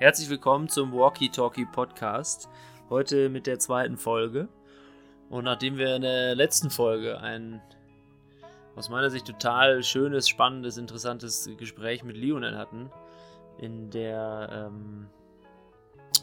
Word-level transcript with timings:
Herzlich 0.00 0.30
willkommen 0.30 0.68
zum 0.68 0.92
Walkie 0.92 1.28
Talkie 1.28 1.64
Podcast. 1.64 2.48
Heute 2.88 3.28
mit 3.28 3.48
der 3.48 3.58
zweiten 3.58 3.96
Folge. 3.96 4.48
Und 5.28 5.42
nachdem 5.42 5.76
wir 5.76 5.96
in 5.96 6.02
der 6.02 6.36
letzten 6.36 6.70
Folge 6.70 7.18
ein 7.20 7.60
aus 8.78 8.88
meiner 8.88 9.10
Sicht 9.10 9.26
total 9.26 9.82
schönes, 9.82 10.28
spannendes, 10.28 10.78
interessantes 10.78 11.50
Gespräch 11.58 12.04
mit 12.04 12.16
Lionel 12.16 12.56
hatten, 12.56 12.90
in 13.58 13.90
der, 13.90 14.70
ähm, 14.70 15.08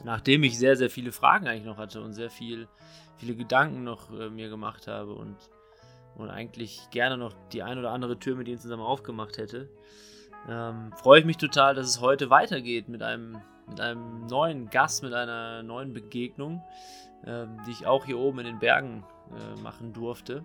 nachdem 0.05 0.43
ich 0.43 0.57
sehr, 0.57 0.77
sehr 0.77 0.89
viele 0.89 1.11
Fragen 1.11 1.47
eigentlich 1.47 1.65
noch 1.65 1.77
hatte 1.77 2.01
und 2.01 2.13
sehr 2.13 2.29
viel, 2.29 2.69
viele 3.17 3.35
Gedanken 3.35 3.83
noch 3.83 4.09
äh, 4.11 4.29
mir 4.29 4.49
gemacht 4.49 4.87
habe 4.87 5.13
und, 5.13 5.35
und 6.15 6.29
eigentlich 6.29 6.89
gerne 6.91 7.17
noch 7.17 7.33
die 7.51 7.61
ein 7.61 7.77
oder 7.77 7.91
andere 7.91 8.17
Tür 8.17 8.37
mit 8.37 8.47
ihnen 8.47 8.59
zusammen 8.59 8.83
aufgemacht 8.83 9.37
hätte, 9.37 9.69
ähm, 10.49 10.93
freue 10.93 11.19
ich 11.19 11.25
mich 11.25 11.37
total, 11.37 11.75
dass 11.75 11.87
es 11.87 11.99
heute 11.99 12.29
weitergeht 12.29 12.87
mit 12.87 13.03
einem 13.03 13.41
mit 13.67 13.81
einem 13.81 14.27
neuen 14.27 14.69
Gast, 14.69 15.03
mit 15.03 15.13
einer 15.13 15.63
neuen 15.63 15.91
Begegnung, 15.91 16.63
äh, 17.23 17.45
die 17.65 17.71
ich 17.71 17.87
auch 17.87 18.05
hier 18.05 18.19
oben 18.19 18.39
in 18.39 18.45
den 18.45 18.59
Bergen 18.59 19.03
äh, 19.31 19.59
machen 19.61 19.91
durfte. 19.91 20.43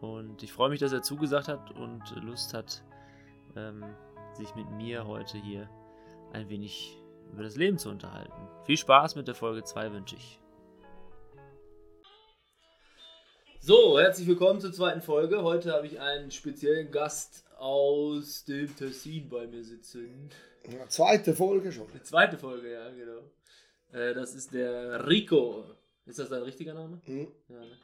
Und 0.00 0.42
ich 0.42 0.52
freue 0.52 0.70
mich, 0.70 0.80
dass 0.80 0.92
er 0.92 1.02
zugesagt 1.02 1.48
hat 1.48 1.70
und 1.72 2.02
Lust 2.22 2.54
hat, 2.54 2.82
ähm, 3.56 3.84
sich 4.34 4.54
mit 4.54 4.70
mir 4.70 5.06
heute 5.06 5.38
hier 5.38 5.68
ein 6.32 6.48
wenig 6.48 6.98
über 7.32 7.42
das 7.42 7.56
Leben 7.56 7.78
zu 7.78 7.88
unterhalten. 7.88 8.48
Viel 8.64 8.76
Spaß 8.76 9.16
mit 9.16 9.26
der 9.26 9.34
Folge 9.34 9.64
2 9.64 9.92
wünsche 9.92 10.16
ich. 10.16 10.38
So, 13.60 13.98
herzlich 13.98 14.28
willkommen 14.28 14.60
zur 14.60 14.72
zweiten 14.72 15.02
Folge. 15.02 15.42
Heute 15.42 15.72
habe 15.72 15.86
ich 15.86 15.98
einen 15.98 16.30
speziellen 16.30 16.92
Gast 16.92 17.44
aus 17.58 18.44
dem 18.44 18.76
Tessin 18.76 19.28
bei 19.28 19.46
mir 19.46 19.64
sitzen. 19.64 20.30
Eine 20.64 20.86
zweite 20.88 21.34
Folge 21.34 21.72
schon. 21.72 21.88
Die 21.92 22.02
zweite 22.02 22.38
Folge, 22.38 22.72
ja, 22.72 22.90
genau. 22.90 23.22
Äh, 23.92 24.14
das 24.14 24.34
ist 24.34 24.52
der 24.52 25.08
Rico. 25.08 25.64
Ist 26.04 26.18
das 26.18 26.28
dein 26.28 26.42
richtiger 26.42 26.74
Name? 26.74 27.00
Mhm. 27.06 27.28
Ja, 27.48 27.58
ne? 27.58 27.78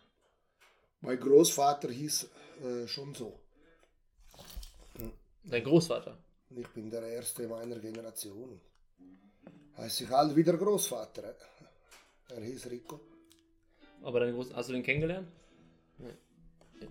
Mein 1.03 1.19
Großvater 1.19 1.91
hieß 1.91 2.28
äh, 2.64 2.86
schon 2.86 3.14
so. 3.14 3.39
Dein 5.45 5.64
Großvater. 5.64 6.17
Ich 6.56 6.69
bin 6.69 6.91
der 6.91 7.03
Erste 7.03 7.48
meiner 7.48 7.78
Generation. 7.78 8.61
Heißt 9.77 9.97
sich 9.97 10.08
halt 10.08 10.36
wieder 10.36 10.56
Großvater. 10.56 11.34
Er 12.28 12.41
hieß 12.41 12.70
Rico. 12.70 13.00
Aber 14.03 14.20
dein 14.20 14.34
Groß 14.34 14.55
hast 14.55 14.69
du 14.69 14.73
den 14.75 14.83
kennengelernt? 14.83 15.28
Nee. 15.98 16.86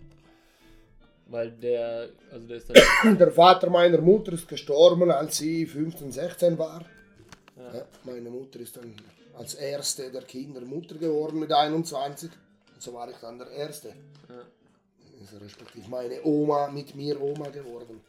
Weil 1.28 1.52
der, 1.52 2.10
also 2.32 2.48
der 2.48 2.58
ist 2.58 2.70
dann. 2.70 3.18
Der 3.18 3.32
Vater 3.32 3.70
meiner 3.70 4.02
Mutter 4.02 4.34
ist 4.34 4.48
gestorben, 4.48 5.10
als 5.12 5.38
sie 5.38 5.66
15, 5.66 6.12
16 6.12 6.58
war. 6.58 6.86
Ja. 7.56 7.78
Ja, 7.78 7.86
meine 8.04 8.30
Mutter 8.30 8.60
ist 8.60 8.76
dann 8.76 8.94
als 9.36 9.54
Erste 9.56 10.12
der 10.12 10.24
Kinder 10.24 10.62
Mutter 10.62 10.96
geworden 10.96 11.40
mit 11.40 11.52
21. 11.52 12.32
Und 12.82 12.86
so 12.86 12.94
war 12.96 13.08
ich 13.12 13.18
dann 13.18 13.38
der 13.38 13.48
Erste. 13.52 13.90
Ja. 14.28 14.42
Also 15.20 15.38
respektive 15.38 15.88
meine 15.88 16.24
Oma 16.24 16.68
mit 16.72 16.96
mir 16.96 17.22
Oma 17.22 17.50
geworden. 17.50 18.02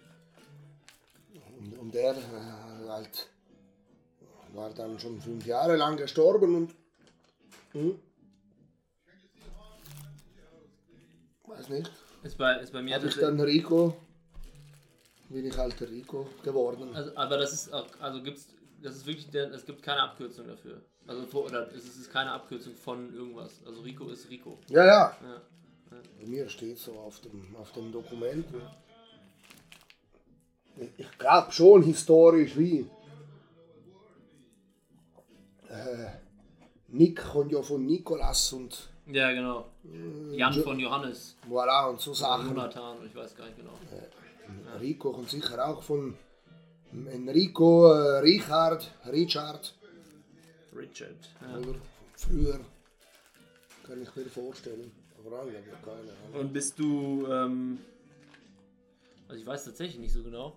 Und, 1.58 1.78
und 1.78 1.94
er 1.94 2.16
äh, 2.16 2.88
halt 2.88 3.28
war 4.54 4.70
dann 4.70 4.98
schon 4.98 5.20
fünf 5.20 5.44
Jahre 5.44 5.76
lang 5.76 5.98
gestorben 5.98 6.54
und 6.54 6.74
hm, 7.72 7.98
weiß 11.48 11.68
nicht. 11.68 11.90
Ist 12.22 12.38
bei, 12.38 12.56
ist 12.56 12.72
bei 12.72 12.80
mir 12.80 12.94
Habe 12.94 13.08
ich 13.08 13.16
dann 13.16 13.38
Rico, 13.40 13.94
bin 15.28 15.44
ich 15.44 15.58
halt 15.58 15.78
Rico 15.82 16.26
geworden. 16.42 16.96
Also, 16.96 17.14
aber 17.14 17.36
das 17.36 17.52
ist 17.52 17.74
auch, 17.74 17.88
also 18.00 18.22
gibt's, 18.22 18.48
das 18.82 18.96
ist 18.96 19.04
wirklich, 19.04 19.30
der, 19.30 19.52
es 19.52 19.66
gibt 19.66 19.82
keine 19.82 20.00
Abkürzung 20.00 20.48
dafür. 20.48 20.80
Also 21.06 21.26
vor, 21.26 21.44
oder 21.46 21.68
es 21.74 21.84
ist 21.84 22.10
keine 22.12 22.30
Abkürzung 22.32 22.74
von 22.74 23.12
irgendwas. 23.14 23.60
Also 23.66 23.80
Rico 23.82 24.08
ist 24.08 24.30
Rico. 24.30 24.58
Ja, 24.68 24.84
ja. 24.84 25.16
Ja. 25.22 25.42
Bei 26.20 26.26
mir 26.26 26.48
steht 26.48 26.78
so 26.78 26.92
auf 26.92 27.20
dem, 27.20 27.54
auf 27.56 27.72
dem 27.72 27.90
Dokument. 27.92 28.46
Ich- 30.96 31.18
glaube 31.18 31.52
schon 31.52 31.82
historisch 31.82 32.56
wie. 32.56 32.88
Äh, 35.68 36.06
Nick 36.88 37.22
kommt 37.24 37.52
ja 37.52 37.62
von 37.62 37.84
Nikolas 37.86 38.52
und 38.52 38.88
Ja, 39.06 39.32
genau. 39.32 39.66
Jan 40.32 40.52
von 40.62 40.78
Johannes. 40.78 41.36
voilà 41.48 41.88
und 41.90 42.00
so 42.00 42.14
Sachen. 42.14 42.48
Jonathan, 42.48 42.96
ich 43.06 43.14
weiß 43.14 43.34
gar 43.36 43.46
nicht 43.46 43.56
genau. 43.56 43.72
Rico 44.80 45.12
kommt 45.12 45.30
sicher 45.30 45.66
auch 45.66 45.82
von 45.82 46.14
Enrico, 46.92 47.90
äh, 47.92 48.18
Richard, 48.18 48.90
Richard. 49.10 49.74
Richard. 50.82 51.30
Ja. 51.40 51.58
Oder 51.58 51.74
früher. 52.16 52.60
Kann 53.86 54.02
ich 54.02 54.14
mir 54.14 54.24
vorstellen. 54.26 54.90
Aber 55.24 55.38
alle 55.40 55.52
habe 55.52 55.60
ich 55.60 55.82
keine 55.84 56.00
Ahnung. 56.00 56.40
Und 56.40 56.52
bist 56.52 56.78
du, 56.78 57.26
ähm, 57.30 57.78
also 59.28 59.40
ich 59.40 59.46
weiß 59.46 59.64
tatsächlich 59.64 60.00
nicht 60.00 60.12
so 60.12 60.22
genau. 60.22 60.56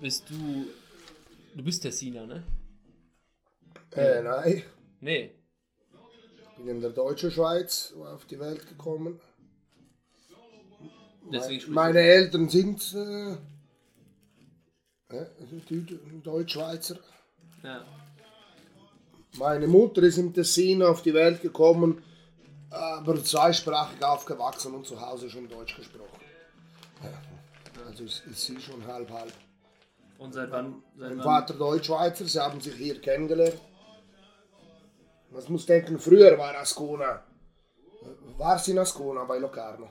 Bist 0.00 0.28
du, 0.28 0.66
du 1.54 1.62
bist 1.64 1.82
Tessiner, 1.82 2.26
ne? 2.26 2.42
Äh, 3.92 4.22
nein. 4.22 4.62
Nee. 5.00 5.30
bin 6.56 6.68
in 6.68 6.80
der 6.80 6.90
deutschen 6.90 7.30
Schweiz 7.30 7.92
auf 7.92 8.24
die 8.26 8.40
Welt 8.40 8.66
gekommen. 8.68 9.20
Deswegen 11.32 11.72
Meine 11.72 12.00
Eltern 12.00 12.48
sind 12.48 12.92
äh, 12.94 13.32
äh, 15.10 15.26
Deu- 15.68 16.20
Deutschschweizer. 16.22 16.98
ja. 17.62 17.84
Meine 19.38 19.66
Mutter 19.66 20.02
ist 20.02 20.18
im 20.18 20.32
Tessin 20.32 20.82
auf 20.82 21.02
die 21.02 21.14
Welt 21.14 21.42
gekommen, 21.42 22.02
aber 22.70 23.22
zweisprachig 23.22 24.02
aufgewachsen 24.02 24.74
und 24.74 24.86
zu 24.86 25.00
Hause 25.00 25.28
schon 25.28 25.48
Deutsch 25.48 25.76
gesprochen. 25.76 26.20
Also 27.86 28.04
ist, 28.04 28.22
ist 28.30 28.42
sie 28.42 28.60
schon 28.60 28.86
halb 28.86 29.10
halb. 29.10 29.32
Und 30.18 30.32
seit 30.32 30.50
wann, 30.50 30.82
seit 30.96 31.14
Mein 31.14 31.22
Vater 31.22 31.54
Deutschschweizer, 31.54 32.24
sie 32.24 32.40
haben 32.40 32.60
sich 32.60 32.74
hier 32.74 33.00
kennengelernt. 33.00 33.60
Man 35.30 35.42
muss 35.48 35.66
denken, 35.66 35.98
früher 35.98 36.38
war 36.38 36.56
Ascona. 36.56 37.22
War 38.38 38.58
sie 38.58 38.70
in 38.70 38.78
Ascona 38.78 39.24
bei 39.24 39.38
Locarno? 39.38 39.90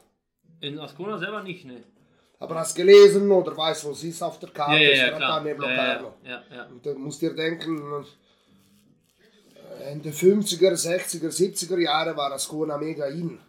in 0.63 0.79
Ascona 0.79 1.17
selber 1.17 1.43
nicht, 1.43 1.65
ne? 1.65 1.83
Aber 2.39 2.55
hast 2.55 2.75
gelesen 2.75 3.31
oder 3.31 3.55
weißt, 3.55 3.85
wo 3.85 3.93
sie 3.93 4.09
ist 4.09 4.21
auf 4.21 4.39
der 4.39 4.49
Karte? 4.49 4.75
Ja, 4.75 4.89
ja, 4.89 5.07
ja, 5.07 5.17
klar. 5.17 5.45
Ja, 5.45 5.53
Blocarno. 5.53 6.13
ja, 6.23 6.29
ja, 6.29 6.55
ja. 6.55 6.65
Und 6.65 6.85
da 6.85 6.93
musst 6.93 7.21
dir 7.21 7.33
denken, 7.33 8.05
Ende 9.83 10.09
50er, 10.11 10.73
60er, 10.73 11.29
70er 11.29 11.79
Jahre 11.79 12.15
war 12.15 12.31
Ascona 12.31 12.77
mega 12.77 13.05
in. 13.07 13.39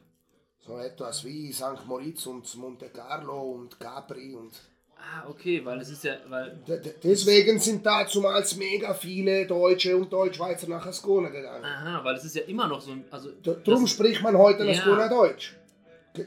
So 0.67 0.79
etwas 0.79 1.25
wie 1.25 1.53
St. 1.53 1.87
Moritz 1.87 2.27
und 2.27 2.55
Monte 2.57 2.87
Carlo 2.89 3.53
und 3.53 3.79
Capri 3.79 4.35
und 4.35 4.53
Ah, 4.97 5.29
okay, 5.29 5.63
weil 5.63 5.81
es 5.81 5.91
ist 5.91 6.03
ja, 6.05 6.17
weil, 6.31 6.59
deswegen 7.03 7.59
sind 7.59 7.85
dazumals 7.85 8.57
mega 8.57 8.95
viele 8.95 9.47
Deutsche 9.47 9.95
und 9.95 10.11
Deutschschweizer 10.11 10.67
nach 10.67 10.87
Ascona 10.87 11.29
gegangen. 11.29 11.63
aha, 11.63 12.03
weil 12.03 12.17
es 12.17 12.25
ist 12.25 12.35
ja 12.37 12.43
immer 12.45 12.67
noch 12.69 12.81
so 12.81 12.93
ein, 12.93 13.05
also, 13.11 13.31
Darum 13.43 13.87
spricht 13.87 14.23
man 14.23 14.39
heute 14.39 14.63
in 14.63 14.71
Ja. 14.71 14.75
Ascona 14.81 15.09
Deutsch. 15.09 15.57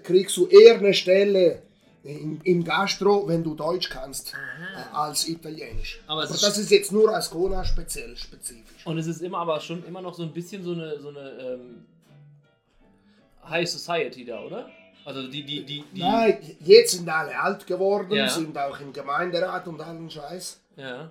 Kriegst 0.03 0.38
du 0.38 0.46
eher 0.46 0.75
eine 0.78 0.94
Stelle 0.94 1.63
im, 2.03 2.40
im 2.44 2.63
Gastro, 2.63 3.28
wenn 3.28 3.44
du 3.44 3.53
Deutsch 3.56 3.90
kannst, 3.90 4.34
äh, 4.34 4.96
als 4.96 5.28
Italienisch. 5.28 5.99
Aber 6.08 6.23
Aber, 6.23 6.32
das 6.32 6.58
ist 6.58 6.72
jetzt 6.72 6.91
nur 6.91 7.14
Ascona 7.16 7.64
speziell, 7.66 8.16
spezifisch. 8.16 8.85
und 8.85 8.97
es 8.97 9.08
ist 9.08 9.22
immer 9.22 9.40
aber 9.40 9.59
schon 9.59 9.85
immer 9.85 10.02
noch 10.02 10.14
so 10.14 10.23
ein 10.23 10.32
bisschen 10.32 10.64
so 10.64 10.72
eine, 10.72 10.99
so 10.99 11.09
eine, 11.09 11.29
ähm, 11.40 11.85
High 13.49 13.70
Society 13.70 14.26
da, 14.26 14.41
oder? 14.41 14.70
Also 15.05 15.28
die, 15.29 15.44
die, 15.44 15.64
die, 15.64 15.84
die, 15.94 15.99
Nein, 16.02 16.38
jetzt 16.59 16.91
sind 16.91 17.08
alle 17.08 17.40
alt 17.40 17.66
geworden, 17.66 18.11
Ja. 18.14 18.28
sind 18.29 18.58
auch 18.58 18.79
im 18.82 18.91
Gemeinderat 18.91 19.66
und 19.67 19.79
allen 19.82 20.09
Scheiß. 20.09 20.59
ja, 20.76 21.09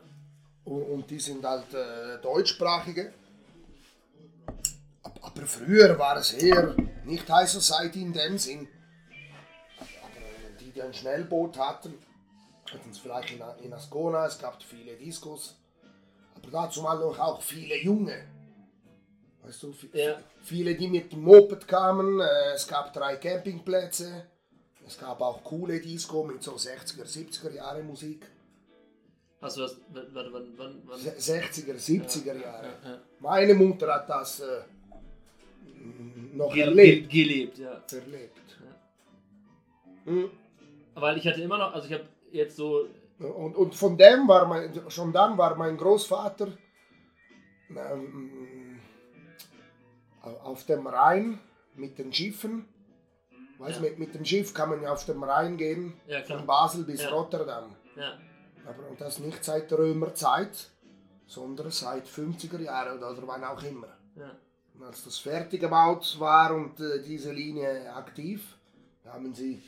Und, 0.65 0.83
und 0.83 1.11
die 1.11 1.19
sind 1.19 1.43
halt 1.45 1.73
äh, 1.73 2.21
deutschsprachige. 2.23 3.13
Ab- 5.03 5.19
Aber 5.23 5.47
früher 5.47 5.99
war 5.99 6.17
es 6.19 6.33
eher 6.35 6.75
nicht 7.05 7.29
High 7.31 7.49
Society 7.49 8.03
in 8.03 8.13
dem 8.13 8.37
Sinn. 8.39 8.69
Die, 10.77 10.83
ein 10.83 10.93
Schnellboot 10.93 11.57
hatten, 11.59 11.95
hatten 12.71 12.91
es 12.91 12.99
vielleicht 12.99 13.31
in, 13.33 13.41
in 13.65 13.73
Ascona, 13.73 14.27
es 14.27 14.39
gab 14.39 14.63
viele 14.63 14.95
Diskos. 14.95 15.57
Aber 16.35 16.51
dazu 16.51 16.83
mal 16.83 16.99
noch 16.99 17.19
auch 17.19 17.41
viele 17.41 17.77
Junge. 17.83 18.27
Weißt 19.43 19.63
du, 19.63 19.75
Ja. 19.95 20.19
viele, 20.43 20.75
die 20.75 20.89
mit 20.89 21.13
dem 21.13 21.23
Moped 21.23 21.67
kamen. 21.67 22.21
Äh, 22.21 22.53
es 22.55 22.69
gab 22.69 22.93
drei 22.93 23.17
Campingplätze. 23.17 24.27
Es 24.87 24.99
gab 24.99 25.21
auch 25.23 25.43
coole 25.43 25.81
Disco 25.81 26.25
mit 26.25 26.43
so 26.43 26.53
60er, 26.57 27.05
70er 27.07 27.53
Jahre 27.53 27.83
Musik. 27.83 28.27
Das, 29.41 29.59
warte, 29.59 29.75
wann, 30.33 30.53
wann, 30.59 30.83
wann? 30.85 30.99
60er, 30.99 31.75
70er 31.75 32.35
Jahre. 32.41 32.67
Ja, 32.85 32.91
ja. 32.91 32.99
Meine 33.21 33.55
Mutter 33.55 33.95
hat 33.95 34.09
das 34.11 34.41
äh, 34.41 34.63
noch 36.35 36.53
Ge 36.53 36.63
erlebt. 36.65 37.09
ge 37.11 37.23
gelebt, 37.25 37.59
ja. 37.59 37.83
erlebt. 37.93 38.41
Hm. 40.05 40.31
Weil 40.97 41.19
ich 41.19 41.27
hatte 41.27 41.41
immer 41.43 41.59
noch, 41.59 41.73
also 41.75 41.87
ich 41.89 41.93
habe 41.95 42.07
jetzt 42.33 42.57
so, 42.57 42.89
Und, 43.19 43.55
und 43.57 43.75
von 43.75 43.97
dem 43.97 44.27
war 44.29 44.47
mein, 44.47 44.91
schon 44.91 45.13
dann 45.13 45.37
war 45.39 45.55
mein 45.57 45.77
Großvater 45.77 46.49
ähm, 47.71 48.81
auf 50.43 50.65
dem 50.67 50.87
Rhein 50.87 51.39
mit 51.75 51.99
den 51.99 52.13
Schiffen. 52.13 52.67
Weißt, 53.59 53.77
Ja. 53.77 53.83
mit, 53.83 53.99
mit 53.99 54.15
dem 54.15 54.25
Schiff 54.25 54.53
kann 54.53 54.69
man 54.71 54.83
ja 54.83 54.93
auf 54.93 55.07
dem 55.07 55.23
Rhein 55.23 55.57
gehen, 55.57 55.95
ja 56.07 56.23
von 56.23 56.45
Basel 56.47 56.85
bis 56.85 57.03
Ja. 57.03 57.11
Rotterdam. 57.11 57.75
ja, 57.97 58.19
Aber 58.67 58.89
und 58.91 59.01
das 59.01 59.19
nicht 59.19 59.43
seit 59.45 59.71
der 59.71 59.79
Römerzeit, 59.79 60.71
sondern 61.27 61.71
seit 61.71 62.07
50er 62.07 62.61
Jahren 62.61 62.99
oder, 62.99 63.13
oder 63.13 63.27
wann 63.27 63.45
auch 63.45 63.63
immer. 63.63 63.89
ja, 64.15 64.31
Und 64.75 64.83
als 64.85 65.05
das 65.05 65.19
fertig 65.19 65.61
gebaut 65.61 66.17
war 66.19 66.55
und 66.55 66.79
äh, 66.81 67.03
diese 67.03 67.33
Linie 67.33 67.93
aktiv, 67.95 68.57
haben 69.07 69.33
sie 69.35 69.63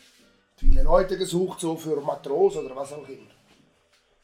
viele 0.59 0.83
Leute 0.83 1.17
gesucht, 1.17 1.61
so 1.61 1.77
für 1.77 2.01
Matros 2.01 2.57
oder 2.57 2.75
was 2.77 2.93
auch 2.93 3.09
immer. 3.09 3.31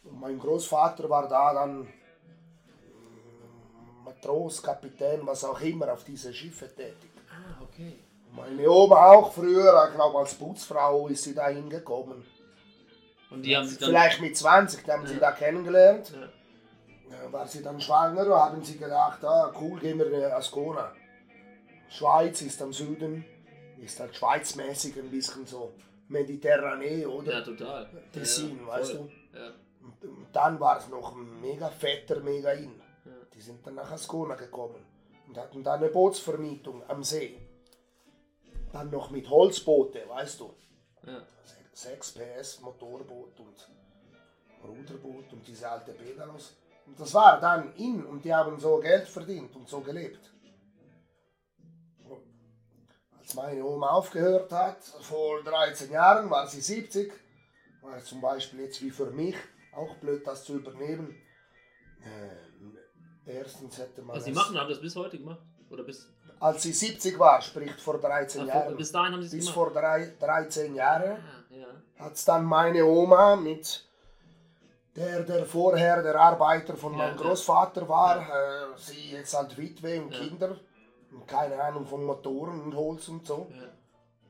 Und 0.05 0.21
mein 0.21 0.39
Großvater 0.39 1.09
war 1.09 1.29
da 1.29 1.55
dann 1.55 1.81
mm, 1.81 1.87
Matros, 4.05 4.63
Kapitän, 4.63 5.21
was 5.25 5.45
auch 5.45 5.61
immer, 5.61 5.93
auf 5.93 6.05
diese 6.05 6.33
Schiffe 6.33 6.69
tätig. 6.75 7.11
ah, 7.31 7.63
okay, 7.63 7.99
Und 8.31 8.37
meine 8.37 8.69
Oma 8.71 9.11
auch 9.13 9.33
früher, 9.33 9.87
ich 9.89 9.95
glaube 9.95 10.19
als 10.19 10.35
Putzfrau 10.35 11.09
ist 11.09 11.23
sie 11.25 11.35
da 11.35 11.49
hingekommen. 11.49 12.25
und 13.31 13.43
die 13.43 13.57
haben 13.57 13.67
sich 13.67 13.79
dann, 13.79 13.89
Vielleicht 13.91 14.21
mit 14.21 14.37
20, 14.37 14.85
die 14.85 14.93
haben 14.93 15.07
sie 15.07 15.15
Ja. 15.15 15.21
da 15.21 15.33
kennengelernt. 15.33 16.13
ja, 16.13 16.29
Ja, 17.25 17.33
war 17.33 17.47
sie 17.47 17.63
dann 17.63 17.81
schwanger, 17.81 18.27
haben 18.35 18.63
sie 18.65 18.77
gedacht, 18.79 19.25
ah, 19.25 19.53
cool, 19.61 19.79
gehen 19.79 19.99
wir 19.99 20.13
in 20.13 20.25
Ascona. 20.33 20.93
Schweiz 21.89 22.43
ist 22.43 22.61
am 22.61 22.73
Süden, 22.73 23.25
ist 23.81 24.01
halt 24.01 24.17
schweizmäßig 24.17 24.97
ein 24.99 25.11
bisschen 25.11 25.47
so 25.47 25.73
mediterranee, 26.09 27.07
oder? 27.07 27.33
ja, 27.33 27.41
total, 27.41 27.89
Tessin, 28.13 28.61
ja, 28.61 28.67
weißt 28.67 28.93
voll. 28.93 29.11
ja, 29.35 29.53
Und, 29.81 30.05
und 30.09 30.27
dann 30.33 30.61
war 30.61 30.79
es 30.79 30.89
noch 30.89 31.15
ein 31.17 31.41
mega 31.41 31.69
fetter, 31.69 32.21
mega 32.21 32.53
in. 32.53 32.75
Ja. 33.05 33.13
Die 33.33 33.41
sind 33.41 33.67
dann 33.67 33.75
nach 33.77 33.91
Ascona 33.91 34.35
gekommen 34.35 34.85
und 35.29 35.37
hatten 35.37 35.63
da 35.63 35.75
eine 35.75 35.89
Bootsvermietung 35.89 36.83
am 36.89 37.03
See. 37.03 37.41
Dann 38.73 38.91
noch 38.91 39.11
mit 39.11 39.29
Holzboote, 39.29 40.09
weißt 40.09 40.41
du. 40.41 40.55
ja, 41.07 41.23
6 41.73 42.13
PS 42.13 42.61
Motorboot 42.61 43.39
und 43.41 43.69
Ruderboot 44.65 45.33
und 45.33 45.47
diese 45.47 45.69
alte 45.71 45.93
Pedalos. 45.93 46.57
Und 46.87 46.99
das 46.99 47.13
war 47.15 47.41
dann 47.41 47.75
in 47.77 48.05
und 48.05 48.25
die 48.25 48.35
haben 48.35 48.59
so 48.59 48.79
Geld 48.79 49.09
verdient 49.09 49.55
und 49.57 49.69
so 49.69 49.81
gelebt. 49.81 50.34
Als 53.25 53.35
meine 53.35 53.65
Oma 53.65 53.89
aufgehört 53.89 54.53
hat, 54.53 54.83
vor 55.01 55.43
13 55.43 55.91
Jahren, 55.91 56.29
war 56.29 56.47
sie 56.47 56.61
70, 56.61 57.11
war 57.81 57.99
zum 58.05 58.21
Beispiel 58.21 58.61
jetzt 58.61 58.83
wie 58.83 58.91
für 58.91 59.07
mich 59.07 59.35
auch 59.75 59.95
blöd, 59.97 60.27
das 60.27 60.45
zu 60.45 60.57
übernehmen. 60.57 61.17
Äh, 62.03 63.33
erstens 63.39 63.79
hätte 63.79 64.03
man 64.03 64.17
also 64.17 64.29
es- 64.29 64.37
machen, 64.37 64.61
haben 64.61 64.69
das 64.69 64.79
bis 64.79 64.95
heute 64.95 65.19
gemacht, 65.19 65.41
oder 65.71 65.85
bis, 65.85 66.07
als 66.39 66.63
sie 66.65 66.73
70 66.75 67.19
war, 67.19 67.41
sprich 67.41 67.73
vor 67.77 67.99
13 67.99 68.43
ah, 68.43 68.45
Jahren, 68.45 68.77
bis 68.77 68.93
dahin 68.93 69.15
haben 69.15 69.23
sie 69.23 69.35
bis 69.39 69.47
gemacht, 69.47 69.55
vor 69.55 69.73
drei, 69.73 70.13
13 70.21 70.75
Jahren, 70.75 71.13
ah, 71.13 71.45
ja, 71.55 72.05
hat 72.05 72.13
es 72.13 72.27
dann 72.27 72.45
meine 72.45 72.85
Oma 72.85 73.37
mit 73.37 73.87
der, 74.97 75.23
der 75.23 75.47
vorher 75.47 76.03
der 76.03 76.15
Arbeiter 76.21 76.77
von 76.77 76.93
Ja, 76.93 76.99
meinem 76.99 77.17
ja. 77.17 77.23
Großvater 77.23 77.89
war, 77.89 78.21
äh, 78.21 78.67
sie 78.77 79.13
jetzt 79.13 79.33
halt 79.35 79.57
Witwe 79.57 80.03
und 80.03 80.13
Ja. 80.13 80.19
Kinder 80.21 80.57
keine 81.27 81.61
Ahnung 81.63 81.87
von 81.87 82.05
Motoren 82.05 82.61
und 82.63 82.75
Holz 82.77 83.09
und 83.09 83.27
so, 83.27 83.47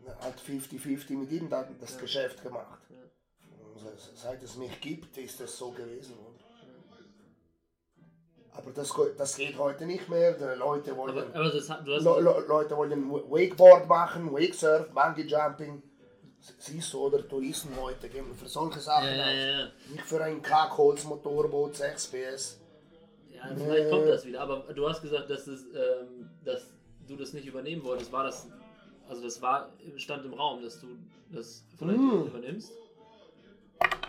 ja, 0.06 0.14
halt 0.20 0.38
50-50 0.38 1.16
mit 1.16 1.32
ihm 1.32 1.48
dann 1.48 1.76
das 1.80 1.94
Ja. 1.94 2.00
Geschäft 2.00 2.42
gemacht. 2.42 2.80
Ja. 2.90 2.96
Se- 3.80 4.10
seit 4.14 4.42
es 4.42 4.56
mich 4.56 4.80
gibt, 4.80 5.16
ist 5.18 5.40
es 5.40 5.56
so 5.58 5.70
gewesen. 5.70 6.14
oder? 6.18 6.34
Aber 8.56 8.70
das, 8.70 8.92
das 9.18 9.36
geht 9.36 9.58
heute 9.58 9.84
nicht 9.84 10.08
mehr. 10.08 10.32
Die 10.34 10.58
Leute 10.58 10.96
wollen, 10.96 11.18
aber, 11.18 11.26
aber 11.34 11.50
das, 11.50 11.68
hat- 11.68 11.84
Le 11.86 11.98
Le 11.98 12.44
Leute 12.46 12.76
wollen 12.76 13.10
Wakeboard 13.10 13.88
machen, 13.88 14.32
Wakesurf, 14.32 14.88
Bungee 14.90 15.22
Jumping. 15.26 15.82
Siehst 16.58 16.92
du, 16.92 17.00
oder 17.06 17.26
Touristen 17.26 17.70
heute 17.80 18.08
gehen 18.08 18.32
für 18.34 18.46
solche 18.48 18.78
Sachen 18.78 19.06
ja, 19.08 19.14
ja, 19.14 19.22
aus. 19.24 19.32
ja, 19.34 19.46
ja. 19.60 19.68
Nicht 19.90 20.04
für 20.04 20.22
ein 20.22 20.42
Kackholz-Motorboot 20.42 21.74
6 21.74 22.06
PS. 22.08 22.60
Ja, 23.32 23.42
vielleicht 23.56 23.90
kommt 23.90 24.06
das 24.08 24.24
wieder, 24.26 24.40
aber 24.42 24.58
du 24.74 24.88
hast 24.88 25.00
gesagt, 25.02 25.30
dass, 25.30 25.46
es, 25.46 25.62
ähm, 25.74 26.30
dass 26.44 26.62
du 27.06 27.16
das 27.16 27.32
nicht 27.32 27.46
übernehmen 27.46 27.82
wolltest. 27.84 28.12
War 28.12 28.24
das, 28.24 28.46
also 29.08 29.22
das 29.22 29.40
war, 29.42 29.70
stand 29.96 30.24
im 30.24 30.34
Raum, 30.34 30.62
dass 30.62 30.80
du 30.80 30.88
das 31.32 31.64
vielleicht 31.78 31.98
Mm. 32.00 32.26
übernimmst? 32.28 32.72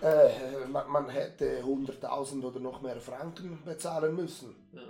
Äh, 0.01 0.65
man, 0.68 0.89
man 0.89 1.09
hätte 1.09 1.63
100.000 1.63 2.44
oder 2.44 2.59
noch 2.59 2.81
mehr 2.81 3.00
Franken 3.00 3.59
bezahlen 3.65 4.15
müssen. 4.15 4.56
Ja. 4.74 4.81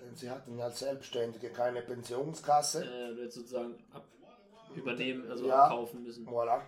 Denn 0.00 0.14
sie 0.16 0.30
hatten 0.30 0.58
ja 0.58 0.64
als 0.66 0.80
Selbstständige 0.80 1.50
keine 1.50 1.82
Pensionskasse. 1.82 2.84
Äh, 2.84 3.14
du 3.14 3.20
hättest 3.22 3.36
sozusagen 3.36 3.74
ab, 3.92 4.04
übernehmen, 4.74 5.30
also 5.30 5.46
Ja. 5.46 5.64
abkaufen 5.64 6.02
müssen. 6.02 6.26
Voilà. 6.26 6.62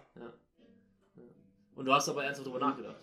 Und 1.74 1.86
du 1.86 1.92
hast 1.92 2.08
aber 2.10 2.24
ernsthaft 2.24 2.46
darüber 2.46 2.60
nachgedacht. 2.66 2.96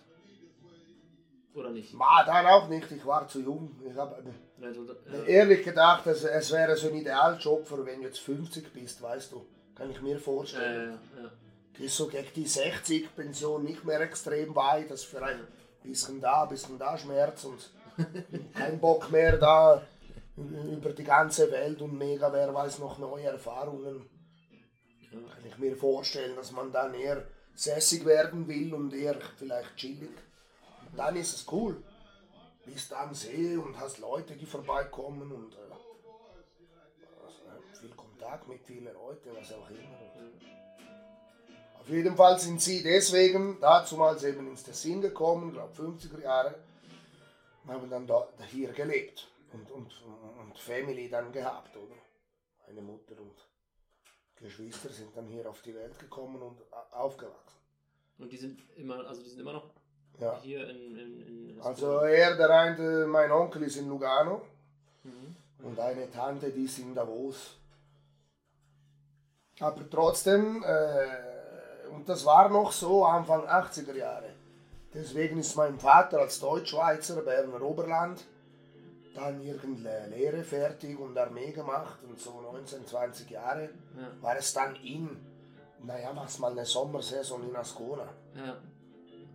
Oder 1.54 1.70
nicht? 1.70 1.98
War 1.98 2.24
dann 2.24 2.46
auch 2.46 2.68
nicht, 2.68 2.90
ich 2.92 3.04
war 3.04 3.26
zu 3.26 3.40
jung. 3.40 3.80
Ich 3.88 3.96
habe 3.96 4.22
Ja, 4.60 4.70
du- 4.70 4.86
ja. 5.12 5.24
ehrlich 5.24 5.64
gedacht, 5.64 6.06
es, 6.06 6.22
es 6.24 6.52
wäre 6.52 6.76
so 6.76 6.88
ein 6.88 6.94
Idealjob 6.96 7.66
für 7.66 7.84
wenn 7.84 8.00
du 8.00 8.06
jetzt 8.06 8.20
50 8.20 8.72
bist, 8.72 9.02
weißt 9.02 9.32
du. 9.32 9.44
Kann 9.74 9.90
ich 9.90 10.00
mir 10.00 10.18
vorstellen. 10.18 10.98
Äh, 11.16 11.22
ja. 11.22 11.30
Gehst 11.72 11.96
so 11.96 12.06
gegen 12.08 12.28
die 12.36 12.46
60 12.46 13.14
Pension 13.16 13.64
nicht 13.64 13.84
mehr 13.84 14.00
extrem 14.00 14.54
weit, 14.54 14.90
das 14.90 15.02
für 15.04 15.22
ein 15.24 15.40
bisschen 15.82 16.20
da, 16.20 16.44
bisschen 16.44 16.78
da 16.78 16.96
Schmerz 16.98 17.44
und 17.44 17.70
kein 18.54 18.78
Bock 18.78 19.10
mehr 19.10 19.36
da 19.38 19.82
über 20.36 20.90
die 20.90 21.04
ganze 21.04 21.50
Welt 21.50 21.80
und 21.82 21.96
mega, 21.98 22.32
wer 22.32 22.52
weiß 22.54 22.78
noch 22.78 22.98
neue 22.98 23.24
Erfahrungen. 23.26 24.08
Ja. 25.10 25.18
Kann 25.18 25.44
ich 25.46 25.58
mir 25.58 25.76
vorstellen, 25.76 26.36
dass 26.36 26.52
man 26.52 26.70
dann 26.70 26.94
eher 26.94 27.24
sässig 27.54 28.04
werden 28.04 28.46
will 28.46 28.72
und 28.74 28.94
eher 28.94 29.18
vielleicht 29.36 29.76
chillig. 29.76 30.10
Und 30.90 30.96
dann 30.98 31.16
ist 31.16 31.34
es 31.34 31.46
cool. 31.52 31.82
Bist 32.64 32.92
am 32.92 33.14
See 33.14 33.56
und 33.56 33.78
hast 33.78 33.98
Leute, 33.98 34.36
die 34.36 34.46
vorbeikommen 34.46 35.30
und 35.32 35.54
äh, 35.54 35.58
äh, 35.58 37.78
viel 37.80 37.90
Kontakt 37.90 38.48
mit 38.48 38.62
vielen 38.62 38.92
Leuten, 38.92 39.30
was 39.34 39.52
auch 39.52 39.68
immer. 39.70 39.98
Auf 41.80 41.88
jeden 41.88 42.14
Fall 42.16 42.38
sind 42.38 42.60
sie 42.60 42.82
deswegen 42.82 43.58
dazumals 43.60 44.22
eben 44.24 44.48
ins 44.48 44.62
Tessin 44.62 45.00
gekommen, 45.00 45.52
glaube 45.52 45.72
50er 45.82 46.20
Jahre, 46.22 46.54
und 47.64 47.70
haben 47.72 47.88
dann 47.90 48.06
da, 48.06 48.28
hier 48.48 48.70
gelebt 48.72 49.28
und, 49.52 49.70
und, 49.70 49.90
und 50.40 50.58
Family 50.58 51.08
dann 51.08 51.32
gehabt, 51.32 51.74
oder? 51.76 51.94
Eine 52.68 52.82
Mutter 52.82 53.18
und 53.18 53.34
Geschwister 54.36 54.90
sind 54.90 55.16
dann 55.16 55.26
hier 55.26 55.48
auf 55.48 55.62
die 55.62 55.74
Welt 55.74 55.98
gekommen 55.98 56.40
und 56.42 56.60
a- 56.72 56.98
aufgewachsen. 57.00 57.58
Und 58.18 58.30
die 58.30 58.36
sind 58.36 58.60
immer, 58.76 59.06
also 59.08 59.22
die 59.22 59.30
sind 59.30 59.40
immer 59.40 59.54
noch 59.54 59.70
Ja. 60.20 60.38
hier 60.42 60.68
in, 60.70 60.96
in, 60.98 61.20
in 61.56 61.60
Also 61.62 61.98
er, 62.00 62.36
der 62.36 62.50
eine, 62.50 63.06
mein 63.06 63.30
Onkel 63.32 63.62
ist 63.64 63.76
in 63.76 63.88
Lugano 63.88 64.42
Mhm. 65.02 65.34
und 65.66 65.80
eine 65.80 66.10
Tante, 66.10 66.50
die 66.50 66.64
ist 66.64 66.78
in 66.78 66.94
Davos. 66.94 67.56
Aber 69.60 69.88
trotzdem, 69.90 70.62
äh, 70.62 71.88
und 71.94 72.08
das 72.08 72.24
war 72.24 72.48
noch 72.48 72.72
so 72.72 73.04
Anfang 73.04 73.46
80er 73.46 73.94
Jahre. 73.94 74.30
Deswegen 74.92 75.38
ist 75.38 75.54
mein 75.56 75.78
Vater 75.78 76.18
als 76.20 76.40
Deutschschweizer 76.40 77.22
Berner 77.22 77.62
Oberland 77.62 78.24
dann 79.14 79.40
irgendeine 79.42 80.08
Lehre 80.08 80.42
fertig 80.44 80.98
und 80.98 81.16
Armee 81.18 81.50
gemacht 81.52 81.98
und 82.08 82.18
so 82.18 82.40
19, 82.40 82.86
20 82.86 83.30
Jahre 83.30 83.64
Ja. 83.96 84.22
war 84.22 84.36
es 84.36 84.52
dann 84.52 84.76
in, 84.76 85.16
naja, 85.82 86.12
mach's 86.12 86.38
mal 86.38 86.52
eine 86.52 86.64
Sommersaison 86.64 87.48
in 87.48 87.54
Ascona. 87.56 88.08
Ja. 88.36 88.56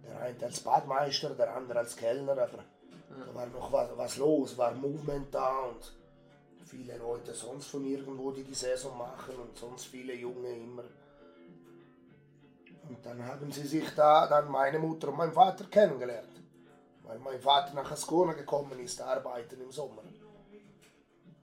Der 0.07 0.19
eine 0.21 0.43
als 0.43 0.59
Badmeister, 0.61 1.29
der 1.31 1.55
andere 1.55 1.79
als 1.79 1.95
Kellner, 1.95 2.33
aber 2.33 2.63
da 3.09 3.33
war 3.33 3.45
noch 3.47 3.71
was, 3.71 3.89
was 3.97 4.17
los, 4.17 4.57
war 4.57 4.73
Movement 4.73 5.33
da 5.33 5.59
und 5.59 5.93
viele 6.65 6.97
Leute 6.97 7.33
sonst 7.33 7.67
von 7.67 7.85
irgendwo, 7.85 8.31
die 8.31 8.43
die 8.43 8.53
Saison 8.53 8.97
machen 8.97 9.35
und 9.35 9.57
sonst 9.57 9.85
viele 9.85 10.13
Junge 10.13 10.49
immer. 10.55 10.83
Und 12.87 13.03
dann 13.03 13.23
haben 13.25 13.51
sie 13.51 13.65
sich 13.65 13.89
da, 13.95 14.27
dann 14.27 14.49
meine 14.51 14.77
Mutter 14.77 15.07
und 15.09 15.17
mein 15.17 15.31
Vater 15.31 15.65
kennengelernt. 15.65 16.29
Weil 17.03 17.19
mein 17.19 17.39
Vater 17.39 17.73
nach 17.73 17.91
Ascona 17.91 18.33
gekommen 18.33 18.79
ist, 18.79 19.01
arbeiten 19.01 19.59
im 19.61 19.71
Sommer. 19.71 20.03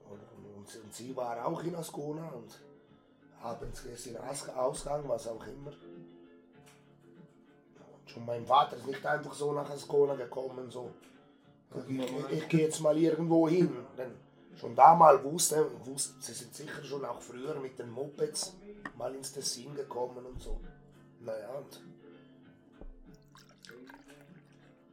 Und, 0.09 0.19
und, 0.55 0.83
und 0.83 0.93
sie 0.93 1.15
war 1.15 1.45
auch 1.45 1.61
in 1.63 1.75
Ascona 1.75 2.29
und 2.29 2.59
abends 3.41 3.83
ist 3.85 4.07
in 4.07 4.17
Aus- 4.17 4.47
Ausgang, 4.49 5.03
was 5.07 5.27
auch 5.27 5.45
immer. 5.47 5.71
Schon 8.13 8.25
mein 8.25 8.45
Vater 8.45 8.77
ist 8.77 8.85
nicht 8.87 9.05
einfach 9.05 9.33
so 9.33 9.53
nach 9.53 9.69
Ascona 9.69 10.15
gekommen, 10.15 10.69
so. 10.69 10.91
Ich, 11.87 11.99
ich, 11.99 12.31
ich 12.31 12.47
gehe 12.47 12.61
jetzt 12.61 12.81
mal 12.81 12.97
irgendwo 12.97 13.47
hin. 13.47 13.75
Denn 13.97 14.11
schon 14.55 14.75
damals 14.75 15.23
wusste, 15.23 15.65
wusste, 15.83 16.13
sie 16.19 16.33
sind 16.33 16.53
sicher 16.53 16.83
schon 16.83 17.03
auch 17.05 17.19
früher 17.19 17.55
mit 17.55 17.79
den 17.79 17.89
Mopeds 17.89 18.55
mal 18.97 19.13
ins 19.15 19.31
Tessin 19.31 19.73
gekommen 19.73 20.23
und 20.25 20.41
so. 20.41 20.59
Naja, 21.21 21.49
und 21.57 21.81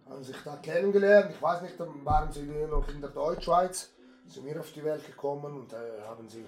haben 0.09 0.25
sich 0.25 0.37
da 0.45 0.57
kennengelernt. 0.57 1.33
Ich 1.35 1.43
weiß 1.43 1.63
nicht, 1.63 1.79
dann 1.79 2.05
waren 2.05 2.33
sie 2.33 2.43
noch 2.43 2.89
in 2.89 3.01
der 3.01 3.11
Deutschschweiz, 3.11 3.91
sind 4.27 4.47
wir 4.47 4.59
auf 4.59 4.73
die 4.73 4.85
Welt 4.85 5.07
gekommen 5.07 5.55
und 5.55 5.73
äh, 5.73 6.03
haben 6.07 6.29
sie 6.29 6.45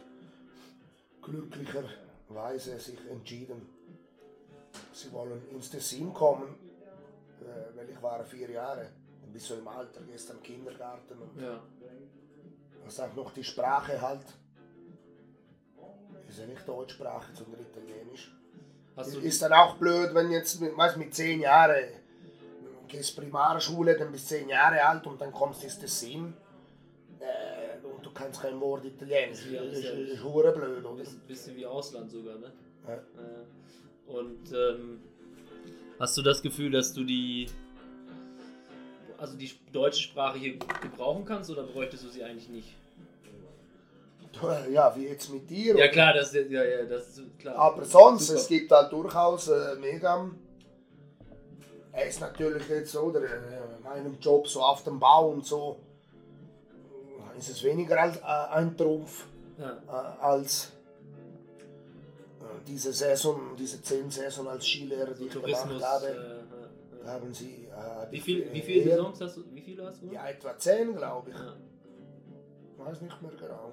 glücklicherweise 1.21 2.79
sich 2.81 2.99
entschieden, 3.11 3.69
sie 4.93 5.12
wollen 5.12 5.43
ins 5.50 5.71
Tessin 5.71 6.12
kommen, 6.12 6.55
äh, 7.41 7.76
weil 7.76 7.91
ich 7.91 8.00
war 8.02 8.23
vier 8.25 8.50
Jahre, 8.50 8.88
dann 9.21 9.33
bist 9.33 9.50
du 9.50 9.55
im 9.55 9.69
Alter, 9.69 10.00
gehst 10.02 10.31
am 10.31 10.43
Kindergarten 10.43 11.19
und 11.19 11.41
Ja. 11.41 11.61
was 12.85 12.97
sagt 12.97 13.17
noch 13.17 13.33
die 13.33 13.45
Sprache 13.45 14.00
halt. 14.00 14.23
Ist 16.29 16.38
ja 16.38 16.47
nicht 16.47 16.67
Deutschsprache, 16.67 17.33
sondern 17.35 17.61
Italienisch. 17.61 18.35
Hast 18.97 19.14
du, 19.14 19.21
Ist 19.21 19.41
dann 19.43 19.52
auch 19.52 19.76
blöd, 19.76 20.14
wenn 20.14 20.31
jetzt, 20.31 20.61
weißt, 20.61 20.97
mit 20.97 21.14
zehn 21.14 21.41
Jahren 21.41 21.85
gehst 22.88 23.17
Primarschule, 23.17 23.97
dann 23.99 24.12
bist 24.12 24.29
zehn 24.29 24.49
Jahre 24.49 24.83
alt 24.85 25.07
und 25.07 25.21
dann 25.21 25.33
kommst 25.33 25.62
du 25.62 25.67
ins 25.67 25.79
Tessin 25.79 26.35
äh, 27.21 27.85
und 27.87 28.05
du 28.05 28.11
kannst 28.12 28.41
kein 28.43 28.59
Wort 28.61 28.85
Italienisch. 28.85 29.47
Ja, 29.50 29.62
Das 29.62 29.73
ist 29.73 29.79
ist, 29.79 29.85
ja- 29.85 29.91
ist, 30.14 30.23
hure 30.25 30.52
blöd, 30.52 30.79
ein 30.79 30.85
oder? 30.87 30.97
bisschen, 30.97 31.21
bisschen 31.21 31.57
wie 31.57 31.64
Ausland 31.67 32.11
sogar, 32.11 32.38
ne? 32.38 32.52
Ja. 32.87 32.95
Äh, 32.95 33.00
und 34.12 34.52
ähm, 34.52 35.00
hast 35.99 36.16
du 36.16 36.23
das 36.23 36.42
Gefühl, 36.42 36.71
dass 36.71 36.92
du 36.92 37.04
die 37.04 37.49
also 39.19 39.37
die 39.37 39.52
deutsche 39.73 40.02
Sprache 40.02 40.38
hier 40.38 40.59
gebrauchen 40.81 41.25
kannst 41.25 41.49
oder 41.49 41.62
bräuchtest 41.62 42.04
du 42.04 42.09
sie 42.09 42.25
eigentlich 42.25 42.49
nicht? 42.49 42.75
Ja, 44.73 44.95
wie 44.97 45.07
jetzt 45.07 45.33
mit 45.33 45.49
dir. 45.49 45.69
Ja 45.69 45.75
oder? 45.75 45.88
klar, 45.88 46.14
das, 46.14 46.33
ja, 46.33 46.40
ja, 46.42 46.85
das 46.87 47.09
ist 47.19 47.38
klar. 47.38 47.54
Aber 47.54 47.85
sonst, 47.85 48.26
Super. 48.26 48.40
es 48.40 48.49
gibt 48.49 48.71
halt 48.73 48.90
durchaus 48.92 49.49
äh, 49.49 49.76
mega. 49.81 50.28
Er 51.92 52.07
ist 52.07 52.21
natürlich 52.21 52.66
jetzt 52.69 52.92
so, 52.92 53.11
der, 53.12 53.23
äh, 53.23 53.76
in 53.76 53.83
meinem 53.85 54.19
Job 54.21 54.49
so 54.49 54.62
auf 54.62 54.83
dem 54.83 54.99
Bau 54.99 55.28
und 55.28 55.45
so, 55.45 55.78
äh, 57.35 57.38
ist 57.38 57.50
es 57.50 57.62
weniger 57.62 58.00
als 58.00 58.16
äh, 58.16 58.23
ein 58.23 58.76
Trumpf 58.76 59.26
Ja. 59.59 59.83
äh, 59.87 60.23
als 60.23 60.73
diese 62.67 62.93
Saison, 62.93 63.57
diese 63.59 63.83
zehn 63.83 64.11
Saison 64.11 64.49
als 64.49 64.67
Skilehrer, 64.67 65.15
die 65.15 65.27
ich 65.27 65.33
gemacht 65.33 65.83
habe. 65.83 66.07
Äh, 66.07 67.05
äh, 67.05 67.07
haben 67.07 67.33
sie. 67.35 67.67
Äh, 67.67 68.11
Wie, 68.11 68.21
viel, 68.21 68.53
wie 68.53 68.63
viele 68.63 68.91
Saisons 68.91 69.21
hast 69.21 69.37
du? 69.37 69.45
Wie 69.53 69.61
viele 69.61 69.87
hast 69.87 70.03
du? 70.03 70.07
Ja, 70.07 70.29
etwa 70.29 70.57
zehn, 70.57 70.95
glaube 70.97 71.31
ich. 71.31 71.37
Ja. 71.37 71.57
Weiß 72.79 73.01
nicht 73.01 73.23
mehr 73.23 73.31
genau. 73.33 73.73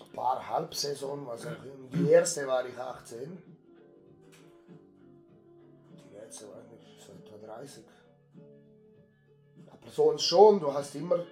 Ein 0.00 0.12
paar 0.12 0.48
Halbsaison, 0.48 1.26
was 1.26 1.46
auch 1.46 1.64
immer. 1.64 1.88
Die 1.92 2.10
erste 2.10 2.46
war 2.46 2.66
ich 2.66 2.76
18. 2.76 3.38
Die 5.92 6.14
letzte 6.16 6.48
war 6.48 6.62
ich 6.72 7.04
so 7.04 7.12
etwa 7.12 7.54
30. 7.54 7.84
Aber 9.70 9.90
sonst 9.90 10.22
schon, 10.22 10.60
du 10.60 10.72
hast 10.72 10.94
immer 10.96 11.24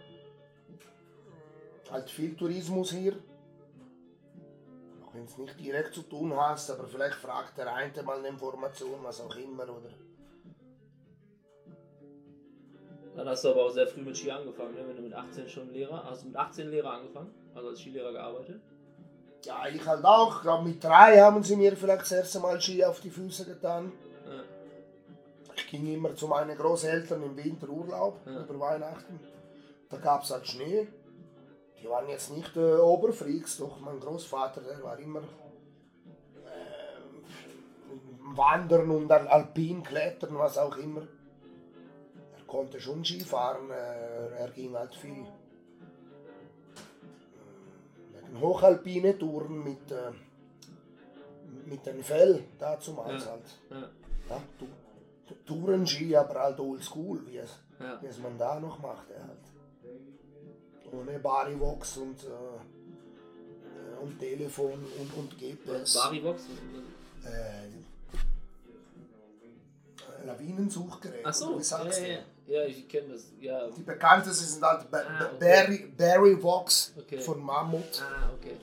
halt 1.90 2.10
viel 2.10 2.36
Tourismus 2.36 2.92
hier. 2.92 3.16
Wenn 5.16 5.24
es 5.24 5.38
nicht 5.38 5.58
direkt 5.58 5.94
zu 5.94 6.02
tun 6.02 6.34
hast, 6.36 6.70
aber 6.70 6.86
vielleicht 6.86 7.14
fragt 7.14 7.56
der 7.56 7.72
eine 7.74 8.02
mal 8.02 8.18
eine 8.18 8.28
Information, 8.28 8.98
was 9.02 9.18
auch 9.22 9.34
immer, 9.36 9.62
oder? 9.64 9.88
Dann 13.16 13.26
hast 13.26 13.44
du 13.44 13.48
aber 13.48 13.64
auch 13.64 13.70
sehr 13.70 13.86
früh 13.86 14.02
mit 14.02 14.14
Ski 14.14 14.30
angefangen, 14.30 14.74
ne? 14.74 14.86
wenn 14.86 14.96
du 14.96 15.02
mit 15.02 15.14
18 15.14 15.48
schon 15.48 15.72
Lehrer. 15.72 16.04
Hast 16.04 16.22
du 16.22 16.26
mit 16.26 16.36
18 16.36 16.68
Lehrer 16.68 16.90
angefangen? 16.90 17.32
Also 17.54 17.68
als 17.70 17.80
Skilehrer 17.80 18.12
gearbeitet? 18.12 18.60
Ja, 19.46 19.66
ich 19.68 19.86
halt 19.86 20.04
auch. 20.04 20.36
Ich 20.36 20.42
glaube, 20.42 20.68
mit 20.68 20.84
drei 20.84 21.18
haben 21.18 21.42
sie 21.42 21.56
mir 21.56 21.74
vielleicht 21.74 22.02
das 22.02 22.12
erste 22.12 22.40
Mal 22.40 22.60
Ski 22.60 22.84
auf 22.84 23.00
die 23.00 23.08
Füße 23.08 23.46
getan. 23.46 23.92
Ja. 24.26 24.42
Ich 25.56 25.66
ging 25.70 25.94
immer 25.94 26.14
zu 26.14 26.26
meinen 26.28 26.58
Großeltern 26.58 27.22
im 27.22 27.36
Winterurlaub 27.38 28.20
Ja. 28.26 28.42
über 28.42 28.60
Weihnachten. 28.60 29.18
Da 29.88 29.96
gab 29.96 30.24
es 30.24 30.30
halt 30.30 30.46
Schnee. 30.46 30.86
Die 31.86 31.90
waren 31.90 32.08
jetzt 32.08 32.32
nicht 32.32 32.56
äh, 32.56 32.74
Oberfreaks, 32.78 33.58
doch 33.58 33.78
mein 33.78 34.00
Großvater, 34.00 34.60
der 34.60 34.82
war 34.82 34.98
immer 34.98 35.20
äh, 35.20 35.24
Wandern 38.36 38.90
und 38.90 39.12
Al 39.12 39.28
Alpin 39.28 39.84
klettern, 39.84 40.36
was 40.36 40.58
auch 40.58 40.76
immer. 40.78 41.02
Er 41.02 42.44
konnte 42.48 42.80
schon 42.80 43.04
Ski 43.04 43.20
fahren, 43.20 43.70
äh, 43.70 44.34
er 44.36 44.48
ging 44.50 44.74
halt 44.74 44.96
viel 44.96 45.26
äh, 48.14 48.40
hochalpine 48.40 49.16
Touren 49.16 49.62
mit, 49.62 49.88
äh, 49.92 50.10
mit 51.66 51.86
dem 51.86 52.02
Fell 52.02 52.42
dazumals 52.58 53.24
Ja. 53.26 53.30
halt. 53.30 53.44
Ja. 53.70 53.88
Ja, 54.28 54.42
Tourenski, 55.46 56.16
aber 56.16 56.34
halt 56.40 56.58
oldschool, 56.58 57.24
wie 57.26 57.36
es, 57.38 57.50
Ja. 57.78 58.02
wie 58.02 58.06
es 58.06 58.18
man 58.18 58.36
da 58.36 58.58
noch 58.58 58.80
machte 58.80 59.14
halt. 59.14 59.38
Ohne 60.92 61.18
Barivox 61.18 61.96
und, 61.98 62.24
äh, 62.24 64.02
und 64.02 64.18
Telefon 64.18 64.84
und, 65.00 65.14
und 65.16 65.38
GPS. 65.38 65.94
Barivox? 65.94 66.42
Äh, 67.24 67.68
Lawinensuchgerät. 70.26 71.24
Ach 71.24 71.34
so, 71.34 71.58
sagst 71.60 72.00
ja, 72.00 72.06
du? 72.06 72.12
ja. 72.52 72.60
ja, 72.62 72.66
ich 72.66 72.88
kenne 72.88 73.08
das. 73.14 73.32
Ja. 73.40 73.68
Die 73.70 73.82
bekanntesten 73.82 74.46
sind 74.46 74.62
halt 74.64 74.90
Ba- 74.90 74.98
Ah, 75.06 75.26
okay. 75.34 75.36
Barry, 75.40 75.92
Barryvox 75.96 76.92
Okay. 76.98 77.18
von 77.18 77.40
Mammut. 77.42 78.02
Ah, 78.02 78.30
okay. 78.36 78.56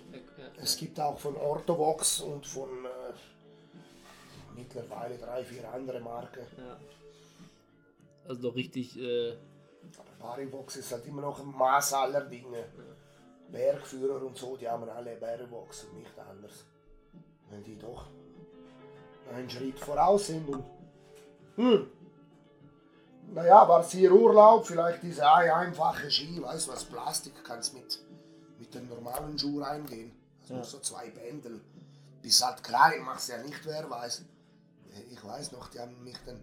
Es 0.61 0.77
gibt 0.77 0.99
auch 0.99 1.17
von 1.19 1.35
Orthovox 1.35 2.21
und 2.21 2.45
von 2.45 2.69
äh, 2.85 3.13
mittlerweile 4.55 5.17
drei, 5.17 5.43
vier 5.43 5.69
andere 5.73 5.99
Marken. 5.99 6.45
ja. 6.57 6.77
Also 8.27 8.41
doch 8.43 8.55
richtig. 8.55 8.97
Äh, 8.97 9.33
Aber 10.19 10.35
Barivox 10.35 10.77
ist 10.77 10.91
halt 10.91 11.05
immer 11.05 11.21
noch 11.21 11.39
ein 11.39 11.51
Maß 11.51 11.93
aller 11.93 12.21
Dinge. 12.21 12.65
Bergführer 13.49 14.23
und 14.25 14.37
so, 14.37 14.57
die 14.57 14.67
haben 14.67 14.87
alle 14.89 15.15
Barivox 15.15 15.83
und 15.85 15.97
nicht 15.99 16.17
anders. 16.17 16.65
Weil 17.49 17.61
die 17.61 17.77
doch 17.77 18.07
einen 19.31 19.49
Schritt 19.49 19.79
voraus 19.79 20.27
sind. 20.27 20.47
Und, 20.49 20.63
hm. 21.55 21.87
Naja, 23.33 23.67
war 23.67 23.79
es 23.81 23.91
hier 23.91 24.11
Urlaub, 24.11 24.65
vielleicht 24.65 25.01
diese 25.03 25.29
ein- 25.31 25.49
einfache 25.49 26.09
Ski, 26.11 26.41
weißt 26.41 26.67
du 26.67 26.71
was, 26.71 26.83
Plastik 26.85 27.33
kannst 27.43 27.73
mit, 27.73 27.99
mit 28.59 28.73
dem 28.73 28.87
normalen 28.89 29.37
Schuh 29.37 29.61
reingehen. 29.61 30.11
Also 30.41 30.53
Ja. 30.53 30.57
nur 30.59 30.65
so 30.65 30.79
zwei 30.79 31.09
Bändel. 31.09 31.61
Bist 32.21 32.45
halt 32.45 32.63
klein, 32.63 33.01
machst 33.03 33.29
ja 33.29 33.37
nicht, 33.41 33.65
wer 33.65 33.89
weiß. 33.89 34.23
Ich 35.11 35.23
weiß 35.25 35.51
noch, 35.53 35.69
die 35.69 35.79
haben 35.79 36.03
mich 36.03 36.17
den, 36.19 36.39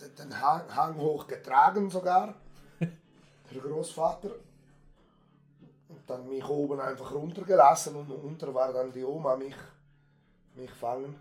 den, 0.00 0.14
den 0.14 0.40
Hang, 0.40 0.62
Hang 0.74 0.96
hoch 0.96 1.26
getragen 1.26 1.90
sogar. 1.90 2.34
Der 3.50 3.60
Großvater. 3.60 4.30
Und 5.88 6.00
dann 6.08 6.28
mich 6.28 6.44
oben 6.48 6.80
einfach 6.80 7.12
runtergelassen 7.12 7.94
und 7.96 8.10
unter 8.10 8.54
war 8.54 8.72
dann 8.72 8.92
die 8.92 9.04
Oma 9.04 9.36
mich, 9.36 9.54
mich 10.54 10.70
fangen. 10.70 11.20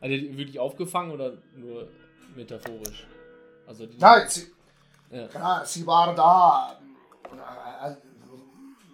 also 0.00 0.14
wirklich 0.14 0.58
aufgefangen 0.58 1.10
oder 1.12 1.36
nur 1.54 1.88
metaphorisch? 2.34 3.06
Also 3.66 3.84
die, 3.86 3.98
Nein, 3.98 4.26
sie, 4.28 4.50
Ja. 5.10 5.28
klar, 5.28 5.66
sie 5.66 5.86
war 5.86 6.14
da, 6.14 6.80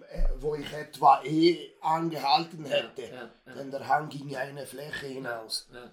äh, 0.09 0.23
wo 0.39 0.55
ich 0.55 0.71
etwa 0.73 1.21
eh 1.23 1.71
angehalten 1.81 2.65
hätte. 2.65 3.01
ja, 3.03 3.29
ja. 3.45 3.53
Denn 3.53 3.71
der 3.71 3.87
Hang 3.87 4.09
ging 4.09 4.27
ja 4.27 4.39
eine 4.39 4.65
Fläche 4.65 5.07
hinaus. 5.07 5.69
Ja. 5.73 5.89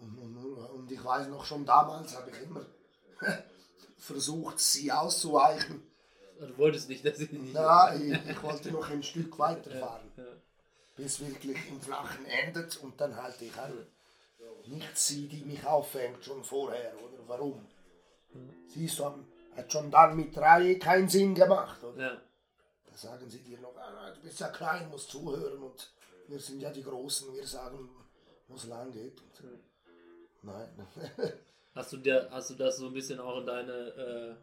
Und, 0.00 0.16
und, 0.16 0.36
und 0.76 0.92
ich 0.92 1.04
weiß 1.04 1.26
noch 1.28 1.44
schon 1.44 1.66
damals 1.66 2.16
habe 2.16 2.30
ich 2.30 2.40
immer 2.42 2.64
versucht, 3.98 4.60
sie 4.60 4.90
auszuweichen. 4.92 5.82
Du 6.40 6.56
wolltest 6.58 6.88
nicht, 6.88 7.04
dass 7.04 7.18
sie 7.18 7.26
nicht. 7.32 7.54
Ja, 7.54 7.94
ich, 7.94 8.12
ich 8.30 8.42
wollte 8.42 8.70
noch 8.70 8.88
ein 8.88 9.02
Stück 9.02 9.38
weiterfahren, 9.38 10.10
Ja. 10.16 10.24
bis 10.96 11.18
wirklich 11.20 11.58
im 11.68 11.80
Flachen 11.80 12.24
endet 12.26 12.76
und 12.78 13.00
dann 13.00 13.16
halte 13.16 13.44
ich 13.44 13.56
an. 13.58 13.72
Nicht 14.66 14.96
sie, 14.98 15.26
die 15.26 15.44
mich 15.44 15.64
auffängt, 15.66 16.24
schon 16.24 16.44
vorher, 16.44 16.92
oder 17.02 17.18
warum? 17.26 17.66
Siehst 18.68 18.98
du, 18.98 19.04
hat 19.56 19.72
schon 19.72 19.90
dann 19.90 20.14
mit 20.16 20.36
drei 20.36 20.74
keinen 20.76 21.08
Sinn 21.08 21.34
gemacht, 21.34 21.82
oder? 21.82 22.00
Ja. 22.12 22.20
Da 22.90 22.96
sagen 22.96 23.28
sie 23.28 23.40
dir 23.42 23.58
noch, 23.60 23.76
ah, 23.76 24.10
du 24.14 24.20
bist 24.20 24.38
ja 24.40 24.48
klein, 24.48 24.88
musst 24.90 25.10
zuhören 25.10 25.62
und 25.62 25.90
wir 26.28 26.38
sind 26.38 26.60
ja 26.60 26.70
die 26.70 26.82
Großen, 26.84 27.34
wir 27.34 27.46
sagen, 27.46 27.88
wo 28.46 28.54
es 28.54 28.64
lang 28.66 28.92
geht. 28.92 29.20
Und, 29.20 29.60
nein, 30.42 30.68
Hast 31.78 31.92
du, 31.92 31.96
der, 31.98 32.28
hast 32.32 32.50
du 32.50 32.54
das 32.54 32.78
so 32.78 32.86
ein 32.88 32.92
bisschen 32.92 33.20
auch 33.20 33.38
in 33.40 33.46
deine 33.46 33.72
äh, 33.72 34.34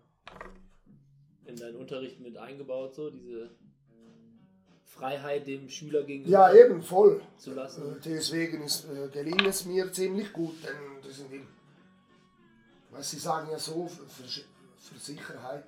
in 1.49 1.55
deinen 1.57 1.75
Unterricht 1.75 2.17
mit 2.21 2.37
eingebaut, 2.37 2.95
so 2.95 3.09
diese 3.09 3.49
Freiheit 4.85 5.45
dem 5.45 5.67
Schüler 5.69 6.03
gegenüber 6.03 6.31
Ja, 6.31 6.53
eben, 6.53 6.81
voll. 6.81 7.21
zu 7.37 7.53
lassen. 7.53 7.97
Äh, 7.97 7.99
Deswegen 8.05 8.63
ist, 8.63 8.85
äh, 8.85 9.09
gelingt 9.09 9.45
es 9.45 9.65
mir 9.65 9.91
ziemlich 9.91 10.31
gut, 10.31 10.55
denn 10.63 11.01
das 11.03 11.17
sind 11.17 11.29
die, 11.33 11.45
was 12.91 13.11
Sie 13.11 13.19
sagen 13.19 13.49
ja 13.51 13.59
so, 13.59 13.85
für, 13.87 14.23
für 14.77 14.97
Sicherheit, 14.97 15.67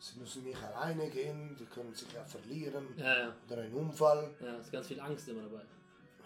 Sie 0.00 0.18
müssen 0.20 0.44
nicht 0.44 0.62
alleine 0.62 1.08
gehen, 1.08 1.56
die 1.58 1.64
können 1.64 1.94
sich 1.94 2.12
ja 2.12 2.22
verlieren 2.24 2.88
Ja, 2.98 3.18
ja. 3.20 3.36
oder 3.48 3.62
ein 3.62 3.72
Unfall. 3.72 4.34
Ja, 4.40 4.56
ist 4.56 4.70
ganz 4.70 4.88
viel 4.88 5.00
Angst 5.00 5.26
immer 5.28 5.42
dabei. 5.44 5.62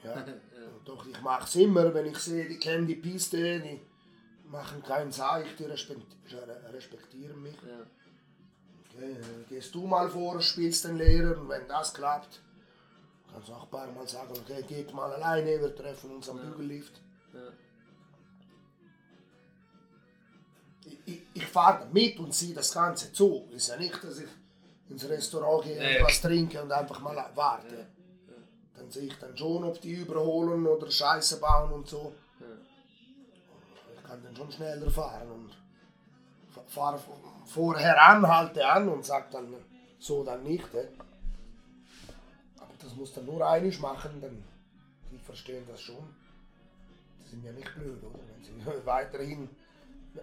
Ja. 0.02 0.24
Ja. 0.56 0.62
Doch 0.84 1.06
ich 1.06 1.20
mache 1.22 1.44
es 1.44 1.54
immer, 1.56 1.94
wenn 1.94 2.06
ich 2.06 2.18
sehe, 2.18 2.48
die 2.48 2.58
kennen 2.58 2.86
die 2.88 2.96
Piste, 2.96 3.60
die 3.60 3.80
machen 4.50 4.82
keinen 4.82 5.12
Zeich, 5.12 5.46
die 5.56 5.64
respekt- 5.64 6.16
respektieren 6.72 7.42
mich. 7.42 7.56
Ja. 7.66 7.86
Okay, 8.94 9.16
gehst 9.48 9.74
du 9.74 9.86
mal 9.86 10.08
vor, 10.08 10.40
spielst 10.40 10.84
den 10.84 10.96
Lehrer 10.96 11.38
und 11.38 11.48
wenn 11.48 11.68
das 11.68 11.92
klappt, 11.92 12.40
kannst 13.32 13.48
du 13.48 13.52
auch 13.52 13.64
ein 13.64 13.70
paar 13.70 13.92
Mal 13.92 14.08
sagen, 14.08 14.32
okay, 14.32 14.62
geht 14.66 14.92
mal 14.94 15.12
alleine, 15.12 15.60
wir 15.60 15.74
treffen 15.74 16.14
uns 16.16 16.28
am 16.28 16.38
Ja. 16.38 16.44
Bügellift. 16.44 17.00
Ja. 17.34 17.40
Ich, 20.84 20.98
ich, 21.06 21.22
ich 21.34 21.46
fahre 21.46 21.86
mit 21.92 22.18
und 22.18 22.32
ziehe 22.32 22.54
das 22.54 22.72
Ganze 22.72 23.12
zu. 23.12 23.48
Ist 23.50 23.68
ja 23.68 23.76
nicht, 23.76 24.02
dass 24.02 24.18
ich 24.20 24.28
ins 24.88 25.08
Restaurant 25.08 25.64
gehe, 25.64 25.76
ja. 25.76 25.98
etwas 25.98 26.20
trinke 26.20 26.62
und 26.62 26.70
einfach 26.72 27.00
mal 27.00 27.30
warte. 27.34 27.76
Ja. 27.76 27.84
Dann 28.76 28.90
sehe 28.90 29.04
ich 29.08 29.18
dann 29.18 29.36
schon, 29.36 29.64
ob 29.64 29.80
die 29.80 29.92
überholen 29.94 30.66
oder 30.66 30.90
Scheiße 30.90 31.40
bauen 31.40 31.72
und 31.72 31.88
so. 31.88 32.14
Kann 34.06 34.22
dann 34.22 34.36
schon 34.36 34.50
schneller 34.52 34.90
fahren 34.90 35.30
und 35.30 35.50
fa- 36.48 36.62
fahre 36.66 37.00
vorher 37.46 38.00
an, 38.10 38.26
halte 38.26 38.66
an 38.66 38.88
und 38.88 39.04
sage 39.04 39.26
dann 39.32 39.54
so 39.98 40.22
dann 40.24 40.42
nicht. 40.44 40.72
eh. 40.74 40.86
Aber 42.58 42.72
das 42.80 42.94
muss 42.94 43.12
dann 43.14 43.26
nur 43.26 43.46
einig 43.46 43.80
machen, 43.80 44.20
denn 44.20 44.42
die 45.10 45.18
verstehen 45.18 45.64
das 45.68 45.80
schon. 45.80 46.04
Die 47.24 47.28
sind 47.30 47.44
ja 47.44 47.52
nicht 47.52 47.74
blöd, 47.74 48.02
oder? 48.02 48.18
Wenn 48.28 48.44
sie 48.44 48.52
weiterhin 48.86 49.48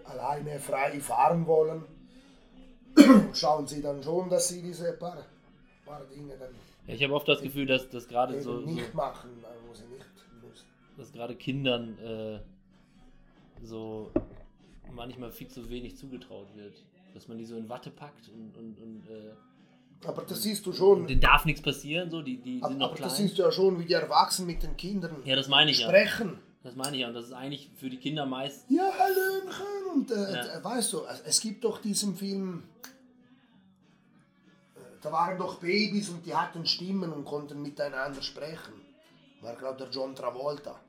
alleine 0.04 0.58
frei 0.58 0.98
fahren 1.00 1.46
wollen, 1.46 1.84
schauen 3.34 3.66
sie 3.66 3.82
dann 3.82 4.02
schon, 4.02 4.28
dass 4.30 4.48
sie 4.48 4.62
diese 4.62 4.92
paar, 4.94 5.18
paar 5.84 6.00
Dinge 6.06 6.36
dann 6.38 6.54
Ja, 6.86 6.94
Ich 6.94 7.02
habe 7.02 7.14
oft 7.14 7.28
das 7.28 7.42
Gefühl, 7.42 7.66
dass, 7.66 7.88
dass 7.90 8.08
gerade 8.08 8.40
so, 8.40 8.60
so 8.60 8.66
nicht 8.66 8.94
machen, 8.94 9.30
wo 9.68 9.74
sie 9.74 9.84
nicht 9.86 10.06
müssen. 10.42 10.66
dass 10.96 11.12
gerade 11.12 11.34
Kindern 11.36 11.98
äh, 11.98 12.40
so 13.64 14.10
manchmal 14.92 15.30
viel 15.32 15.48
zu 15.48 15.68
wenig 15.70 15.96
zugetraut 15.96 16.48
wird. 16.54 16.74
Dass 17.14 17.28
man 17.28 17.38
die 17.38 17.44
so 17.44 17.56
in 17.56 17.68
Watte 17.68 17.90
packt 17.90 18.28
und, 18.28 18.56
und, 18.56 18.78
und 18.80 19.08
äh, 19.08 20.06
Aber 20.06 20.22
das 20.22 20.42
siehst 20.42 20.66
du 20.66 20.72
schon. 20.72 21.06
denen 21.06 21.20
darf 21.20 21.44
nichts 21.44 21.62
passieren, 21.62 22.10
so, 22.10 22.22
die, 22.22 22.38
die 22.38 22.54
sind 22.54 22.64
Aber, 22.64 22.74
noch 22.74 22.86
aber 22.88 22.94
klein. 22.96 23.08
das 23.08 23.16
siehst 23.18 23.38
du 23.38 23.42
ja 23.42 23.52
schon, 23.52 23.78
wie 23.78 23.84
die 23.84 23.92
Erwachsenen 23.94 24.48
mit 24.48 24.62
den 24.62 24.76
Kindern 24.76 25.22
ja, 25.24 25.36
das 25.36 25.46
meine 25.48 25.70
ich 25.70 25.78
ja. 25.80 25.86
sprechen. 25.88 26.38
Das 26.64 26.74
meine 26.76 26.96
ich 26.96 27.02
ja. 27.02 27.08
Und 27.08 27.14
das 27.14 27.26
ist 27.26 27.32
eigentlich 27.32 27.70
für 27.76 27.88
die 27.90 27.98
Kinder 27.98 28.24
meist. 28.26 28.64
Ja, 28.70 28.90
Hallöchen. 28.98 29.92
Und 29.94 30.10
äh, 30.10 30.32
Ja. 30.54 30.64
weißt 30.64 30.92
du, 30.94 31.04
es- 31.04 31.20
es 31.20 31.40
gibt 31.40 31.62
doch 31.62 31.78
diesen 31.80 32.16
Film, 32.16 32.62
äh, 34.74 34.80
da 35.02 35.12
waren 35.12 35.38
doch 35.38 35.60
Babys 35.60 36.08
und 36.08 36.24
die 36.26 36.34
hatten 36.34 36.66
Stimmen 36.66 37.12
und 37.12 37.24
konnten 37.24 37.62
miteinander 37.62 38.22
sprechen. 38.22 38.72
War, 39.40 39.54
glaube 39.56 39.78
der 39.78 39.90
John 39.90 40.14
Travolta. 40.16 40.80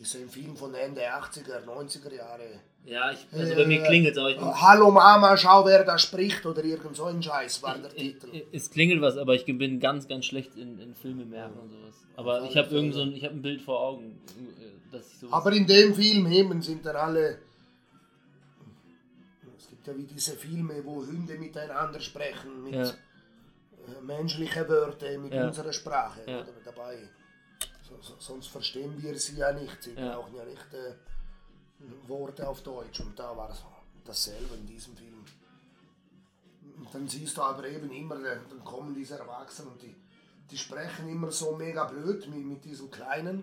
Ist 0.00 0.14
ein 0.14 0.28
Film 0.28 0.56
von 0.56 0.74
Ende 0.74 1.00
80er, 1.02 1.64
90er 1.64 2.14
Jahre. 2.14 2.48
Ja, 2.84 3.10
ich, 3.10 3.26
also 3.32 3.54
bei 3.56 3.66
mir 3.66 3.82
Äh, 3.82 3.86
klingelt 3.86 4.12
es, 4.12 4.18
aber 4.18 4.30
ich 4.30 4.36
äh, 4.36 4.40
Hallo 4.40 4.90
Mama, 4.90 5.36
schau 5.36 5.66
wer 5.66 5.84
da 5.84 5.98
spricht 5.98 6.46
oder 6.46 6.62
irgend 6.64 6.94
so 6.96 7.04
ein 7.06 7.22
Scheiß 7.22 7.62
war 7.62 7.76
der 7.76 7.90
Titel. 7.90 8.28
es, 8.52 8.70
klingelt 8.70 9.00
was, 9.02 9.16
aber 9.16 9.34
ich 9.34 9.44
bin 9.44 9.80
ganz, 9.80 10.06
ganz 10.06 10.24
schlecht 10.26 10.56
in, 10.56 10.78
in 10.78 10.94
Filme 10.94 11.24
merken 11.24 11.58
und 11.58 11.70
sowas. 11.70 11.94
Aber 12.16 12.42
ich 12.44 12.56
habe 12.56 12.68
irgend 12.74 12.94
so 12.94 13.02
ein, 13.02 13.12
ich 13.12 13.24
habe 13.24 13.34
ein 13.34 13.42
Bild 13.42 13.60
vor 13.60 13.80
Augen, 13.80 14.20
äh, 14.38 14.92
dass 14.96 15.08
ich 15.10 15.18
sowas. 15.18 15.34
Aber 15.34 15.52
in 15.52 15.66
dem 15.66 15.94
Film 15.94 16.26
eben 16.30 16.62
sind 16.62 16.86
dann 16.86 16.96
alle. 16.96 17.38
Es 19.58 19.68
gibt 19.68 19.86
ja 19.86 19.96
wie 19.96 20.04
diese 20.04 20.32
Filme, 20.36 20.74
wo 20.84 21.04
Hunde 21.04 21.34
miteinander 21.36 22.00
sprechen, 22.00 22.62
mit 22.62 22.74
Ja. 22.74 22.88
äh, 22.88 24.00
menschlichen 24.02 24.68
Wörtern, 24.68 25.22
mit 25.22 25.34
Ja. 25.34 25.48
unserer 25.48 25.72
Sprache 25.72 26.20
Ja. 26.26 26.46
dabei. 26.64 26.98
So, 27.88 27.96
so, 28.02 28.14
sonst 28.18 28.48
verstehen 28.48 29.00
wir 29.02 29.18
sie 29.18 29.36
ja 29.36 29.52
nicht. 29.52 29.82
Sie 29.82 29.94
Ja. 29.94 30.16
brauchen 30.16 30.34
ja 30.34 30.44
nicht 30.44 30.74
äh, 30.74 30.94
Worte 32.08 32.46
auf 32.48 32.62
Deutsch. 32.62 33.00
Und 33.00 33.18
da 33.18 33.36
war 33.36 33.50
es 33.50 33.62
dasselbe 34.04 34.54
in 34.56 34.66
diesem 34.66 34.96
Film. 34.96 35.24
Und 36.76 36.94
dann 36.94 37.08
siehst 37.08 37.36
du 37.36 37.42
aber 37.42 37.66
eben 37.68 37.90
immer, 37.90 38.16
äh, 38.24 38.38
dann 38.48 38.62
kommen 38.64 38.94
diese 38.94 39.18
Erwachsenen 39.18 39.72
und 39.72 39.82
die, 39.82 39.94
die 40.50 40.58
sprechen 40.58 41.08
immer 41.08 41.30
so 41.30 41.56
mega 41.56 41.84
blöd 41.84 42.28
mit, 42.28 42.44
mit 42.44 42.64
diesem 42.64 42.90
Kleinen. 42.90 43.42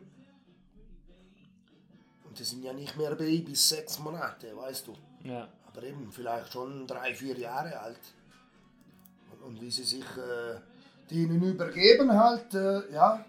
Und 2.23 2.37
die 2.39 2.43
sind 2.43 2.63
ja 2.63 2.73
nicht 2.73 2.97
mehr 2.97 3.15
Babys, 3.15 3.69
sechs 3.69 3.99
Monate, 3.99 4.55
weißt 4.55 4.87
du. 4.87 4.93
ja. 5.23 5.47
Aber 5.67 5.83
eben 5.83 6.09
vielleicht 6.09 6.53
schon 6.53 6.87
drei, 6.87 7.13
vier 7.13 7.37
Jahre 7.37 7.77
alt. 7.77 7.99
Und, 9.33 9.43
und 9.43 9.61
wie 9.61 9.69
sie 9.69 9.83
sich 9.83 10.05
äh, 10.15 10.55
denen 11.11 11.43
übergeben 11.43 12.13
halt, 12.13 12.53
äh, 12.53 12.93
ja, 12.93 13.25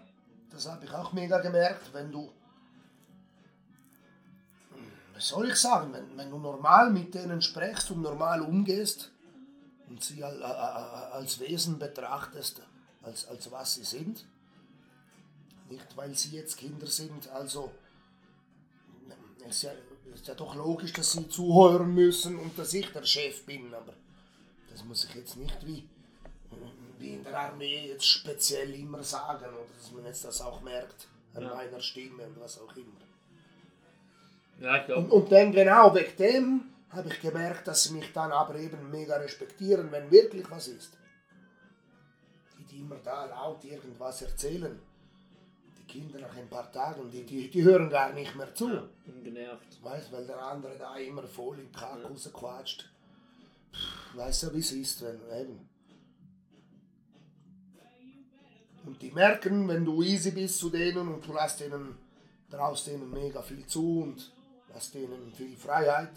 das 0.57 0.67
habe 0.67 0.85
ich 0.85 0.91
auch 0.91 1.13
mega 1.13 1.39
gemerkt, 1.39 1.93
wenn 1.93 2.11
du, 2.11 2.31
was 5.13 5.27
soll 5.27 5.49
ich 5.49 5.55
sagen, 5.55 5.93
wenn, 5.93 6.17
wenn 6.17 6.31
du 6.31 6.39
normal 6.39 6.89
mit 6.89 7.13
denen 7.13 7.43
sprichst 7.43 7.91
und 7.91 8.01
normal 8.01 8.41
umgehst 8.41 9.11
und 9.87 10.03
sie 10.03 10.23
als 10.23 11.39
Wesen 11.39 11.77
betrachtest, 11.77 12.63
als, 13.03 13.27
als 13.27 13.51
was 13.51 13.75
sie 13.75 13.83
sind, 13.83 14.25
nicht 15.69 15.95
weil 15.95 16.15
sie 16.15 16.35
jetzt 16.35 16.57
Kinder 16.57 16.87
sind, 16.87 17.29
also 17.29 17.71
ist 19.47 19.61
ja, 19.61 19.71
ist 20.11 20.27
ja 20.27 20.33
doch 20.33 20.55
logisch, 20.55 20.93
dass 20.93 21.11
sie 21.11 21.29
zuhören 21.29 21.93
müssen 21.93 22.39
und 22.39 22.57
dass 22.57 22.73
ich 22.73 22.91
der 22.91 23.03
Chef 23.03 23.45
bin, 23.45 23.73
aber 23.75 23.93
das 24.71 24.83
muss 24.83 25.03
ich 25.03 25.13
jetzt 25.13 25.37
nicht 25.37 25.67
wie, 25.67 25.87
wie 26.99 27.13
in 27.15 27.23
der 27.23 27.37
Armee 27.39 27.87
jetzt 27.87 28.05
speziell 28.07 28.73
immer 28.73 29.03
sagen 29.03 29.45
oder 29.45 29.65
dass 29.79 29.91
man 29.91 30.05
jetzt 30.05 30.23
das 30.25 30.41
auch 30.41 30.61
merkt 30.61 31.07
an 31.33 31.43
Ja. 31.43 31.55
meiner 31.55 31.79
Stimme 31.79 32.23
und 32.23 32.39
was 32.39 32.59
auch 32.59 32.75
immer. 32.75 33.01
Ja, 34.59 34.77
ich 34.79 34.85
glaube. 34.85 35.01
Und, 35.03 35.11
und 35.11 35.31
dann 35.31 35.51
genau 35.51 35.93
wegen 35.93 36.15
dem 36.17 36.61
habe 36.89 37.09
ich 37.09 37.19
gemerkt, 37.21 37.67
dass 37.67 37.83
sie 37.83 37.93
mich 37.93 38.11
dann 38.13 38.31
aber 38.31 38.55
eben 38.55 38.89
mega 38.89 39.17
respektieren, 39.17 39.91
wenn 39.91 40.09
wirklich 40.09 40.49
was 40.49 40.67
ist. 40.69 40.97
Die, 42.57 42.63
die 42.63 42.79
immer 42.79 42.95
da 43.03 43.25
laut 43.25 43.63
irgendwas 43.63 44.21
erzählen. 44.21 44.79
Die 45.77 45.83
Kinder 45.99 46.19
nach 46.19 46.35
ein 46.35 46.49
paar 46.49 46.71
Tagen, 46.71 47.09
die, 47.11 47.23
die, 47.23 47.49
die 47.49 47.63
hören 47.63 47.89
gar 47.89 48.13
nicht 48.13 48.35
mehr 48.35 48.53
zu. 48.55 48.69
Ja, 48.73 48.83
bin 49.05 49.23
genervt. 49.23 49.83
Weißt, 49.83 50.11
weil 50.11 50.25
der 50.25 50.41
andere 50.41 50.75
da 50.77 50.95
immer 50.97 51.23
voll 51.23 51.59
im 51.59 51.71
Kack 51.71 52.03
rausquatscht. 52.03 52.89
Pff, 53.73 54.15
Weißt 54.17 54.43
du, 54.43 54.53
wie 54.53 54.59
es 54.59 54.71
ist, 54.71 55.01
wenn 55.03 55.19
eben. 55.39 55.69
Und 58.87 59.01
die 59.01 59.11
merken, 59.11 59.67
wenn 59.67 59.83
du 59.83 60.01
easy 60.01 60.31
bist 60.31 60.59
zu 60.59 60.69
denen 60.69 61.09
und 61.09 61.27
du 61.27 61.33
lässt 61.33 61.59
denen, 61.59 61.97
traust 62.49 62.87
denen 62.87 63.11
mega 63.11 63.41
viel 63.41 63.65
zu 63.67 64.01
und 64.03 64.31
lässt 64.73 64.93
denen 64.95 65.33
viel 65.33 65.57
Freiheit. 65.57 66.11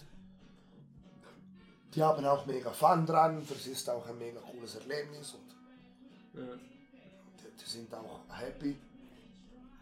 Die 1.93 2.03
haben 2.03 2.25
auch 2.25 2.47
mega 2.47 2.71
Fun 2.71 3.05
dran, 3.05 3.43
sie 3.61 3.73
ist 3.73 3.91
auch 3.91 4.07
ein 4.07 4.17
mega 4.19 4.39
cooles 4.41 4.77
Erlebnis 4.77 5.35
und 5.35 6.41
Ja. 6.41 6.47
die, 6.55 7.57
die 7.61 7.69
sind 7.69 7.93
auch 7.93 8.21
happy. 8.29 8.77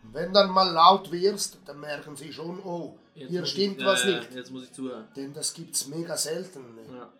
Und 0.02 0.14
wenn 0.14 0.32
dann 0.32 0.50
mal 0.50 0.70
laut 0.72 1.12
wirst, 1.12 1.58
dann 1.66 1.80
merken 1.80 2.16
sie 2.16 2.32
schon, 2.32 2.58
oh, 2.64 2.96
Jetzt 3.14 3.28
hier 3.30 3.44
stimmt 3.44 3.80
ich, 3.80 3.84
was 3.84 4.04
ja, 4.04 4.10
ja, 4.10 4.18
nicht. 4.20 4.34
Jetzt 4.34 4.50
muss 4.50 4.64
ich 4.64 4.72
zuhören. 4.72 5.06
Denn 5.14 5.34
das 5.34 5.52
gibt's 5.52 5.86
mega 5.88 6.16
selten. 6.16 6.64
Ja. 6.90 7.12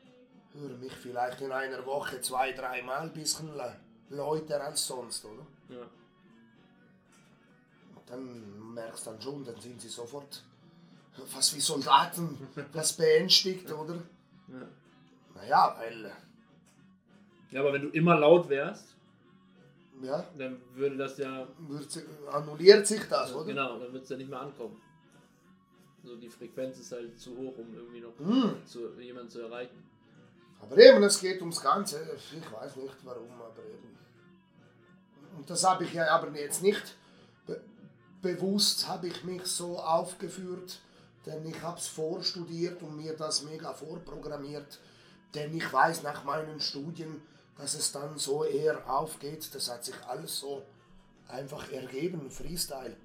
Ich 0.55 0.61
höre 0.61 0.79
mich 0.79 0.93
vielleicht 0.95 1.43
in 1.43 1.53
einer 1.53 1.85
Woche 1.85 2.23
zwei, 2.23 2.53
dreimal 2.53 3.03
ein 3.03 3.13
bisschen 3.13 3.51
lauter 4.09 4.65
als 4.65 4.87
sonst, 4.87 5.23
oder? 5.27 5.47
Ja. 5.69 5.87
Dann 8.07 8.75
merkst 8.75 9.07
du 9.07 9.11
dann 9.11 9.21
schon, 9.21 9.45
dann 9.45 9.61
sind 9.61 9.81
sie 9.81 9.89
sofort 9.89 10.43
fast 11.27 11.55
wie 11.57 11.61
Soldaten, 11.61 12.39
was 12.73 12.93
beängstigt, 12.95 13.71
oder? 13.73 13.95
Ja. 14.49 14.69
Naja, 15.35 15.77
weil, 15.79 16.13
ja, 17.51 17.61
aber 17.61 17.73
wenn 17.73 17.83
du 17.83 17.89
immer 17.89 18.19
laut 18.19 18.49
wärst, 18.49 18.95
ja, 20.03 20.25
dann 20.39 20.61
würde 20.75 20.97
das 20.97 21.19
ja. 21.19 21.47
wird 21.59 21.91
sie, 21.91 22.03
annulliert 22.31 22.87
sich 22.87 23.03
das, 23.09 23.35
oder? 23.35 23.47
Genau, 23.47 23.79
dann 23.79 23.93
wird 23.93 24.05
es 24.05 24.11
ja 24.11 24.17
nicht 24.17 24.31
mehr 24.31 24.41
ankommen. 24.41 24.81
So, 26.05 26.17
die 26.17 26.29
Frequenz 26.29 26.79
ist 26.79 26.93
halt 26.93 27.19
zu 27.19 27.37
hoch, 27.37 27.59
um 27.59 27.75
irgendwie 27.75 28.01
noch 28.01 28.17
Hm. 28.19 28.65
zu, 28.65 28.93
jemanden 29.01 29.29
zu 29.29 29.41
erreichen. 29.41 29.83
Aber 30.61 30.77
eben, 30.79 31.03
es 31.03 31.21
geht 31.21 31.41
ums 31.41 31.61
Ganze. 31.61 32.17
Ich 32.17 32.53
weiß 32.53 32.77
nicht 32.77 32.95
warum, 33.05 33.31
aber 33.33 33.63
eben. 33.65 33.99
Und 35.39 35.49
das 35.49 35.65
habe 35.65 35.85
ich 35.85 35.93
ja 35.95 36.09
aber 36.11 36.31
jetzt 36.39 36.63
nicht 36.63 36.97
be 37.47 37.61
bewusst, 38.21 38.89
habe 38.89 39.07
ich 39.07 39.23
mich 39.25 39.45
so 39.47 39.79
aufgeführt, 39.79 40.81
denn 41.27 41.47
ich 41.47 41.63
habe 41.63 41.79
es 41.79 41.87
vorstudiert 41.87 42.83
und 42.83 42.97
mir 42.97 43.17
das 43.17 43.45
mega 43.45 43.73
vorprogrammiert. 43.73 44.81
Denn 45.35 45.57
ich 45.57 45.73
weiß 45.73 46.03
nach 46.03 46.25
meinen 46.25 46.61
Studien, 46.61 47.23
dass 47.57 47.75
es 47.75 47.93
dann 47.93 48.19
so 48.19 48.45
eher 48.45 48.89
aufgeht. 48.91 49.55
Das 49.55 49.71
hat 49.71 49.85
sich 49.85 49.95
alles 50.09 50.41
so 50.41 50.63
einfach 51.29 51.71
ergeben, 51.71 52.31
Freestyle. 52.31 52.97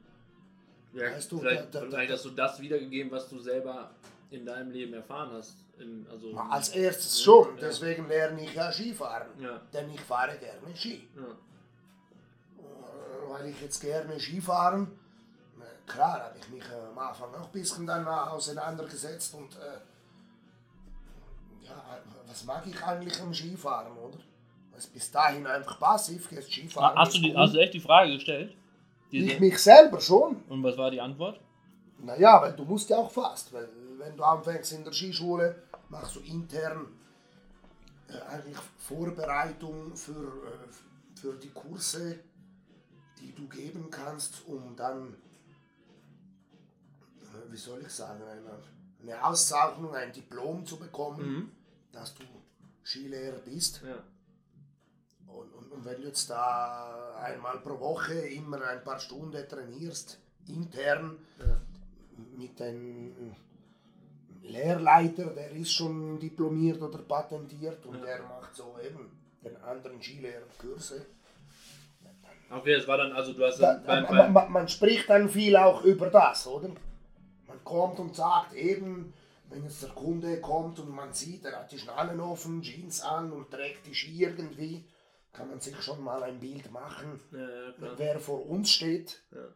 Ja, 0.93 1.11
Weißt 1.11 1.31
du, 1.31 1.39
vielleicht, 1.39 1.73
da- 1.75 1.81
da- 1.81 1.85
vielleicht 1.87 2.11
hast 2.13 2.25
du 2.25 2.29
das 2.31 2.59
wiedergegeben, 2.59 3.11
was 3.11 3.27
du 3.29 3.39
selber 3.39 3.91
in 4.31 4.45
deinem 4.45 4.71
Leben 4.71 4.93
erfahren 4.93 5.31
hast. 5.33 5.55
In, 5.79 6.05
also, 6.09 6.35
Als 6.37 6.69
erstes 6.69 7.21
schon, 7.21 7.55
Ja. 7.57 7.67
deswegen 7.67 8.07
lerne 8.07 8.43
ich 8.43 8.53
ja 8.53 8.71
Skifahren. 8.71 9.27
Ja. 9.39 9.59
Denn 9.73 9.91
ich 9.91 10.01
fahre 10.01 10.37
gerne 10.37 10.75
Ski. 10.75 11.07
Ja. 11.15 11.23
Weil 13.33 13.47
ich 13.47 13.59
jetzt 13.61 13.81
gerne 13.81 14.19
Skifahren, 14.19 14.87
klar 15.87 16.21
habe 16.25 16.37
ich 16.39 16.49
mich 16.49 16.63
äh, 16.63 16.87
am 16.91 16.97
Anfang 16.99 17.33
auch 17.33 17.45
ein 17.47 17.51
bisschen 17.51 17.87
dann 17.87 18.07
auseinandergesetzt 18.07 19.33
und 19.33 19.55
äh, 19.55 19.79
ja, 21.65 21.75
was 22.27 22.43
mag 22.45 22.63
ich 22.67 22.81
eigentlich 22.83 23.19
am 23.21 23.33
Skifahren, 23.33 23.97
oder? 23.97 24.17
Ist 24.77 24.93
bis 24.93 25.11
dahin 25.11 25.45
einfach 25.47 25.79
passiv, 25.79 26.31
jetzt 26.31 26.51
Skifahren. 26.51 26.95
Hast, 26.97 27.15
du 27.15 27.19
die, 27.21 27.35
hast 27.35 27.53
du 27.53 27.59
echt 27.59 27.73
die 27.73 27.79
Frage 27.79 28.13
gestellt? 28.13 28.55
Diese- 29.11 29.25
ich 29.33 29.39
mich 29.39 29.57
selber 29.59 29.99
schon. 29.99 30.43
Und 30.49 30.63
was 30.63 30.77
war 30.77 30.89
die 30.91 31.01
Antwort? 31.01 31.39
Naja, 31.99 32.41
weil 32.41 32.53
du 32.53 32.63
musst 32.65 32.89
ja 32.89 32.97
auch 32.97 33.11
fast, 33.11 33.53
weil 33.53 33.69
wenn 33.97 34.17
du 34.17 34.23
anfängst 34.23 34.73
in 34.73 34.83
der 34.83 34.91
Skischule, 34.93 35.63
machst 35.89 36.15
du 36.15 36.19
intern 36.21 36.87
äh, 38.09 38.19
eigentlich 38.31 38.57
Vorbereitung 38.77 39.95
für, 39.95 40.11
äh, 40.11 41.19
für 41.19 41.33
die 41.35 41.49
Kurse, 41.51 42.19
die 43.21 43.33
du 43.33 43.47
geben 43.47 43.89
kannst, 43.89 44.45
um 44.47 44.75
dann, 44.75 45.13
äh, 47.21 47.51
wie 47.51 47.57
soll 47.57 47.81
ich 47.81 47.91
sagen, 47.91 48.21
eine, 48.23 48.41
eine 49.01 49.25
Auszeichnung, 49.25 49.93
ein 49.95 50.11
Diplom 50.13 50.65
zu 50.65 50.77
bekommen, 50.77 51.51
dass 51.91 52.13
du 52.15 52.23
Skilehrer 52.83 53.39
bist. 53.39 53.81
Ja. 53.85 54.03
Und, 55.33 55.51
und, 55.53 55.71
und 55.71 55.85
wenn 55.85 56.01
du 56.01 56.07
jetzt 56.07 56.29
da 56.29 57.15
einmal 57.23 57.59
pro 57.59 57.79
Woche 57.79 58.13
immer 58.13 58.61
ein 58.65 58.83
paar 58.83 58.99
Stunden 58.99 59.47
trainierst, 59.47 60.19
intern, 60.47 61.17
Ja. 61.39 61.57
mit 62.37 62.61
einem 62.61 63.35
Lehrleiter, 64.41 65.27
der 65.27 65.51
ist 65.51 65.71
schon 65.73 66.19
diplomiert 66.19 66.81
oder 66.81 66.97
patentiert 66.99 67.85
und 67.85 68.01
der 68.03 68.21
macht 68.23 68.53
so 68.55 68.75
eben 68.85 69.09
den 69.43 69.55
anderen 69.57 70.01
Skilehrerkurse. 70.01 71.05
Okay, 72.55 72.75
das 72.75 72.87
war 72.87 72.97
dann, 72.97 73.11
also 73.13 73.33
du 73.33 73.45
hast 73.45 73.59
Da, 73.59 73.81
beim, 73.85 74.03
man, 74.03 74.17
beim, 74.17 74.33
man, 74.33 74.51
man 74.51 74.67
spricht 74.67 75.09
dann 75.09 75.29
viel 75.29 75.55
auch 75.55 75.83
über 75.83 76.09
das, 76.09 76.45
oder? 76.47 76.69
Man 77.47 77.63
kommt 77.63 77.99
und 77.99 78.15
sagt 78.15 78.53
eben, 78.53 79.13
wenn 79.49 79.63
jetzt 79.63 79.83
der 79.83 79.89
Kunde 79.89 80.39
kommt 80.41 80.79
und 80.79 80.89
man 80.89 81.13
sieht, 81.13 81.45
er 81.45 81.59
hat 81.59 81.71
die 81.71 81.79
Schnallen 81.79 82.19
offen, 82.19 82.61
Jeans 82.61 83.01
an 83.01 83.31
und 83.31 83.51
trägt 83.51 83.85
die 83.85 83.95
Ski 83.95 84.23
irgendwie, 84.23 84.83
kann 85.31 85.49
man 85.49 85.59
sich 85.59 85.79
schon 85.81 86.03
mal 86.03 86.21
ein 86.23 86.39
Bild 86.39 86.71
machen, 86.71 87.19
ja, 87.31 87.39
ja, 87.39 87.93
wer 87.97 88.19
vor 88.19 88.47
uns 88.47 88.71
steht. 88.71 89.21
Ja. 89.31 89.47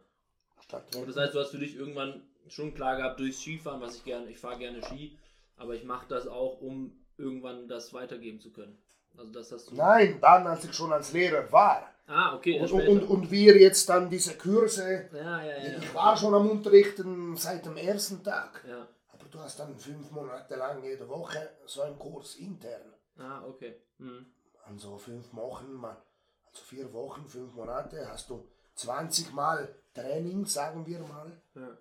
Das 1.06 1.16
heißt, 1.16 1.34
du 1.34 1.40
hast 1.40 1.50
für 1.50 1.58
dich 1.58 1.76
irgendwann 1.76 2.22
schon 2.48 2.74
klar 2.74 2.96
gehabt 2.96 3.20
durchs 3.20 3.40
Skifahren, 3.40 3.80
was 3.80 3.96
ich 3.96 4.04
gerne, 4.04 4.28
ich 4.28 4.38
fahre 4.38 4.58
gerne 4.58 4.82
Ski, 4.82 5.16
aber 5.56 5.74
ich 5.74 5.84
mache 5.84 6.06
das 6.08 6.26
auch, 6.26 6.60
um 6.60 6.92
irgendwann 7.16 7.68
das 7.68 7.92
weitergeben 7.92 8.40
zu 8.40 8.52
können. 8.52 8.78
Also 9.16 9.32
das 9.32 9.50
hast 9.50 9.70
du. 9.70 9.74
Nein, 9.74 10.18
dann, 10.20 10.46
als 10.46 10.64
ich 10.64 10.74
schon 10.74 10.92
als 10.92 11.12
Lehrer 11.12 11.50
war. 11.50 11.92
Ah, 12.08 12.34
okay, 12.34 12.58
Und, 12.60 12.72
und, 12.72 12.88
und, 12.88 13.02
und 13.04 13.30
wir 13.30 13.58
jetzt 13.58 13.88
dann 13.88 14.08
diese 14.08 14.36
Kurse, 14.38 15.10
ja, 15.12 15.42
ja, 15.44 15.56
ja. 15.58 15.78
ich 15.78 15.94
war 15.94 16.16
schon 16.16 16.34
am 16.34 16.48
Unterrichten 16.48 17.36
seit 17.36 17.66
dem 17.66 17.76
ersten 17.76 18.24
Tag. 18.24 18.64
Ja. 18.66 18.88
Aber 19.12 19.24
du 19.30 19.38
hast 19.38 19.58
dann 19.60 19.76
fünf 19.76 20.10
Monate 20.10 20.56
lang 20.56 20.82
jede 20.82 21.06
Woche 21.08 21.50
so 21.66 21.82
einen 21.82 21.98
Kurs 21.98 22.36
intern. 22.36 22.94
Ah, 23.18 23.44
okay. 23.46 23.76
Mhm. 23.98 24.24
Also 24.64 24.96
fünf 24.96 25.34
Wochen, 25.34 25.72
mal- 25.74 26.02
also 26.50 26.62
vier 26.64 26.90
Wochen, 26.94 27.28
fünf 27.28 27.52
Monate, 27.54 28.08
hast 28.08 28.30
du 28.30 28.48
20 28.74 29.32
Mal 29.34 29.74
Training, 29.92 30.46
sagen 30.46 30.86
wir 30.86 31.00
mal. 31.00 31.30
Ja. 31.56 31.76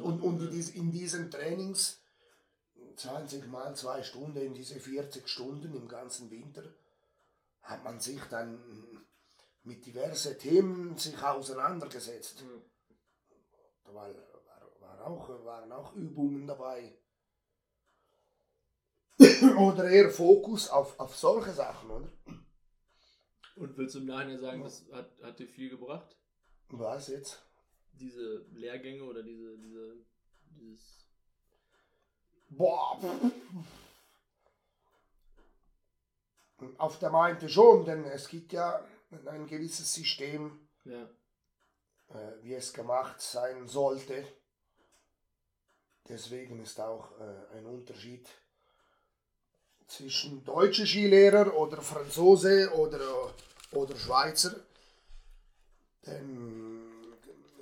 Und, 0.00 0.20
und 0.22 0.40
in, 0.42 0.50
dies, 0.50 0.70
in 0.70 0.90
diesen 0.90 1.30
Trainings, 1.30 2.00
20 2.96 3.46
Mal 3.46 3.74
zwei 3.76 4.02
Stunden, 4.02 4.38
in 4.38 4.54
diese 4.54 4.78
40 4.80 5.28
Stunden 5.28 5.74
im 5.74 5.88
ganzen 5.88 6.30
Winter, 6.30 6.64
hat 7.62 7.84
man 7.84 8.00
sich 8.00 8.20
dann 8.24 8.60
mit 9.64 9.86
diversen 9.86 10.38
Themen 10.38 10.96
sich 10.96 11.22
auseinandergesetzt. 11.22 12.42
Mhm. 12.42 12.62
Da 13.84 13.94
war, 13.94 14.08
war, 14.08 14.80
war 14.80 15.06
auch, 15.06 15.44
waren 15.44 15.72
auch 15.72 15.94
Übungen 15.94 16.46
dabei. 16.46 16.96
oder 19.58 19.88
eher 19.88 20.10
Fokus 20.10 20.68
auf, 20.68 20.98
auf 20.98 21.16
solche 21.16 21.52
Sachen, 21.52 21.90
oder? 21.90 22.08
Und 23.56 23.76
willst 23.76 23.94
du 23.94 24.00
im 24.00 24.06
Nachhinein 24.06 24.38
sagen, 24.38 24.62
das 24.62 24.86
hat, 24.90 25.10
hat 25.22 25.38
dir 25.38 25.46
viel 25.46 25.70
gebracht? 25.70 26.16
Was 26.68 27.08
jetzt? 27.08 27.44
Diese 27.92 28.46
Lehrgänge 28.52 29.04
oder 29.04 29.22
diese, 29.22 29.58
diese, 29.58 29.96
dieses. 30.56 31.06
Boah. 32.48 32.98
Auf 36.78 36.98
der 36.98 37.10
meinte 37.10 37.48
schon, 37.48 37.84
denn 37.84 38.04
es 38.04 38.28
gibt 38.28 38.52
ja 38.52 38.84
ein 39.26 39.46
gewisses 39.46 39.92
System, 39.92 40.68
Ja. 40.84 41.02
äh, 42.08 42.32
wie 42.42 42.54
es 42.54 42.72
gemacht 42.72 43.20
sein 43.20 43.68
sollte. 43.68 44.24
Deswegen 46.08 46.60
ist 46.60 46.80
auch 46.80 47.12
äh, 47.20 47.56
ein 47.58 47.66
Unterschied 47.66 48.26
zwischen 49.86 50.44
deutsche 50.44 50.86
Skilehrer 50.86 51.54
oder 51.54 51.80
Franzose 51.82 52.72
oder, 52.74 53.32
oder 53.72 53.96
Schweizer. 53.96 54.56
Denn 56.06 56.82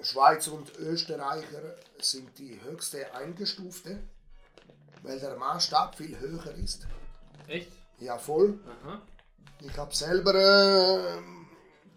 Schweizer 0.00 0.52
und 0.52 0.74
Österreicher 0.78 1.76
sind 1.98 2.38
die 2.38 2.60
höchste 2.62 3.12
eingestufte, 3.14 4.02
weil 5.02 5.18
der 5.20 5.36
Maßstab 5.36 5.96
viel 5.96 6.18
höher 6.18 6.54
ist. 6.54 6.86
Echt? 7.48 7.70
Ja, 8.00 8.16
voll. 8.18 8.58
Aha. 8.66 9.02
Ich 9.60 9.76
habe 9.76 9.94
selber 9.94 10.34
äh, 10.34 11.22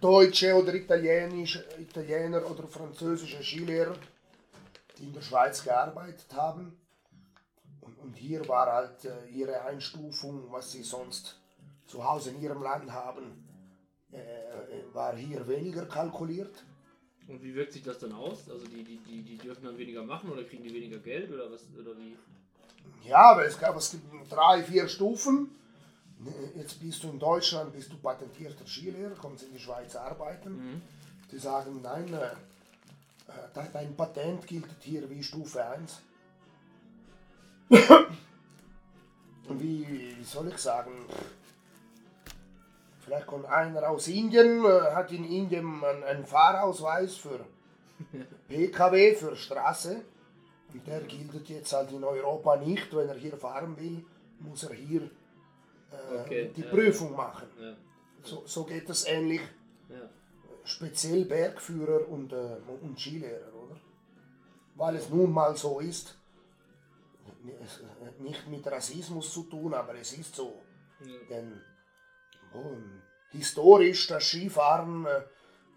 deutsche 0.02 0.54
oder 0.54 0.74
Italienisch, 0.74 1.64
Italiener 1.80 2.46
oder 2.50 2.68
französische 2.68 3.42
Skilehrer, 3.42 3.96
die 4.98 5.06
in 5.06 5.14
der 5.14 5.22
Schweiz 5.22 5.64
gearbeitet 5.64 6.28
haben. 6.36 6.78
Und, 7.80 7.98
und 8.00 8.18
hier 8.18 8.46
war 8.50 8.68
halt 8.72 9.06
äh, 9.06 9.30
ihre 9.32 9.62
Einstufung, 9.62 10.52
was 10.52 10.74
sie 10.74 10.84
sonst 10.84 11.40
zu 11.88 12.04
Hause 12.04 12.32
in 12.32 12.42
ihrem 12.42 12.62
Land 12.62 12.92
haben, 12.92 13.48
äh, 14.12 14.18
äh, 14.18 14.94
war 14.94 15.16
hier 15.16 15.48
weniger 15.48 15.86
kalkuliert. 15.86 16.64
Und 17.30 17.42
wie 17.42 17.56
wirkt 17.56 17.72
sich 17.72 17.84
das 17.84 18.00
dann 18.00 18.12
aus? 18.12 18.50
Also 18.50 18.68
die, 18.68 18.84
die, 18.84 18.98
die, 18.98 19.22
die 19.22 19.38
dürfen 19.38 19.64
dann 19.64 19.78
weniger 19.78 20.04
machen 20.04 20.30
oder 20.30 20.44
kriegen 20.44 20.64
die 20.64 20.74
weniger 20.74 20.98
Geld 20.98 21.32
oder 21.32 21.50
was 21.50 21.62
oder 21.80 21.98
wie? 21.98 22.18
Ja, 23.08 23.38
weil 23.38 23.48
es 23.48 23.58
gab 23.58 23.78
es 23.78 23.92
gibt 23.92 24.04
drei, 24.30 24.62
vier 24.64 24.90
Stufen. 24.90 25.50
Jetzt 26.56 26.80
bist 26.80 27.04
du 27.04 27.10
in 27.10 27.20
Deutschland, 27.20 27.74
bist 27.74 27.92
du 27.92 27.98
patentierter 27.98 28.66
Skilehrer, 28.66 29.16
kommst 29.16 29.44
in 29.44 29.54
die 29.54 29.60
Schweiz 29.60 29.96
arbeiten. 29.96 30.82
Die 31.32 31.38
sagen, 31.38 31.82
nein, 31.82 32.14
äh, 32.14 32.30
dein- 33.74 33.96
Patent 33.96 34.46
gilt 34.48 34.66
hier 34.80 35.10
wie 35.10 35.24
Stufe 35.24 35.64
1. 35.66 36.02
Und 39.48 39.62
wie, 39.62 39.88
wie 40.18 40.24
soll 40.24 40.48
ich 40.50 40.58
sagen, 40.58 40.92
vielleicht 43.02 43.28
kommt 43.28 43.46
einer 43.46 43.90
aus 43.90 44.08
Indien, 44.08 44.64
äh, 44.64 44.94
hat 44.94 45.12
in 45.12 45.26
Indien 45.26 45.84
einen, 45.84 46.04
einen 46.04 46.26
Fahrausweis 46.26 47.16
für 47.16 47.40
PKW, 48.48 49.16
für 49.16 49.36
Straße. 49.36 50.02
Und 50.74 50.88
der 50.88 51.02
gilt 51.02 51.50
jetzt 51.50 51.74
halt 51.74 51.92
in 51.92 52.04
Europa 52.04 52.56
nicht. 52.58 52.96
Wenn 52.96 53.10
er 53.10 53.16
hier 53.16 53.38
fahren 53.38 53.78
will, 53.78 54.06
muss 54.40 54.64
er 54.64 54.74
hier 54.74 55.10
äh, 55.94 56.22
Okay, 56.22 56.52
die 56.56 56.62
ja. 56.62 56.70
Prüfung 56.70 57.16
machen. 57.16 57.48
Ja. 57.60 57.76
So, 58.24 58.44
so 58.46 58.64
geht 58.64 58.90
es 58.90 59.06
ähnlich 59.06 59.42
speziell 60.64 61.26
Bergführer 61.26 62.08
und, 62.10 62.32
äh, 62.32 62.58
und 62.82 63.00
Skilehrer, 63.00 63.54
oder? 63.54 63.80
Weil 64.76 64.96
es 64.96 65.10
nun 65.10 65.32
mal 65.32 65.56
so 65.56 65.80
ist, 65.80 66.18
nicht 68.20 68.48
mit 68.48 68.66
Rassismus 68.66 69.32
zu 69.32 69.44
tun, 69.44 69.74
aber 69.74 69.96
es 69.96 70.14
ist 70.14 70.36
so. 70.36 70.62
Denn 71.30 71.62
oh, 72.54 72.78
historisch 73.32 74.08
das 74.08 74.24
Skifahren, 74.24 75.06
äh, 75.06 75.22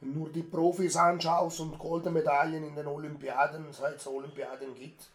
nur 0.01 0.31
die 0.31 0.43
Profis 0.43 0.97
anschaust 0.97 1.61
und 1.61 1.79
Goldmedaillen 1.79 2.63
in 2.63 2.75
den 2.77 2.87
Olympiaden, 2.87 3.73
seit 3.73 3.97
es 3.97 4.07
Olympiaden 4.07 4.75
gibt, 4.75 5.11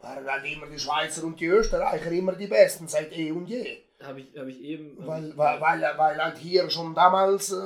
waren 0.00 0.26
halt 0.26 0.44
immer 0.50 0.66
die 0.66 0.78
Schweizer 0.78 1.24
und 1.24 1.38
die 1.38 1.46
Österreicher 1.46 2.10
immer 2.10 2.32
die 2.32 2.46
Besten 2.46 2.88
seit 2.88 3.12
eh 3.12 3.30
und 3.30 3.46
je. 3.46 3.82
Habe 4.02 4.20
ich, 4.20 4.38
hab 4.38 4.46
ich 4.46 4.60
eben. 4.60 4.96
Weil, 5.06 5.36
weil, 5.36 5.60
weil, 5.60 5.82
weil 5.98 6.24
halt 6.24 6.38
hier 6.38 6.70
schon 6.70 6.94
damals, 6.94 7.50
äh, 7.52 7.56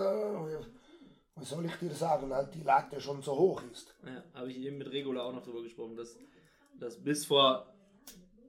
was 1.35 1.49
soll 1.49 1.67
ich 1.67 1.75
dir 1.77 1.91
sagen, 1.91 2.33
halt 2.33 2.55
die 2.55 2.63
Latte 2.63 3.01
schon 3.01 3.21
so 3.23 3.37
hoch 3.37 3.63
ist. 3.71 3.95
Ja, 4.05 4.23
habe 4.41 4.51
ich 4.51 4.59
eben 4.59 4.79
mit 4.79 4.91
Regula 4.91 5.23
auch 5.23 5.33
noch 5.33 5.43
drüber 5.43 5.63
gesprochen, 5.63 5.97
dass, 5.97 6.17
dass 6.79 6.97
bis 7.03 7.27
vor 7.27 7.67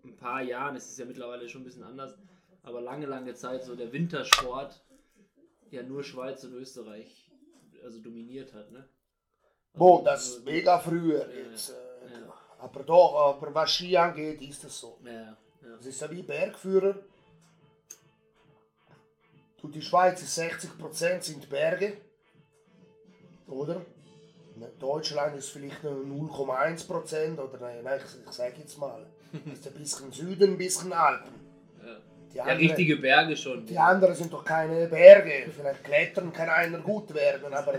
ein 0.05 0.15
paar 0.15 0.41
Jahren, 0.41 0.75
es 0.75 0.89
ist 0.89 0.97
ja 0.97 1.05
mittlerweile 1.05 1.47
schon 1.49 1.61
ein 1.61 1.65
bisschen 1.65 1.83
anders, 1.83 2.17
aber 2.61 2.81
lange, 2.81 3.05
lange 3.05 3.33
Zeit 3.33 3.63
so 3.63 3.75
der 3.75 3.91
Wintersport 3.91 4.81
ja 5.71 5.83
nur 5.83 6.03
Schweiz 6.03 6.43
und 6.43 6.53
Österreich 6.53 7.29
also 7.83 7.99
dominiert 7.99 8.53
hat, 8.53 8.71
ne? 8.71 8.87
Boah, 9.73 10.03
das 10.03 10.27
ist 10.27 10.45
mega 10.45 10.79
früher 10.79 11.27
Ja, 11.27 11.49
jetzt. 11.49 11.71
Äh, 11.71 12.13
ja. 12.13 12.33
Aber 12.59 12.83
doch, 12.83 13.15
aber 13.15 13.53
was 13.53 13.71
Ski 13.71 13.97
angeht, 13.97 14.41
ist 14.41 14.63
das 14.63 14.79
so. 14.79 14.99
Ja, 15.03 15.11
ja. 15.11 15.37
Das 15.77 15.85
ist 15.85 15.99
ja 15.99 16.09
wie 16.11 16.21
Bergführer. 16.21 16.95
Du, 19.63 19.69
die 19.69 19.81
Schweiz 19.81 20.21
ist 20.21 20.37
60% 20.37 21.21
sind 21.21 21.49
Berge. 21.49 21.93
Oder? 23.47 23.81
Ne, 24.57 24.69
Deutschland 24.77 25.37
ist 25.37 25.49
vielleicht 25.51 25.81
nur 25.85 25.93
0,1% 25.93 27.39
oder 27.39 27.59
nein, 27.59 27.77
nein 27.81 27.99
ich, 28.05 28.27
ich 28.27 28.31
sage 28.31 28.55
jetzt 28.59 28.77
mal. 28.77 29.05
Das 29.31 29.59
ist 29.59 29.67
ein 29.67 29.73
bisschen 29.73 30.11
Süden, 30.11 30.51
ein 30.51 30.57
bisschen 30.57 30.91
Alpen. 30.91 31.33
ja. 31.81 31.95
Die 32.31 32.35
ja 32.37 32.43
anderen- 32.43 32.59
richtige 32.67 32.97
Berge 32.97 33.37
schon. 33.37 33.65
Die 33.65 33.77
anderen 33.79 34.13
sind 34.15 34.33
doch 34.33 34.43
keine 34.43 34.85
Berge. 34.87 35.49
Vielleicht 35.55 35.83
klettern 35.85 36.33
kann 36.33 36.49
einer 36.49 36.79
gut 36.79 37.13
werden, 37.13 37.53
aber, 37.53 37.75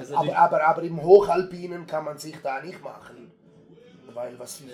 ist 0.00 0.12
aber, 0.12 0.36
aber, 0.38 0.64
aber 0.64 0.82
im 0.82 1.02
Hochalpinen 1.02 1.84
kann 1.86 2.04
man 2.04 2.16
sich 2.16 2.36
da 2.42 2.62
nicht 2.62 2.80
machen. 2.80 3.32
Weil 4.12 4.38
was. 4.38 4.60
Nee. 4.60 4.70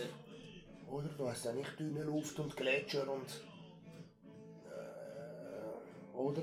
Oder? 0.90 1.09
Du 1.16 1.27
hast 1.27 1.46
ja 1.46 1.53
nicht 1.53 1.81
dünne 1.81 2.03
Luft 2.03 2.38
und 2.38 2.55
Gletscher 2.55 3.09
und. 3.11 3.27
Oder? 6.20 6.42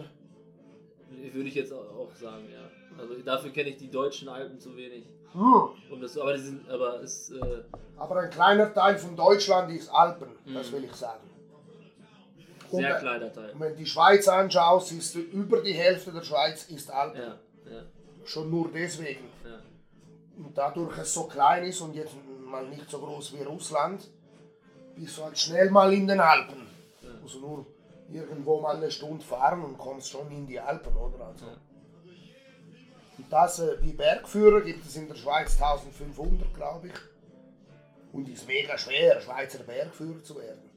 Würde 1.34 1.48
ich 1.50 1.56
jetzt 1.56 1.72
auch 1.74 2.14
sagen, 2.16 2.46
ja. 2.52 2.70
Also 3.00 3.14
dafür 3.24 3.52
kenne 3.52 3.70
ich 3.70 3.78
die 3.78 3.90
deutschen 3.90 4.28
Alpen 4.28 4.60
zu 4.60 4.76
wenig. 4.76 5.06
Hm. 5.34 5.70
Und 5.92 6.02
das, 6.02 6.18
aber 6.18 6.34
die 6.34 6.40
sind, 6.40 6.70
aber 6.70 7.02
es, 7.02 7.30
äh, 7.32 7.64
Aber 7.98 8.18
ein 8.22 8.30
kleiner 8.30 8.74
Teil 8.74 8.98
von 8.98 9.16
Deutschland 9.16 9.72
ist 9.72 9.90
Alpen, 9.90 10.30
das 10.54 10.70
Mhm. 10.72 10.76
will 10.76 10.84
ich 10.86 10.94
sagen. 10.94 11.30
Und 12.70 12.82
sehr 12.82 12.98
äh, 12.98 13.00
kleiner 13.00 13.32
Teil. 13.34 13.54
wenn 13.58 13.70
du 13.72 13.76
die 13.78 13.86
Schweiz 13.86 14.28
anschaust, 14.28 14.92
ist 14.92 15.16
über 15.16 15.62
die 15.62 15.74
Hälfte 15.74 16.12
der 16.12 16.24
Schweiz 16.24 16.66
ist 16.70 16.92
Alpen. 16.92 17.22
Ja, 17.22 17.40
ja, 17.72 17.84
Schon 18.26 18.50
nur 18.50 18.70
deswegen. 18.74 19.26
ja. 19.46 19.60
Und 20.44 20.58
dadurch 20.58 20.98
es 20.98 21.14
so 21.14 21.24
klein 21.26 21.64
ist 21.66 21.82
und 21.82 21.96
jetzt 21.96 22.14
mal 22.46 22.68
nicht 22.68 22.90
so 22.90 23.00
groß 23.00 23.34
wie 23.38 23.44
Russland, 23.44 24.08
bist 24.96 25.18
du 25.18 25.24
halt 25.24 25.38
schnell 25.38 25.70
mal 25.72 25.94
in 25.94 26.08
den 26.08 26.20
Alpen. 26.20 26.68
Also 27.24 27.40
nur 27.40 27.66
irgendwo 28.12 28.62
mal 28.62 28.78
eine 28.78 28.92
Stunde 28.92 29.24
fahren 29.24 29.64
und 29.64 29.78
kommst 29.78 30.10
schon 30.10 30.32
in 30.32 30.48
die 30.48 30.60
Alpen, 30.60 30.96
oder? 30.96 31.26
Also. 31.28 31.46
Und 33.18 33.32
das, 33.34 33.60
äh, 33.60 33.82
wie 33.82 33.94
Bergführer 33.94 34.62
gibt 34.62 34.86
es 34.86 34.96
in 34.96 35.08
der 35.08 35.16
Schweiz 35.16 35.60
1500, 35.62 36.54
glaube 36.54 36.88
ich. 36.88 36.94
Und 38.14 38.30
ist 38.30 38.48
mega 38.48 38.78
schwer, 38.78 39.20
Schweizer 39.20 39.64
Bergführer 39.64 40.24
zu 40.24 40.38
werden. 40.38 40.70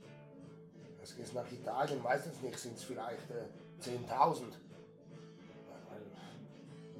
Das 1.00 1.16
geht 1.16 1.32
nach 1.34 1.50
Italien, 1.50 2.02
meistens 2.02 2.40
nicht, 2.42 2.58
sind 2.58 2.76
es 2.76 2.84
vielleicht 2.84 3.30
äh, 3.30 3.46
10.000. 3.82 4.42
Und 4.42 4.56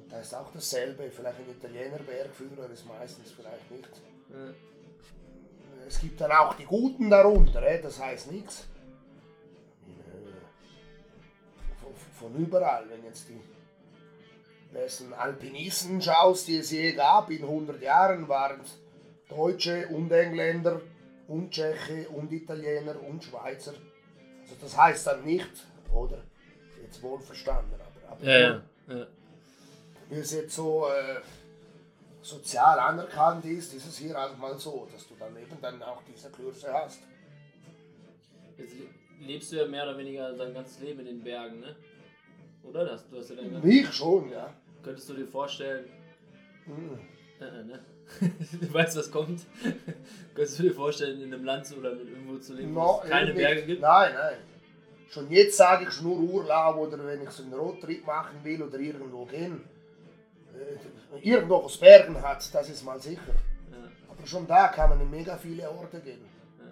Da 0.09 0.19
ist 0.19 0.33
auch 0.33 0.51
dasselbe, 0.53 1.09
vielleicht 1.09 1.39
ein 1.39 1.49
Italiener 1.49 1.99
Bergführer 1.99 2.69
ist 2.71 2.85
meistens 2.85 3.31
vielleicht 3.31 3.69
nicht. 3.71 3.89
ja. 4.29 4.53
Es 5.87 5.99
gibt 5.99 6.21
dann 6.21 6.31
auch 6.31 6.53
die 6.53 6.65
Guten 6.65 7.09
darunter, 7.09 7.61
eh, 7.63 7.81
das 7.81 7.99
heißt 7.99 8.31
nichts. 8.31 8.65
Von, 12.21 12.35
überall, 12.35 12.85
wenn 12.89 13.03
jetzt 13.03 13.27
die 13.29 13.39
besten 14.73 15.11
Alpinisten 15.13 16.01
schaust, 16.01 16.47
die 16.47 16.57
es 16.57 16.71
je 16.71 16.93
gab 16.93 17.29
in 17.29 17.41
100 17.43 17.81
Jahren, 17.81 18.27
waren 18.29 18.61
es 18.61 18.77
Deutsche 19.27 19.87
und 19.89 20.11
Engländer 20.11 20.81
und 21.27 21.51
Tscheche 21.51 22.07
und 22.09 22.31
Italiener 22.31 22.95
und 23.01 23.23
Schweizer. 23.23 23.73
Also 24.43 24.55
das 24.61 24.77
heißt 24.77 25.07
dann 25.07 25.23
nicht, 25.25 25.49
oder? 25.93 26.19
Jetzt 26.81 27.01
wohl 27.01 27.19
verstanden, 27.19 27.73
aber, 27.75 28.13
aber 28.13 28.23
Ja, 28.25 28.39
ja, 28.39 28.61
ja. 28.87 29.07
wie 30.09 30.15
es 30.19 30.31
jetzt 30.33 30.55
so 30.55 30.87
äh, 30.89 31.21
sozial 32.21 32.79
anerkannt 32.79 33.45
ist, 33.45 33.73
ist 33.73 33.87
es 33.87 33.97
hier 33.97 34.13
halt 34.15 34.37
mal 34.37 34.57
so, 34.59 34.87
dass 34.91 35.07
du 35.07 35.15
dann 35.19 35.35
eben 35.37 35.57
dann 35.61 35.81
auch 35.83 36.01
diese 36.03 36.29
Kürze 36.29 36.71
hast. 36.73 36.99
Jetzt 38.57 38.73
le- 38.75 39.25
lebst 39.25 39.51
du 39.51 39.55
ja 39.57 39.67
mehr 39.67 39.83
oder 39.83 39.97
weniger 39.97 40.33
dein 40.33 40.53
ganzes 40.53 40.79
Leben 40.81 40.99
in 41.01 41.05
den 41.05 41.23
Bergen, 41.23 41.59
ne? 41.61 41.75
Oder? 42.63 42.85
Das, 42.85 43.07
du 43.09 43.17
hast 43.17 43.29
ja 43.29 43.35
ganzes, 43.35 43.63
Mich 43.63 43.91
schon, 43.93 44.29
ja. 44.31 44.53
könntest 44.83 45.09
du 45.09 45.13
dir 45.13 45.27
vorstellen, 45.27 45.85
Hm. 46.65 46.99
äh, 47.39 47.45
äh, 47.45 47.63
ne? 47.63 47.79
du 48.61 48.73
weißt, 48.73 48.97
was 48.97 49.09
kommt. 49.11 49.41
könntest 50.35 50.59
du 50.59 50.63
dir 50.63 50.73
vorstellen, 50.73 51.21
in 51.21 51.33
einem 51.33 51.43
Land 51.45 51.65
zu- 51.65 51.77
oder 51.77 51.91
irgendwo 51.91 52.37
zu 52.37 52.53
leben, 52.53 52.75
wo 52.75 52.79
No, 52.81 53.01
es 53.03 53.09
keine 53.09 53.33
Berge 53.33 53.63
gibt? 53.63 53.81
Nein, 53.81 54.13
nein. 54.13 54.35
Schon 55.09 55.29
jetzt 55.29 55.57
sage 55.57 55.87
ich 55.89 56.01
nur 56.01 56.17
Urlaub 56.17 56.77
oder 56.77 57.03
wenn 57.05 57.21
ich 57.21 57.29
so 57.31 57.43
einen 57.43 57.53
Roadtrip 57.53 58.05
machen 58.05 58.37
will 58.43 58.61
oder 58.63 58.79
irgendwo 58.79 59.25
gehen. 59.25 59.61
Äh, 60.53 61.19
irgendwo, 61.29 61.61
wo 61.63 61.67
es 61.67 61.77
Bergen 61.77 62.21
hat, 62.21 62.53
das 62.53 62.69
ist 62.69 62.83
mal 62.85 62.99
sicher. 62.99 63.21
Ja, 63.71 63.77
Aber 64.09 64.25
schon 64.27 64.47
da 64.47 64.67
kann 64.69 64.89
man 64.89 65.01
in 65.01 65.09
mega 65.09 65.35
viele 65.37 65.69
Orte 65.69 65.99
gehen. 65.99 66.21
ja. 66.59 66.65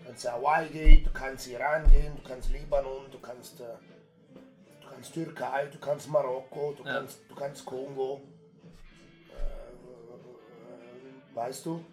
Du 0.00 0.06
kannst 0.06 0.30
Hawaii 0.30 0.68
gehen, 0.68 1.04
du 1.04 1.10
kannst 1.12 1.48
Iran 1.48 1.90
gehen, 1.90 2.12
du 2.22 2.28
kannst 2.28 2.50
Libanon, 2.50 3.04
du 3.10 3.18
kannst, 3.20 3.60
äh, 3.60 3.64
kannst 4.98 5.14
Türkei, 5.14 5.66
du 5.66 5.78
kannst 5.78 6.08
Marokko, 6.08 6.74
du, 6.76 6.82
Ja. 6.84 6.94
kannst, 6.94 7.20
du 7.28 7.34
kannst 7.36 7.64
Kongo. 7.64 8.20
Äh, 9.30 9.34
weißt 11.36 11.66
du? 11.66 11.84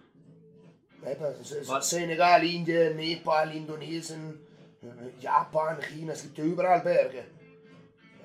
Was? 1.68 1.89
Senegal, 1.91 2.44
Indien, 2.44 2.96
Nepal, 2.96 3.56
Indonesien, 3.56 4.39
äh, 4.82 4.88
Japan, 5.22 5.78
China, 5.82 6.13
es 6.13 6.24
gibt 6.24 6.38
ja 6.39 6.46
überall 6.46 6.82
Berge. 6.82 7.26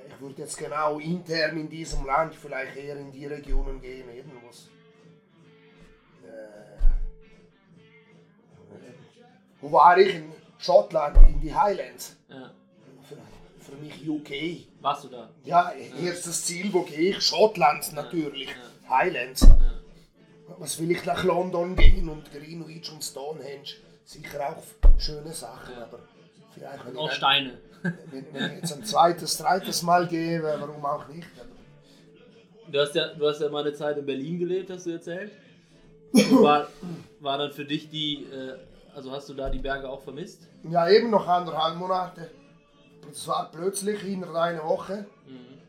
Ich 0.09 0.19
würde 0.21 0.41
jetzt 0.43 0.57
genau 0.57 0.99
intern 0.99 1.59
in 1.59 1.69
diesem 1.69 2.07
Land 2.07 2.35
vielleicht 2.35 2.77
eher 2.77 2.97
in 2.97 3.13
die 3.13 3.27
Regionen 3.27 3.83
gehen, 3.83 4.09
eben 4.11 4.33
was. 4.49 4.69
Äh, 6.25 6.79
wo 9.61 9.73
war 9.73 9.99
ich? 9.99 10.15
In 10.15 10.33
Schottland, 10.59 11.19
in 11.29 11.39
die 11.41 11.55
Highlands. 11.55 12.17
ja. 12.31 12.51
Für, 13.07 13.17
für 13.73 13.77
mich 13.77 14.09
UK. 14.09 14.70
Warst 14.81 15.05
du 15.05 15.09
da? 15.09 15.29
Ja, 15.45 15.73
erstes 16.03 16.45
Ziel, 16.47 16.73
wo 16.73 16.83
gehe 16.83 17.11
ich? 17.11 17.21
Schottland 17.23 17.93
natürlich. 17.93 18.49
Highlands. 18.89 19.43
Ja. 19.43 19.57
Was 20.59 20.79
will 20.81 20.91
ich 20.91 21.05
nach 21.05 21.23
London 21.25 21.77
gehen 21.77 22.09
und 22.09 22.31
Greenwich 22.33 22.91
und 22.91 23.03
Stonehenge? 23.05 23.69
Sicher 24.05 24.49
auch 24.57 24.63
schöne 24.99 25.33
Sachen, 25.33 25.75
Ja. 25.77 25.85
aber 25.85 26.01
vielleicht 26.55 26.87
wenn 26.87 26.97
Auch 26.97 27.11
Steine. 27.13 27.59
wenn, 27.83 28.27
wenn 28.33 28.51
ich 28.53 28.57
jetzt 28.61 28.73
ein 28.73 28.85
zweites, 28.85 29.39
drittes 29.39 29.83
Mal 29.83 30.07
gehe, 30.09 30.43
warum 30.43 30.85
auch 30.85 31.07
nicht? 31.09 31.29
Du 32.69 32.79
hast 32.81 32.95
ja, 32.95 33.09
du 33.15 33.27
hast 33.29 33.41
ja 33.41 33.49
mal 33.49 33.63
eine 33.63 33.73
Zeit 33.75 33.97
in 33.99 34.07
Berlin 34.07 34.39
gelebt, 34.39 34.71
hast 34.71 34.87
du 34.87 34.91
erzählt. 34.91 35.31
Und 36.13 36.43
War, 36.43 36.69
war 37.21 37.39
dann 37.39 37.53
für 37.53 37.65
dich 37.65 37.89
die, 37.91 38.25
äh, 38.25 38.57
also 38.95 39.13
hast 39.13 39.29
du 39.29 39.35
da 39.35 39.49
die 39.51 39.59
Berge 39.59 39.89
auch 39.89 40.03
vermisst? 40.03 40.49
Ja, 40.69 40.89
eben 40.89 41.11
noch 41.11 41.27
anderthalb 41.27 41.77
Monate. 41.77 42.31
Das 43.11 43.27
war 43.29 43.51
plötzlich 43.51 44.05
innerhalb 44.05 44.37
einer 44.55 44.65
Woche. 44.65 45.07
Mhm. 45.27 45.61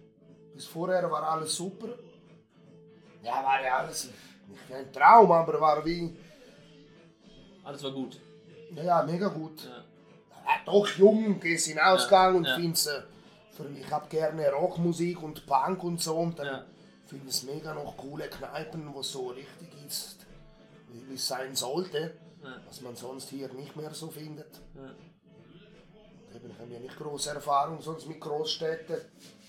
Bis 0.54 0.65
vorher 0.65 1.10
war 1.10 1.23
alles 1.23 1.56
super. 1.56 1.88
Ja, 3.23 3.43
war 3.43 3.62
ja 3.63 3.77
alles 3.80 4.10
nicht 4.47 4.71
ein 4.73 4.91
Traum, 4.91 5.32
aber 5.32 5.60
war 5.60 5.84
wie, 5.86 6.15
Alles 7.63 7.84
war 7.84 7.91
gut. 7.91 8.19
ja, 8.75 8.84
ja 8.84 9.04
mega 9.04 9.27
gut. 9.27 9.63
Ja. 9.63 9.84
Ja, 10.45 10.51
doch 10.65 10.88
jung, 10.97 11.39
gehst 11.39 11.67
hinausgegangen 11.67 12.38
und 12.38 12.45
Ja. 12.45 12.56
findest, 12.56 12.88
äh, 12.88 13.01
für 13.56 13.63
mich 13.63 13.89
hab 13.91 14.10
gerne 14.10 14.51
Rockmusik 14.51 15.21
und 15.21 15.45
Punk 15.45 15.84
und 15.84 16.01
so 16.01 16.17
und 16.17 16.39
dann 16.39 16.47
Ja. 16.47 16.65
findest 17.06 17.45
mega 17.45 17.73
noch 17.73 17.95
coole 17.97 18.27
Kneipen, 18.27 18.93
wo 18.93 19.01
so 19.04 19.27
richtig 19.30 19.69
ist, 19.88 20.25
wie 20.89 21.13
es 21.13 21.27
sein 21.27 21.56
sollte, 21.56 22.15
Ja. 22.43 22.56
was 22.67 22.82
man 22.82 22.95
sonst 22.95 23.30
hier 23.30 23.51
nicht 23.54 23.75
mehr 23.75 23.93
so 23.93 24.10
findet. 24.10 24.60
Eben, 26.41 26.51
ich 26.51 26.60
habe 26.60 26.73
ja 26.73 26.80
nicht 26.80 26.97
große 26.97 27.30
Erfahrung 27.30 27.82
sonst 27.82 28.08
mit 28.08 28.19
Großstädten. 28.19 28.97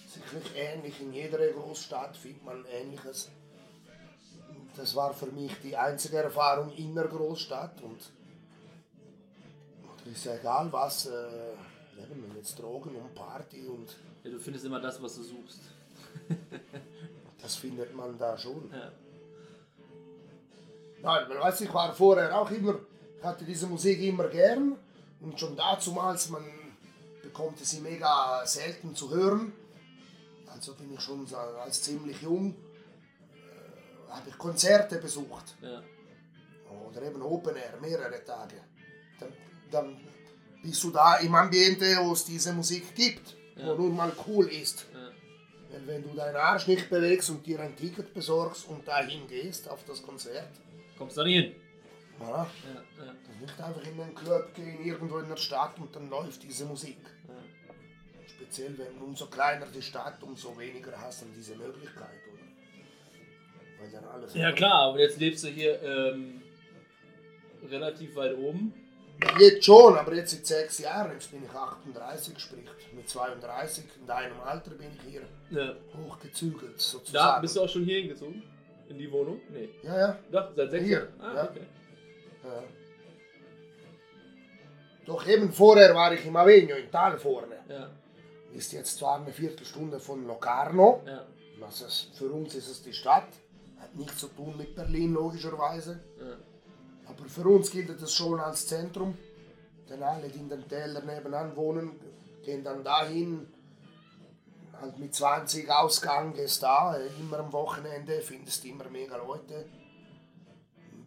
Sicherlich 0.09 0.57
ähnlich, 0.57 1.01
in 1.01 1.13
jeder 1.13 1.47
Großstadt 1.49 2.17
findet 2.17 2.45
man 2.45 2.65
Ähnliches. 2.67 3.31
Das 4.77 4.95
war 4.95 5.15
für 5.15 5.27
mich 5.27 5.55
die 5.63 5.77
einzige 5.77 6.19
Erfahrung 6.19 6.71
in 6.77 6.95
der 6.95 7.09
Großstadt 7.09 7.81
und 7.83 7.99
und 10.05 10.13
ist 10.13 10.25
ja 10.25 10.35
egal 10.35 10.73
was, 10.73 11.07
äh, 11.07 11.53
eben, 12.01 12.29
wenn 12.29 12.37
jetzt 12.37 12.59
Drogen 12.59 12.95
und 12.97 13.15
Party 13.15 13.67
und 13.67 13.97
ja, 14.25 14.31
du 14.31 14.39
findest 14.39 14.65
immer 14.65 14.81
das, 14.81 15.03
was 15.03 15.17
du 15.17 15.23
suchst. 15.23 15.61
das 17.43 17.57
findet 17.57 17.95
man 17.95 18.19
da 18.19 18.37
schon. 18.37 18.71
Ja. 18.73 18.93
Nein, 21.03 21.29
man 21.29 21.41
weiß, 21.41 21.61
ich 21.63 21.75
war 21.75 21.93
vorher 21.95 22.37
auch 22.39 22.51
immer, 22.51 22.77
ich 23.19 23.25
hatte 23.25 23.45
diese 23.45 23.67
Musik 23.67 24.01
immer 24.01 24.29
gern 24.29 24.77
und 25.21 25.39
schon 25.39 25.57
dazumals, 25.57 26.29
man 26.31 26.45
bekommt 27.33 27.59
sie 27.65 27.81
mega 27.81 28.43
selten 28.47 28.95
zu 28.95 29.11
hören. 29.11 29.53
Also 30.53 30.75
bin 30.75 30.93
ich 30.93 31.01
schon 31.01 31.27
als 31.35 31.83
ziemlich 31.83 32.21
jung, 32.21 32.55
äh, 32.55 34.11
habe 34.13 34.29
ich 34.29 34.37
Konzerte 34.37 34.99
besucht 34.99 35.57
Ja. 35.63 35.83
oder 36.89 37.03
eben 37.03 37.23
Open 37.23 37.57
Air, 37.57 37.79
mehrere 37.81 38.23
Tage. 38.25 38.57
Dann, 39.19 39.33
dann 39.71 40.01
bist 40.63 40.83
du 40.85 40.91
da 40.91 41.17
im 41.17 41.35
Ambiente, 41.35 41.97
wo 42.03 42.13
es 42.13 42.25
diese 42.27 42.53
Musik 42.53 42.95
gibt, 42.95 43.35
Ja. 43.57 43.69
wo 43.69 43.83
nun 43.83 43.97
mal 43.97 44.13
cool 44.27 44.47
ist. 44.49 44.87
Ja. 44.93 45.11
Weil 45.71 45.87
wenn 45.87 46.03
du 46.03 46.15
deinen 46.15 46.37
Arsch 46.37 46.67
nicht 46.67 46.91
bewegst 46.91 47.31
und 47.31 47.47
dir 47.47 47.61
ein 47.61 47.75
Ticket 47.75 48.13
besorgst 48.13 48.69
und 48.69 48.87
dahin 48.87 49.27
gehst 49.27 49.69
auf 49.71 49.81
das 49.87 50.03
Konzert, 50.03 50.51
Kommst 50.99 51.17
du 51.17 51.21
da 51.23 51.27
nicht 51.27 51.45
hin? 51.45 51.55
Ja, 52.23 52.29
Ja, 52.29 53.05
ja, 53.05 53.13
dann 53.27 53.41
nicht 53.41 53.61
einfach 53.61 53.83
in 53.87 54.01
einen 54.01 54.15
Club 54.15 54.55
gehen, 54.55 54.85
irgendwo 54.85 55.19
in 55.19 55.29
der 55.29 55.37
Stadt 55.37 55.79
und 55.79 55.95
dann 55.95 56.09
läuft 56.11 56.43
diese 56.43 56.65
Musik. 56.67 56.99
ja. 57.29 57.35
Speziell 58.27 58.77
wenn 58.79 58.99
umso 59.03 59.27
kleiner 59.27 59.67
die 59.67 59.83
Stadt, 59.83 60.23
umso 60.23 60.57
weniger 60.59 60.93
hast 61.01 61.23
du 61.23 61.27
diese 61.37 61.55
Möglichkeit, 61.57 62.09
oder? 62.33 62.43
Weil 63.81 63.91
dann 63.91 64.05
alles 64.05 64.35
ja 64.35 64.53
klar, 64.53 64.89
aber 64.91 65.01
jetzt 65.01 65.19
lebst 65.21 65.45
du 65.45 65.49
hier 65.49 65.81
ähm, 65.83 66.43
relativ 67.71 68.15
weit 68.17 68.37
oben. 68.37 68.73
Jetzt 69.39 69.65
schon, 69.65 69.97
aber 69.97 70.15
jetzt 70.15 70.31
seit 70.33 70.47
sechs 70.47 70.79
Jahren, 70.81 71.13
jetzt 71.13 71.31
bin 71.31 71.45
ich 71.45 71.51
38, 71.51 72.39
sprich 72.39 72.65
mit 72.93 73.09
32, 73.09 73.85
in 74.01 74.07
deinem 74.07 74.41
Alter 74.41 74.71
bin 74.73 74.89
ich 74.97 75.11
hier 75.13 75.23
Ja. 75.51 75.75
hochgezügelt 75.97 76.75
Da 76.77 76.79
sozusagen. 76.81 77.43
bist 77.43 77.57
du 77.57 77.61
auch 77.61 77.69
schon 77.69 77.85
hier 77.85 78.01
hingezogen? 78.01 78.43
In 78.89 78.99
die 78.99 79.11
Wohnung? 79.13 79.41
Nee. 79.51 79.69
ja, 79.85 79.97
ja, 79.99 80.19
Doch, 80.31 80.51
seit 80.57 80.71
sechs 80.73 80.85
Hier, 80.85 80.99
Jahren. 80.99 81.21
Ah, 81.21 81.35
ja. 81.37 81.45
okay. 81.51 81.61
Ja. 82.45 82.63
Doch 85.05 85.27
eben 85.27 85.53
vorher 85.53 85.95
war 85.95 86.13
ich 86.13 86.25
im 86.27 86.37
Avegno, 86.37 86.77
in 86.77 86.91
Tal 86.91 87.19
vorne. 87.19 87.57
Ja, 87.69 87.91
Ist 88.53 88.73
jetzt 88.73 88.99
zwar 88.99 89.17
eine 89.21 89.33
Viertelstunde 89.33 89.99
von 89.99 90.27
Locarno, 90.27 91.03
ja, 91.07 91.27
das 91.61 91.81
ist, 91.83 92.17
für 92.17 92.31
uns 92.31 92.55
ist 92.55 92.69
es 92.69 92.83
die 92.83 92.93
Stadt, 92.93 93.29
hat 93.79 93.95
nichts 93.97 94.19
zu 94.19 94.29
tun 94.29 94.57
mit 94.57 94.75
Berlin 94.75 95.15
logischerweise. 95.15 96.01
ja. 96.19 96.37
Aber 97.05 97.25
für 97.29 97.47
uns 97.49 97.71
gilt 97.71 97.91
es 97.91 98.15
schon 98.15 98.39
als 98.41 98.67
Zentrum. 98.69 99.19
Denn 99.89 100.03
alle, 100.03 100.29
die 100.29 100.39
in 100.39 100.49
den 100.49 100.67
Tälern 100.69 101.05
nebenan 101.05 101.55
wohnen, 101.57 102.01
gehen 102.43 102.63
dann 102.65 102.83
dahin. 102.85 103.53
Halt 104.81 104.99
mit 104.99 105.15
20 105.15 105.69
Ausgang 105.71 106.35
ist 106.37 106.63
da, 106.63 106.97
immer 107.21 107.41
am 107.41 107.53
Wochenende 107.53 108.21
findest 108.21 108.65
du 108.65 108.69
immer 108.69 108.89
mega 108.89 109.17
Leute. 109.17 109.67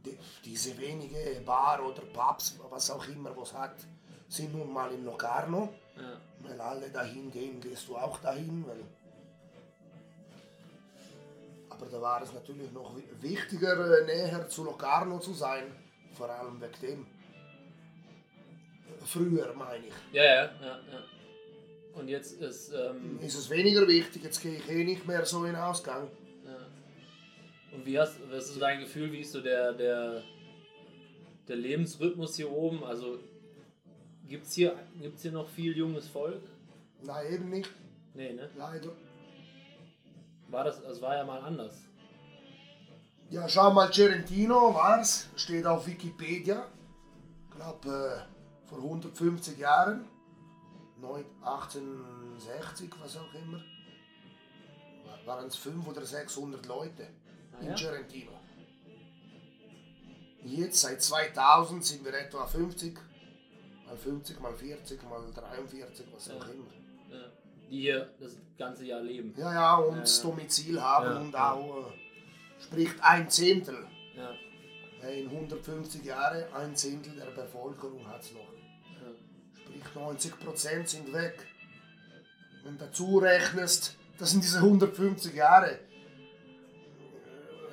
Die, 0.05 0.17
diese 0.43 0.77
wenige 0.77 1.17
Bar 1.45 1.83
oder 1.85 2.01
Pubs, 2.13 2.57
was 2.69 2.89
auch 2.91 3.07
immer 3.07 3.35
was 3.35 3.53
hat, 3.53 3.75
sind 4.29 4.53
nun 4.55 4.71
mal 4.71 4.91
in 4.93 5.03
Locarno. 5.05 5.73
ja. 5.97 6.21
Weil 6.47 6.61
alle 6.61 6.89
dahin 6.89 7.31
gehen, 7.31 7.59
gehst 7.59 7.87
du 7.87 7.97
auch 7.97 8.19
dahin. 8.19 8.63
Weil 8.67 8.81
aber 11.69 11.85
da 11.87 12.01
war 12.01 12.21
es 12.21 12.31
natürlich 12.33 12.71
noch 12.71 12.95
wi- 12.95 13.09
wichtiger, 13.21 13.99
äh, 13.99 14.05
näher 14.05 14.47
zu 14.47 14.63
Locarno 14.63 15.19
zu 15.19 15.33
sein. 15.33 15.63
Vor 16.13 16.29
allem 16.29 16.61
wegen 16.61 16.79
dem. 16.81 17.07
Früher, 19.05 19.53
meine 19.55 19.87
ich. 19.87 19.93
Ja, 20.13 20.23
ja, 20.23 20.43
ja, 20.61 20.79
ja. 20.91 21.03
Und 21.95 22.07
jetzt 22.07 22.33
ist, 22.41 22.71
ähm, 22.73 23.19
Ist 23.21 23.35
es 23.37 23.49
weniger 23.49 23.87
wichtig, 23.87 24.23
jetzt 24.23 24.41
gehe 24.41 24.55
ich 24.57 24.69
eh 24.69 24.83
nicht 24.83 25.05
mehr 25.07 25.25
so 25.25 25.45
in 25.45 25.55
Ausgang. 25.55 26.07
Und 27.75 27.85
wie 27.85 27.99
hast, 27.99 28.19
was 28.31 28.45
ist 28.45 28.53
so 28.55 28.59
dein 28.59 28.79
Gefühl, 28.79 29.11
wie 29.11 29.19
ist 29.19 29.31
so 29.33 29.41
der, 29.41 29.73
der, 29.73 30.23
der 31.47 31.55
Lebensrhythmus 31.55 32.35
hier 32.35 32.51
oben? 32.51 32.83
Also 32.83 33.19
gibt's 34.27 34.53
hier, 34.53 34.75
gibt's 35.01 35.21
hier 35.23 35.31
noch 35.31 35.49
viel 35.49 35.75
junges 35.75 36.07
Volk? 36.07 36.41
Nein, 37.01 37.33
eben 37.33 37.49
nicht, 37.49 37.69
Nee, 38.13 38.33
ne? 38.33 38.49
leider. 38.57 38.91
War 40.47 40.63
das, 40.63 40.81
das 40.81 41.01
war 41.01 41.15
ja 41.17 41.25
mal 41.25 41.39
anders. 41.41 41.81
Ja, 43.29 43.49
schau 43.49 43.71
mal, 43.73 43.91
Cerentino 43.91 44.73
war's, 44.73 45.27
steht 45.35 45.65
auf 45.65 45.85
Wikipedia. 45.87 46.67
Ich 47.49 47.55
glaube, 47.57 47.89
äh, 48.25 48.67
vor 48.69 48.77
150 48.77 49.57
Jahren, 49.57 50.05
neun- 51.01 51.25
1860, 51.43 52.89
was 53.01 53.17
auch 53.17 53.33
immer, 53.33 53.61
waren 55.25 55.47
es 55.47 55.55
500 55.55 55.97
oder 55.97 56.05
600 56.05 56.65
Leute 56.67 57.07
in 57.61 57.67
ja? 57.67 57.75
Cerentino. 57.75 58.31
Jetzt, 60.43 60.81
seit 60.81 61.01
2000, 61.01 61.83
sind 61.83 62.05
wir 62.05 62.13
etwa 62.13 62.45
50, 62.45 62.95
mal 63.87 63.97
50, 63.97 64.39
mal 64.39 64.53
40, 64.53 65.03
mal 65.09 65.21
43, 65.33 66.05
was 66.13 66.29
auch 66.29 66.47
immer. 66.47 66.65
Die 67.69 67.81
hier 67.81 68.13
das 68.19 68.37
ganze 68.57 68.85
Jahr 68.85 69.01
leben. 69.01 69.33
Ja, 69.37 69.51
ja, 69.51 69.75
und 69.77 70.01
das 70.01 70.21
Domizil 70.21 70.79
haben 70.79 71.25
und 71.25 71.35
auch, 71.35 71.87
äh, 71.87 72.61
sprich 72.61 72.91
ein 73.01 73.27
Zehntel. 73.29 73.87
Ja. 74.15 75.09
In 75.09 75.29
150 75.29 76.03
Jahren 76.03 76.43
ein 76.53 76.75
Zehntel 76.75 77.15
der 77.15 77.25
Bevölkerung 77.25 78.07
hat 78.07 78.21
es 78.21 78.31
noch. 78.33 78.41
ja. 78.41 79.59
Sprich 79.59 79.95
90 79.95 80.39
Prozent 80.39 80.89
sind 80.89 81.11
weg. 81.11 81.47
Wenn 82.63 82.77
du 82.77 82.85
dazu 82.85 83.17
rechnest, 83.17 83.95
das 84.17 84.31
sind 84.31 84.43
diese 84.43 84.59
150 84.59 85.33
Jahre, 85.33 85.79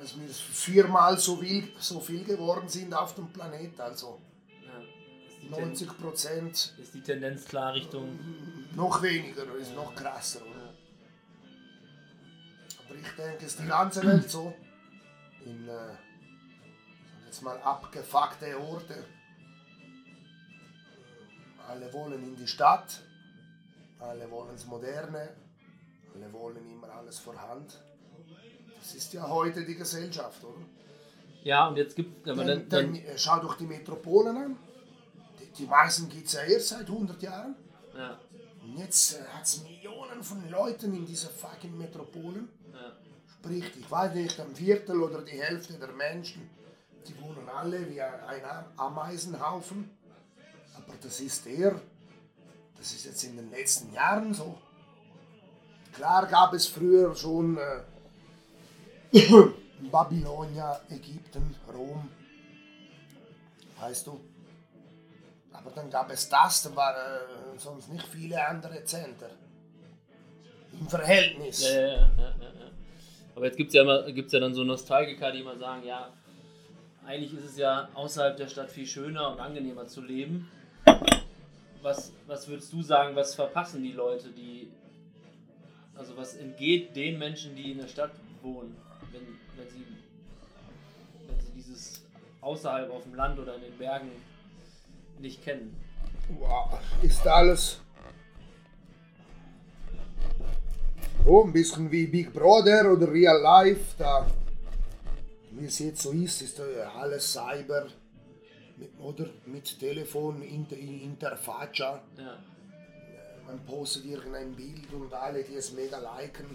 dass 0.03 0.19
wir 0.19 0.27
viermal 0.27 1.17
so 1.17 1.37
viel, 1.37 1.71
so 1.79 1.99
viel 2.01 2.25
geworden 2.25 2.67
sind 2.67 2.93
auf 2.93 3.15
dem 3.15 3.31
Planet. 3.31 3.79
Also 3.79 4.19
ja. 4.49 4.79
Ist, 5.27 5.41
die 5.41 5.49
Ten, 5.49 5.67
90 5.69 5.97
Prozent, 5.97 6.73
ist 6.77 6.93
die 6.93 7.01
Tendenz 7.01 7.45
klar 7.45 7.73
Richtung. 7.73 8.19
noch 8.75 9.01
weniger, 9.01 9.43
ist 9.55 9.73
noch 9.73 9.95
krasser. 9.95 10.41
Oder? 10.41 10.73
Aber 12.85 12.95
ich 12.95 13.07
denke, 13.15 13.45
es 13.45 13.53
ist 13.53 13.59
die 13.61 13.67
ganze 13.67 14.03
Welt 14.03 14.29
so. 14.29 14.53
In 15.45 15.69
äh, 15.69 15.95
jetzt 17.25 17.41
mal 17.41 17.57
abgefuckte 17.61 18.59
Orte. 18.59 19.05
Alle 21.65 21.93
wollen 21.93 22.21
in 22.23 22.35
die 22.35 22.47
Stadt, 22.47 23.01
alle 23.99 24.29
wollen 24.29 24.51
das 24.51 24.65
Moderne, 24.65 25.29
alle 26.13 26.33
wollen 26.33 26.69
immer 26.69 26.91
alles 26.91 27.19
vorhand. 27.19 27.79
Das 28.83 28.95
ist 28.95 29.13
ja 29.13 29.25
heute 29.29 29.63
die 29.63 29.75
Gesellschaft, 29.75 30.43
oder? 30.43 30.59
Ja, 31.43 31.69
und 31.69 31.77
jetzt 31.77 31.95
gibt 31.95 32.27
aber 32.27 32.43
Dann, 32.43 32.67
dann, 32.67 32.91
dann, 32.91 32.95
äh, 32.95 33.17
schau 33.17 33.39
doch 33.39 33.55
die 33.55 33.65
Metropolen 33.65 34.35
an. 34.35 34.57
Die, 35.39 35.45
die 35.63 35.65
meisten 35.65 36.09
gibt 36.09 36.27
es 36.27 36.33
ja 36.33 36.41
erst 36.41 36.67
seit 36.67 36.87
100 36.89 37.21
Jahren. 37.23 37.55
ja, 37.97 38.19
Und 38.61 38.77
jetzt 38.77 39.13
äh, 39.13 39.23
hat 39.23 39.45
es 39.45 39.63
Millionen 39.63 40.21
von 40.21 40.49
Leuten 40.49 40.93
in 40.93 41.05
dieser 41.05 41.29
fucking 41.29 41.77
Metropolen. 41.77 42.49
ja, 42.73 42.91
Sprich, 43.39 43.63
ich 43.79 43.89
weiß 43.89 44.15
nicht, 44.15 44.37
ein 44.41 44.53
Viertel 44.53 45.01
oder 45.01 45.21
die 45.21 45.41
Hälfte 45.41 45.73
der 45.75 45.93
Menschen, 45.93 46.49
die 47.07 47.17
wohnen 47.21 47.47
alle 47.47 47.89
wie 47.89 48.01
ein 48.01 48.43
Ameisenhaufen. 48.75 49.89
Aber 50.75 50.93
das 51.01 51.21
ist 51.21 51.45
der, 51.45 51.79
das 52.77 52.91
ist 52.91 53.05
jetzt 53.05 53.23
in 53.23 53.37
den 53.37 53.49
letzten 53.49 53.93
Jahren 53.93 54.33
so. 54.33 54.57
Klar 55.93 56.25
gab 56.27 56.53
es 56.53 56.67
früher 56.67 57.15
schon 57.15 57.57
äh, 57.57 57.81
Babylonia, 59.91 60.81
Ägypten, 60.89 61.55
Rom, 61.71 62.09
weißt 63.79 64.07
du. 64.07 64.19
Aber 65.51 65.69
dann 65.69 65.89
gab 65.91 66.11
es 66.11 66.27
das, 66.29 66.63
dann 66.63 66.75
waren 66.75 66.95
äh, 66.95 67.59
sonst 67.59 67.89
nicht 67.89 68.07
viele 68.07 68.43
andere 68.43 68.83
Zentren. 68.83 69.37
Im 70.79 70.87
Verhältnis. 70.87 71.63
ja, 71.63 71.81
ja, 71.81 71.97
ja. 71.97 72.13
Aber 73.35 73.45
jetzt 73.45 73.57
gibt 73.57 73.69
es 73.69 73.75
ja, 73.75 73.83
ja 73.83 74.39
dann 74.39 74.53
so 74.53 74.63
Nostalgiker, 74.63 75.31
die 75.31 75.41
immer 75.41 75.57
sagen, 75.57 75.85
ja, 75.85 76.11
eigentlich 77.05 77.33
ist 77.33 77.45
es 77.45 77.57
ja 77.57 77.89
außerhalb 77.93 78.37
der 78.37 78.47
Stadt 78.47 78.71
viel 78.71 78.87
schöner 78.87 79.31
und 79.31 79.39
angenehmer 79.39 79.87
zu 79.87 80.01
leben. 80.01 80.49
Was, 81.81 82.13
was 82.27 82.47
würdest 82.47 82.71
du 82.71 82.81
sagen, 82.81 83.15
was 83.15 83.35
verpassen 83.35 83.83
die 83.83 83.91
Leute, 83.91 84.29
die. 84.29 84.71
Also 85.95 86.17
was 86.17 86.35
entgeht 86.35 86.95
den 86.95 87.19
Menschen, 87.19 87.55
die 87.55 87.71
in 87.71 87.77
der 87.77 87.87
Stadt 87.87 88.11
wohnen, 88.41 88.75
wenn, 89.13 89.39
wenn, 89.55 89.69
sie, 89.69 89.85
wenn 91.27 91.39
sie 91.39 91.51
dieses 91.55 92.01
außerhalb 92.41 92.91
auf 92.91 93.03
dem 93.03 93.15
Land 93.15 93.39
oder 93.39 93.55
in 93.55 93.61
den 93.61 93.77
Bergen 93.77 94.11
nicht 95.19 95.43
kennen? 95.43 95.75
Wow, 96.39 96.79
ist 97.01 97.25
alles 97.27 97.79
so 101.25 101.43
ein 101.43 101.53
bisschen 101.53 101.89
wie 101.91 102.07
Big 102.07 102.33
Brother 102.33 102.91
oder 102.91 103.11
Real 103.11 103.41
Life. 103.41 103.95
Da, 103.97 104.27
wie 105.51 105.65
es 105.65 105.79
jetzt 105.79 106.01
so 106.01 106.11
ist, 106.11 106.41
ist 106.41 106.61
alles 106.97 107.31
Cyber 107.31 107.87
mit, 108.77 108.91
oder 108.99 109.29
mit 109.45 109.79
Telefon, 109.79 110.41
Inter, 110.41 110.77
Interfaccia. 110.77 112.01
Ja, 112.17 112.37
Man 113.45 113.59
postet 113.65 114.05
irgendein 114.05 114.53
Bild 114.53 114.91
und 114.93 115.13
alle, 115.13 115.43
die 115.43 115.55
es 115.55 115.71
mega 115.73 115.97
liken. 115.97 116.45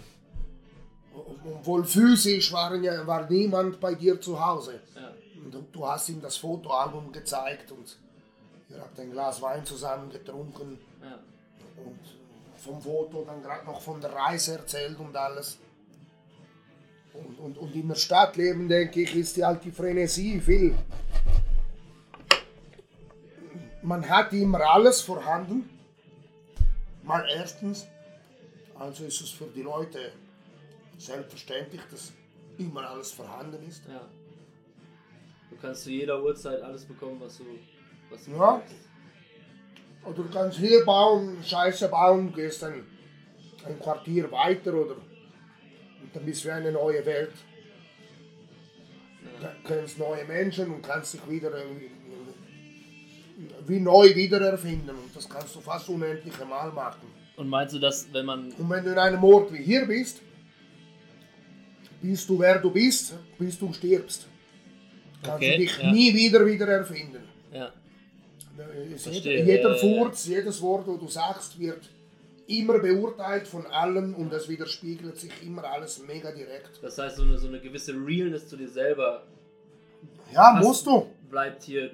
Obwohl 1.27 1.83
physisch 1.85 2.51
ja, 2.51 3.07
war 3.07 3.29
niemand 3.29 3.79
bei 3.79 3.95
dir 3.95 4.19
zu 4.19 4.43
Hause. 4.43 4.79
ja, 4.95 5.13
du, 5.51 5.63
du 5.71 5.87
hast 5.87 6.09
ihm 6.09 6.21
das 6.21 6.37
Fotoalbum 6.37 7.11
gezeigt 7.11 7.71
und 7.71 7.97
ihr 8.69 8.79
habt 8.79 8.99
ein 8.99 9.11
Glas 9.11 9.41
Wein 9.41 9.65
zusammen 9.65 10.09
getrunken 10.09 10.79
ja. 11.01 11.19
und 11.83 11.99
vom 12.57 12.81
Foto 12.81 13.23
dann 13.25 13.41
gerade 13.41 13.65
noch 13.65 13.81
von 13.81 14.01
der 14.01 14.13
Reise 14.13 14.53
erzählt 14.53 14.99
und 14.99 15.15
alles. 15.15 15.57
Und, 17.13 17.39
und, 17.39 17.57
und 17.57 17.75
in 17.75 17.87
der 17.87 17.95
Stadt 17.95 18.35
leben, 18.37 18.69
denke 18.69 19.01
ich, 19.01 19.15
ist 19.15 19.35
die 19.35 19.43
halt 19.43 19.63
die 19.63 19.71
Frenesie 19.71 20.39
viel. 20.39 20.75
man 23.81 24.07
hat 24.07 24.33
immer 24.33 24.61
alles 24.61 25.01
vorhanden. 25.01 25.69
Mal 27.03 27.25
erstens, 27.35 27.87
also 28.77 29.03
ist 29.05 29.21
es 29.21 29.29
für 29.29 29.47
die 29.47 29.63
Leute 29.63 30.11
selbstverständlich, 30.99 31.81
dass 31.89 32.13
immer 32.57 32.89
alles 32.89 33.11
vorhanden 33.11 33.65
ist. 33.67 33.83
Ja. 33.87 34.01
Du 35.49 35.55
kannst 35.61 35.83
zu 35.83 35.89
jeder 35.91 36.21
Uhrzeit 36.21 36.61
alles 36.61 36.85
bekommen, 36.85 37.19
was 37.19 37.37
du, 37.37 37.45
was 38.09 38.25
du 38.25 38.31
Ja. 38.31 38.37
brauchst. 38.37 38.75
Oder 40.05 40.15
du 40.23 40.29
kannst 40.29 40.57
hier 40.59 40.85
bauen, 40.85 41.37
Scheiße 41.43 41.87
bauen, 41.89 42.31
gehst 42.33 42.63
ein, 42.63 42.85
ein 43.65 43.79
Quartier 43.79 44.31
weiter 44.31 44.73
oder 44.73 44.95
und 44.95 46.15
dann 46.15 46.25
bist 46.25 46.45
du 46.45 46.53
eine 46.53 46.71
neue 46.71 47.05
Welt. 47.05 47.33
Ja. 49.41 49.49
Du 49.49 49.67
kennst 49.67 49.99
neue 49.99 50.25
Menschen 50.25 50.71
und 50.73 50.81
kannst 50.81 51.13
dich 51.13 51.29
wieder 51.29 51.51
wie 53.67 53.79
neu 53.79 54.13
wiedererfinden. 54.15 54.89
Und 54.89 55.15
das 55.15 55.29
kannst 55.29 55.55
du 55.55 55.61
fast 55.61 55.87
unendliche 55.89 56.45
Mal 56.45 56.71
machen. 56.71 57.07
Und 57.37 57.47
meinst 57.49 57.73
du, 57.75 57.79
dass 57.79 58.11
wenn 58.13 58.25
man 58.25 58.51
Und 58.53 58.69
wenn 58.69 58.83
du 58.83 58.91
in 58.91 58.97
einem 58.97 59.23
Ort 59.23 59.51
wie 59.53 59.63
hier 59.63 59.85
bist, 59.85 60.21
bist 62.01 62.27
du 62.29 62.39
wer 62.39 62.59
du 62.59 62.71
bist, 62.71 63.13
bis 63.37 63.57
du 63.59 63.71
stirbst. 63.73 64.27
Kannst 65.21 65.35
Okay, 65.37 65.51
du 65.53 65.57
dich 65.59 65.77
ja. 65.77 65.91
nie 65.91 66.13
wieder 66.13 66.45
wiedererfinden. 66.45 67.21
ja, 67.53 67.71
Es 68.95 69.03
Verstehe, 69.03 69.43
jeder 69.45 69.75
ja, 69.75 69.75
ja, 69.75 69.87
ja. 69.87 70.03
Furz, 70.03 70.25
jedes 70.27 70.61
Wort, 70.61 70.87
das 70.87 70.99
du 70.99 71.07
sagst, 71.07 71.59
wird 71.59 71.89
immer 72.47 72.79
beurteilt 72.79 73.47
von 73.47 73.65
allen 73.67 74.13
und 74.15 74.33
es 74.33 74.47
widerspiegelt 74.49 75.17
sich 75.17 75.31
immer 75.45 75.63
alles 75.65 76.01
mega 76.07 76.31
direkt. 76.31 76.79
das 76.81 76.97
heißt 76.97 77.17
so 77.17 77.23
eine, 77.23 77.37
so 77.37 77.47
eine 77.47 77.59
gewisse 77.59 77.93
Realness 77.93 78.47
zu 78.47 78.57
dir 78.57 78.67
selber 78.69 79.23
Ja, 80.33 80.59
musst 80.61 80.85
du. 80.87 81.07
bleibt 81.29 81.63
hier 81.63 81.91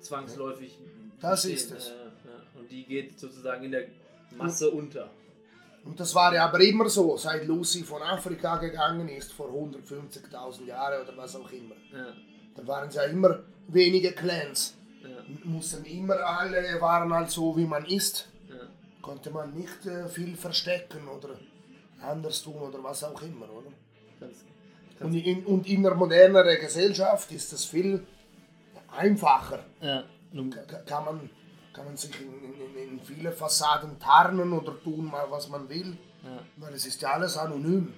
zwangsläufig 0.00 0.78
Das 1.20 1.42
bestehen. 1.42 1.56
ist 1.56 1.72
es. 1.72 1.88
Ja, 1.88 1.94
ja. 1.94 2.60
Und 2.60 2.70
die 2.70 2.84
geht 2.84 3.18
sozusagen 3.18 3.64
in 3.64 3.72
der 3.72 3.84
Masse 4.36 4.70
unter. 4.70 5.10
Und 5.84 5.98
das 5.98 6.14
war 6.14 6.32
ja 6.34 6.44
aber 6.46 6.60
immer 6.60 6.88
so, 6.88 7.16
seit 7.16 7.44
Lucy 7.46 7.82
von 7.82 8.02
Afrika 8.02 8.56
gegangen 8.56 9.08
ist, 9.08 9.32
vor 9.32 9.48
150.000 9.48 10.66
Jahren 10.66 11.02
oder 11.02 11.16
was 11.16 11.34
auch 11.36 11.50
immer. 11.50 11.74
Ja, 11.92 12.06
Da 12.54 12.66
waren 12.66 12.88
es 12.88 12.94
ja 12.94 13.02
immer 13.04 13.40
wenige 13.68 14.12
Clans. 14.12 14.76
ja, 15.02 15.08
Mussten 15.44 15.84
immer 15.84 16.16
alle, 16.24 16.80
waren 16.80 17.12
halt 17.12 17.30
so, 17.30 17.56
wie 17.56 17.66
man 17.66 17.84
ist. 17.86 18.28
ja. 18.48 18.54
Konnte 19.00 19.30
man 19.30 19.52
nicht 19.54 19.84
äh, 19.86 20.08
viel 20.08 20.36
verstecken 20.36 21.08
oder 21.08 21.30
anders 22.00 22.42
tun 22.42 22.54
oder 22.54 22.82
was 22.82 23.02
auch 23.02 23.20
immer, 23.22 23.46
oder? 23.50 23.70
Ganz, 24.20 24.44
Und 25.00 25.14
in, 25.14 25.44
und 25.46 25.66
in 25.68 25.84
einer 25.84 25.96
moderneren 25.96 26.60
Gesellschaft 26.60 27.32
ist 27.32 27.52
das 27.52 27.64
viel 27.64 28.06
einfacher. 28.96 29.64
ja. 29.80 30.04
Ka- 30.50 30.82
Kann 30.86 31.04
man, 31.04 31.30
kann 31.72 31.84
man 31.86 31.96
sich 31.96 32.10
in, 32.20 32.54
in, 32.54 32.90
in 32.90 33.00
viele 33.00 33.32
Fassaden 33.32 33.98
tarnen 33.98 34.52
oder 34.52 34.80
tun, 34.82 35.06
mal 35.06 35.30
was 35.30 35.48
man 35.48 35.68
will, 35.68 35.96
ja. 36.22 36.38
weil 36.56 36.74
es 36.74 36.86
ist 36.86 37.00
ja 37.00 37.12
alles 37.12 37.36
anonym. 37.36 37.92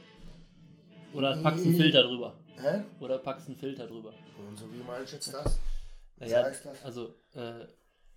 Oder 1.13 1.37
packst 1.37 1.65
einen 1.65 1.77
Filter 1.77 2.03
drüber. 2.03 2.35
Hä? 2.57 2.83
Oder 3.01 3.19
packst 3.19 3.47
einen 3.49 3.57
Filter 3.57 3.87
drüber. 3.87 4.13
Und 4.39 4.59
so, 4.59 4.73
wie 4.73 4.83
meinst 4.83 5.13
du 5.13 5.17
jetzt 5.17 5.33
das? 5.33 5.59
Was 6.17 6.31
Ja, 6.31 6.45
heißt 6.45 6.67
das? 6.67 6.85
also, 6.85 7.15
äh, 7.35 7.67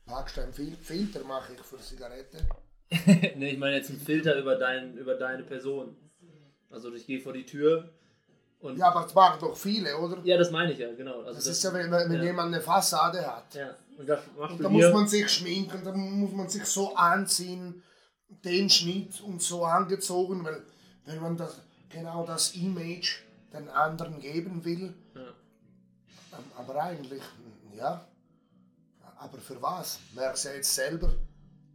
Packst 0.05 0.38
du 0.38 0.41
einen 0.41 0.53
Fil 0.53 0.76
Filter, 0.76 1.24
mache 1.26 1.53
ich 1.53 1.60
für 1.62 1.78
Zigarette? 1.78 2.38
ne, 3.38 3.51
ich 3.51 3.58
meine 3.58 3.76
jetzt 3.76 3.89
einen 3.89 3.99
Filter 3.99 4.38
über, 4.39 4.55
dein, 4.55 4.95
über 4.95 5.16
deine 5.16 5.43
Person. 5.43 5.97
Also 6.70 6.93
ich 6.93 7.05
gehe 7.05 7.20
vor 7.20 7.34
die 7.34 7.45
Tür 7.45 7.89
und. 8.60 8.78
Ja, 8.78 8.89
aber 8.91 9.03
das 9.03 9.14
machen 9.14 9.39
doch 9.41 9.55
viele, 9.55 9.97
oder? 9.97 10.20
Ja, 10.24 10.38
das 10.38 10.49
meine 10.51 10.72
ich 10.72 10.80
ja, 10.80 10.93
genau. 10.93 11.20
Also 11.20 11.34
Das 11.34 11.47
ist 11.47 11.64
ja, 11.64 11.74
wenn, 11.74 11.91
wenn 11.91 12.12
ja. 12.14 12.24
jemand 12.24 12.53
eine 12.53 12.62
Fassade 12.62 13.26
hat. 13.26 13.53
Ja, 13.53 13.76
und 13.97 14.07
das 14.07 14.19
machst 14.37 14.53
Und 14.55 14.63
da 14.63 14.69
muss 14.69 14.93
man 14.93 15.07
sich 15.07 15.29
schminken, 15.29 15.83
da 15.83 15.91
muss 15.91 16.31
man 16.31 16.49
sich 16.49 16.65
so 16.65 16.95
anziehen, 16.95 17.83
den 18.29 18.69
Schnitt 18.69 19.21
und 19.21 19.41
so 19.41 19.65
angezogen, 19.65 20.43
weil 20.43 20.63
wenn 21.05 21.21
man 21.21 21.37
das, 21.37 21.61
genau 21.89 22.25
das 22.25 22.51
Image 22.55 23.19
den 23.53 23.69
anderen 23.69 24.19
geben 24.19 24.63
will, 24.65 24.93
ja. 25.15 25.21
ähm, 25.21 26.43
aber 26.57 26.83
eigentlich, 26.83 27.23
ja, 27.75 28.05
aber 29.17 29.37
für 29.39 29.61
was? 29.61 29.99
Merkst 30.13 30.45
ja 30.45 30.51
jetzt 30.53 30.75
selber, 30.75 31.13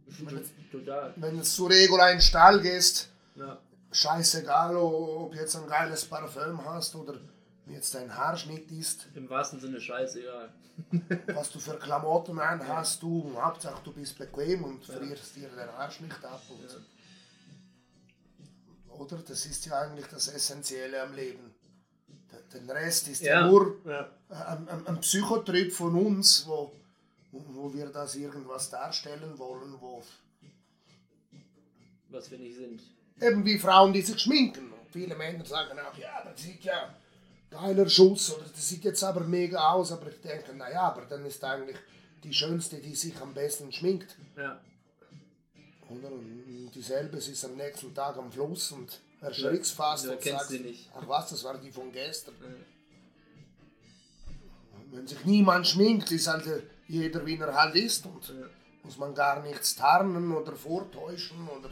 Total. 0.71 1.13
wenn 1.17 1.37
du 1.37 1.43
zu 1.43 1.65
Regula 1.65 2.09
in 2.11 2.17
den 2.17 2.21
Stall 2.21 2.61
gehst, 2.61 3.09
Ja. 3.35 3.57
scheißegal, 3.91 4.75
ob 4.77 5.31
du 5.31 5.37
jetzt 5.37 5.55
ein 5.55 5.67
geiles 5.67 6.05
Parfüm 6.05 6.63
hast 6.65 6.95
oder 6.95 7.15
jetzt 7.67 7.93
dein 7.95 8.15
Haarschnitt 8.15 8.71
ist, 8.71 9.07
Im 9.15 9.29
wahrsten 9.29 9.59
Sinne 9.59 9.79
scheißegal. 9.81 10.51
was 11.27 11.51
du 11.51 11.59
für 11.59 11.77
Klamotten 11.77 12.39
an 12.39 12.67
hast, 12.67 13.01
du, 13.03 13.31
Hauptsache 13.39 13.81
du 13.83 13.91
bist 13.93 14.17
bequem 14.17 14.63
und 14.63 14.83
frierst 14.83 15.35
dir 15.35 15.47
den 15.49 15.69
Arsch 15.69 15.99
nicht 15.99 16.23
ab. 16.25 16.41
Und, 16.49 16.61
Ja. 16.63 16.77
Oder? 18.95 19.17
Das 19.17 19.45
ist 19.45 19.65
ja 19.65 19.79
eigentlich 19.81 20.05
das 20.07 20.27
Essentielle 20.27 21.01
am 21.01 21.13
Leben. 21.15 21.53
Der- 22.31 22.59
Den 22.59 22.69
Rest 22.69 23.07
ist 23.07 23.21
Ja. 23.21 23.41
ja, 23.41 23.47
nur 23.47 23.77
Ja. 23.85 24.09
ein, 24.29 24.67
ein, 24.67 24.87
ein 24.87 24.99
Psychotrip 25.01 25.71
von 25.73 25.95
uns, 25.95 26.45
wo, 26.47 26.71
wo 27.31 27.73
wir 27.73 27.87
das 27.87 28.15
irgendwas 28.15 28.69
darstellen 28.69 29.37
wollen, 29.39 29.75
wo 29.79 30.03
Was 32.09 32.29
wir 32.29 32.37
nicht 32.37 32.55
sind. 32.57 32.81
eben 33.21 33.43
wie 33.45 33.57
Frauen, 33.57 33.93
die 33.93 34.01
sich 34.01 34.19
schminken. 34.19 34.71
Und 34.71 34.91
viele 34.91 35.15
Männer 35.15 35.45
sagen 35.45 35.79
auch, 35.79 35.97
ja, 35.97 36.23
das 36.23 36.41
sieht 36.41 36.63
ja 36.63 36.95
geiler 37.53 37.89
Schuss 37.89 38.33
oder 38.35 38.45
das 38.55 38.67
sieht 38.69 38.83
jetzt 38.83 39.03
aber 39.03 39.21
mega 39.21 39.59
aus, 39.71 39.91
aber 39.91 40.07
ich 40.09 40.19
denke, 40.21 40.53
naja, 40.55 40.81
aber 40.91 41.05
dann 41.05 41.25
ist 41.25 41.43
eigentlich 41.43 41.77
die 42.23 42.33
Schönste, 42.33 42.77
die 42.77 42.95
sich 42.95 43.15
am 43.21 43.33
besten 43.33 43.71
schminkt. 43.71 44.15
Ja. 44.37 44.59
Oder? 45.89 46.11
Und 46.11 46.71
dieselbe, 46.73 47.17
ist 47.17 47.45
am 47.45 47.55
nächsten 47.55 47.93
Tag 47.93 48.17
am 48.17 48.31
Fluss 48.31 48.71
und 48.71 48.99
erschrickst 49.21 49.73
fast 49.73 50.05
du 50.05 50.11
und 50.11 50.61
nicht. 50.65 50.89
ach 50.95 51.07
was, 51.07 51.29
das 51.29 51.43
war 51.43 51.57
die 51.57 51.71
von 51.71 51.91
gestern. 51.91 52.35
Ja. 52.41 52.47
Wenn 54.91 55.07
sich 55.07 55.23
niemand 55.25 55.67
schminkt, 55.67 56.11
ist 56.11 56.27
halt 56.27 56.45
äh, 56.47 56.61
jeder, 56.87 57.25
wie 57.25 57.37
er 57.37 57.53
halt 57.53 57.75
ist 57.75 58.05
und 58.05 58.27
Ja. 58.29 58.47
muss 58.83 58.97
man 58.97 59.13
gar 59.13 59.41
nichts 59.41 59.75
tarnen 59.75 60.31
oder 60.31 60.55
vortäuschen 60.55 61.47
oder 61.47 61.69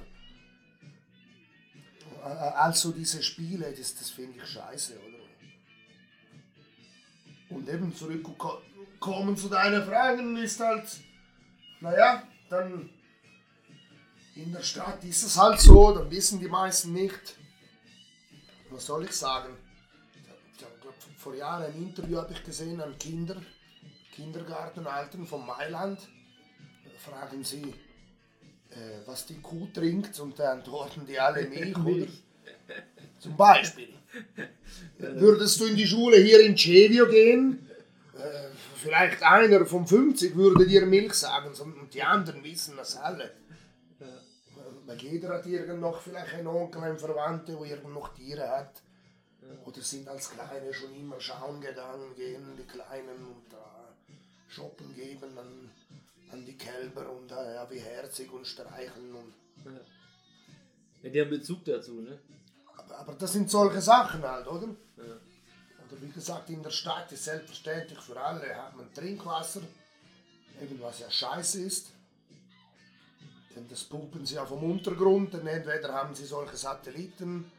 Äh, 2.23 2.27
also 2.67 2.91
diese 2.91 3.21
Spiele, 3.23 3.71
das, 3.77 3.95
das 3.95 4.09
finde 4.11 4.37
ich 4.39 4.45
scheiße, 4.47 4.93
oder? 5.07 5.10
Und 7.51 7.67
eben 7.69 7.93
zurückkommen 7.93 9.35
zu 9.35 9.49
deinen 9.49 9.83
Fragen 9.83 10.37
ist 10.37 10.59
halt, 10.59 10.85
naja, 11.81 12.23
dann 12.49 12.89
in 14.35 14.51
der 14.53 14.61
Stadt 14.61 15.03
ist 15.03 15.23
es 15.23 15.37
halt 15.37 15.59
so, 15.59 15.91
dann 15.93 16.09
wissen 16.09 16.39
die 16.39 16.47
meisten 16.47 16.93
nicht. 16.93 17.35
Was 18.69 18.85
soll 18.85 19.03
ich 19.03 19.11
sagen? 19.11 19.57
Ich 20.55 20.63
hab 20.63 20.71
vor 21.17 21.35
Jahren 21.35 21.65
ein 21.65 21.75
Interview 21.75 22.17
habe 22.17 22.33
ich 22.33 22.43
gesehen 22.43 22.79
an 22.79 22.97
Kinder, 22.97 23.41
Kindergartenaltern 24.13 25.25
von 25.25 25.45
Mailand. 25.45 25.99
Fragen 26.97 27.43
sie, 27.43 27.73
äh, 28.69 29.05
was 29.05 29.25
die 29.25 29.41
Kuh 29.41 29.67
trinkt 29.73 30.19
und 30.19 30.39
dann 30.39 30.59
antworten 30.59 31.05
die 31.05 31.19
alle 31.19 31.45
Milch, 31.49 31.75
oder? 31.75 31.83
Milch. 31.83 32.23
Zum 33.19 33.35
Beispiel. 33.35 33.93
Würdest 34.97 35.59
du 35.59 35.65
in 35.65 35.75
die 35.75 35.87
Schule 35.87 36.17
hier 36.17 36.41
in 36.41 36.57
Cevio 36.57 37.07
gehen, 37.07 37.67
äh, 38.15 38.49
vielleicht 38.75 39.23
einer 39.23 39.65
von 39.65 39.87
50 39.87 40.35
würde 40.35 40.67
dir 40.67 40.85
Milch 40.85 41.13
sagen, 41.13 41.53
sondern 41.53 41.89
die 41.89 42.03
anderen 42.03 42.43
wissen 42.43 42.75
das 42.77 42.97
alle. 42.97 43.31
Weil 44.85 44.97
jeder 44.97 45.29
hat 45.29 45.45
irgend 45.45 45.79
noch 45.79 46.01
vielleicht 46.01 46.33
einen 46.33 46.47
Onkel, 46.47 46.83
einen 46.83 46.97
Verwandten, 46.97 47.57
der 47.57 47.71
irgend 47.71 47.93
noch 47.93 48.13
Tiere 48.13 48.49
hat. 48.49 48.81
Oder 49.65 49.81
sind 49.81 50.07
als 50.07 50.31
Kleine 50.31 50.73
schon 50.73 50.93
immer 50.93 51.19
schauen 51.19 51.61
gegangen, 51.61 52.13
gehen 52.15 52.57
die 52.57 52.63
Kleinen 52.63 53.25
und 53.25 53.43
da 53.49 53.95
shoppen 54.47 54.93
geben 54.93 55.37
an, 55.37 55.69
an 56.31 56.45
die 56.45 56.57
Kälber 56.57 57.09
und 57.09 57.31
äh, 57.31 57.55
ja, 57.55 57.69
wie 57.71 57.79
herzig 57.79 58.31
und 58.31 58.45
streicheln. 58.45 59.13
Und, 59.13 59.33
Ja. 59.65 59.79
ja, 61.03 61.09
die 61.09 61.21
haben 61.21 61.29
Bezug 61.29 61.63
dazu, 61.63 62.01
ne? 62.01 62.19
Aber, 62.99 63.13
das 63.13 63.33
sind 63.33 63.49
solche 63.49 63.81
Sachen 63.81 64.21
halt, 64.23 64.47
oder? 64.47 64.67
Ja. 64.97 65.03
Oder 65.03 66.01
wie 66.01 66.09
gesagt, 66.09 66.49
in 66.49 66.63
der 66.63 66.69
Stadt 66.71 67.11
ist 67.11 67.23
selbstverständlich 67.25 67.99
für 67.99 68.19
alle, 68.19 68.55
hat 68.55 68.75
man 68.75 68.93
Trinkwasser, 68.93 69.61
eben 70.61 70.79
was 70.81 70.99
ja 70.99 71.09
scheiße 71.09 71.61
ist. 71.61 71.87
Denn 73.55 73.67
das 73.67 73.83
pumpen 73.83 74.25
sie 74.25 74.39
auf 74.39 74.49
dem 74.49 74.63
Untergrund, 74.63 75.33
denn 75.33 75.45
entweder 75.47 75.93
haben 75.93 76.15
sie 76.15 76.25
solche 76.25 76.55
Satelliten 76.55 77.51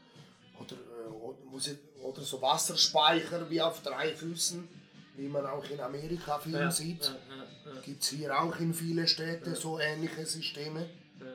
oder, 0.59 0.75
äh, 0.75 2.01
oder, 2.03 2.21
so 2.21 2.41
Wasserspeicher 2.41 3.49
wie 3.49 3.61
auf 3.61 3.81
drei 3.83 4.15
Füßen, 4.15 4.67
wie 5.15 5.27
man 5.27 5.45
auch 5.45 5.63
in 5.69 5.79
Amerika 5.79 6.39
viel 6.39 6.53
Ja. 6.53 6.71
sieht. 6.71 7.03
Ja, 7.05 7.11
ja, 7.11 7.73
ja, 7.75 7.81
Gibt 7.81 8.01
es 8.01 8.09
hier 8.09 8.41
auch 8.41 8.55
in 8.59 8.73
viele 8.73 9.07
Städte 9.07 9.55
so 9.55 9.79
ähnliche 9.79 10.25
Systeme. 10.25 10.89
ja. 11.19 11.25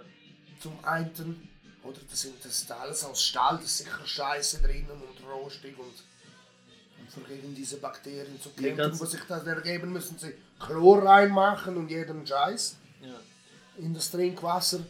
Zum 0.61 0.84
einen, 0.84 1.49
oder 1.89 1.99
das, 2.11 2.20
sind, 2.20 2.34
das 2.45 2.62
ist 2.62 2.70
alles 2.72 3.05
aus 3.05 3.22
Stahl, 3.22 3.57
das 3.57 3.66
ist 3.66 3.78
sicher 3.78 4.07
scheiße 4.07 4.61
drinnen 4.62 4.91
und 4.91 5.28
rostig 5.28 5.76
und, 5.78 5.86
und 5.86 7.16
um 7.16 7.26
gegen 7.26 7.55
diese 7.55 7.78
Bakterien 7.78 8.41
zu 8.41 8.51
kämpfen, 8.51 8.76
kannst- 8.76 9.01
wo 9.01 9.05
sich 9.07 9.20
das 9.28 9.47
ergeben, 9.47 9.93
müssen 9.93 10.18
sie 10.18 10.34
Chlor 10.59 11.03
reinmachen 11.05 11.76
und 11.76 11.89
jeden 11.91 12.26
Scheiß 12.26 12.76
Ja. 13.03 13.14
in 13.78 13.95
das 13.95 14.11
Trinkwasser. 14.11 14.80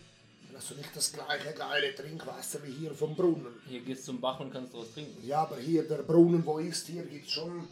Also 0.54 0.74
nicht 0.74 0.90
das 0.96 1.12
gleiche 1.12 1.52
geile 1.52 1.94
Trinkwasser 1.94 2.58
wie 2.64 2.72
hier 2.72 2.92
vom 2.92 3.14
Brunnen. 3.14 3.60
Hier 3.68 3.80
gehst 3.80 4.02
du 4.02 4.06
zum 4.06 4.20
Bach 4.20 4.40
und 4.40 4.52
kannst 4.52 4.72
daraus 4.74 4.92
trinken. 4.92 5.24
Ja, 5.24 5.42
aber 5.42 5.56
hier 5.58 5.86
der 5.86 5.98
Brunnen, 6.02 6.44
wo 6.44 6.58
ist, 6.58 6.88
hier 6.88 7.04
gibt 7.04 7.26
es 7.26 7.32
schon, 7.32 7.68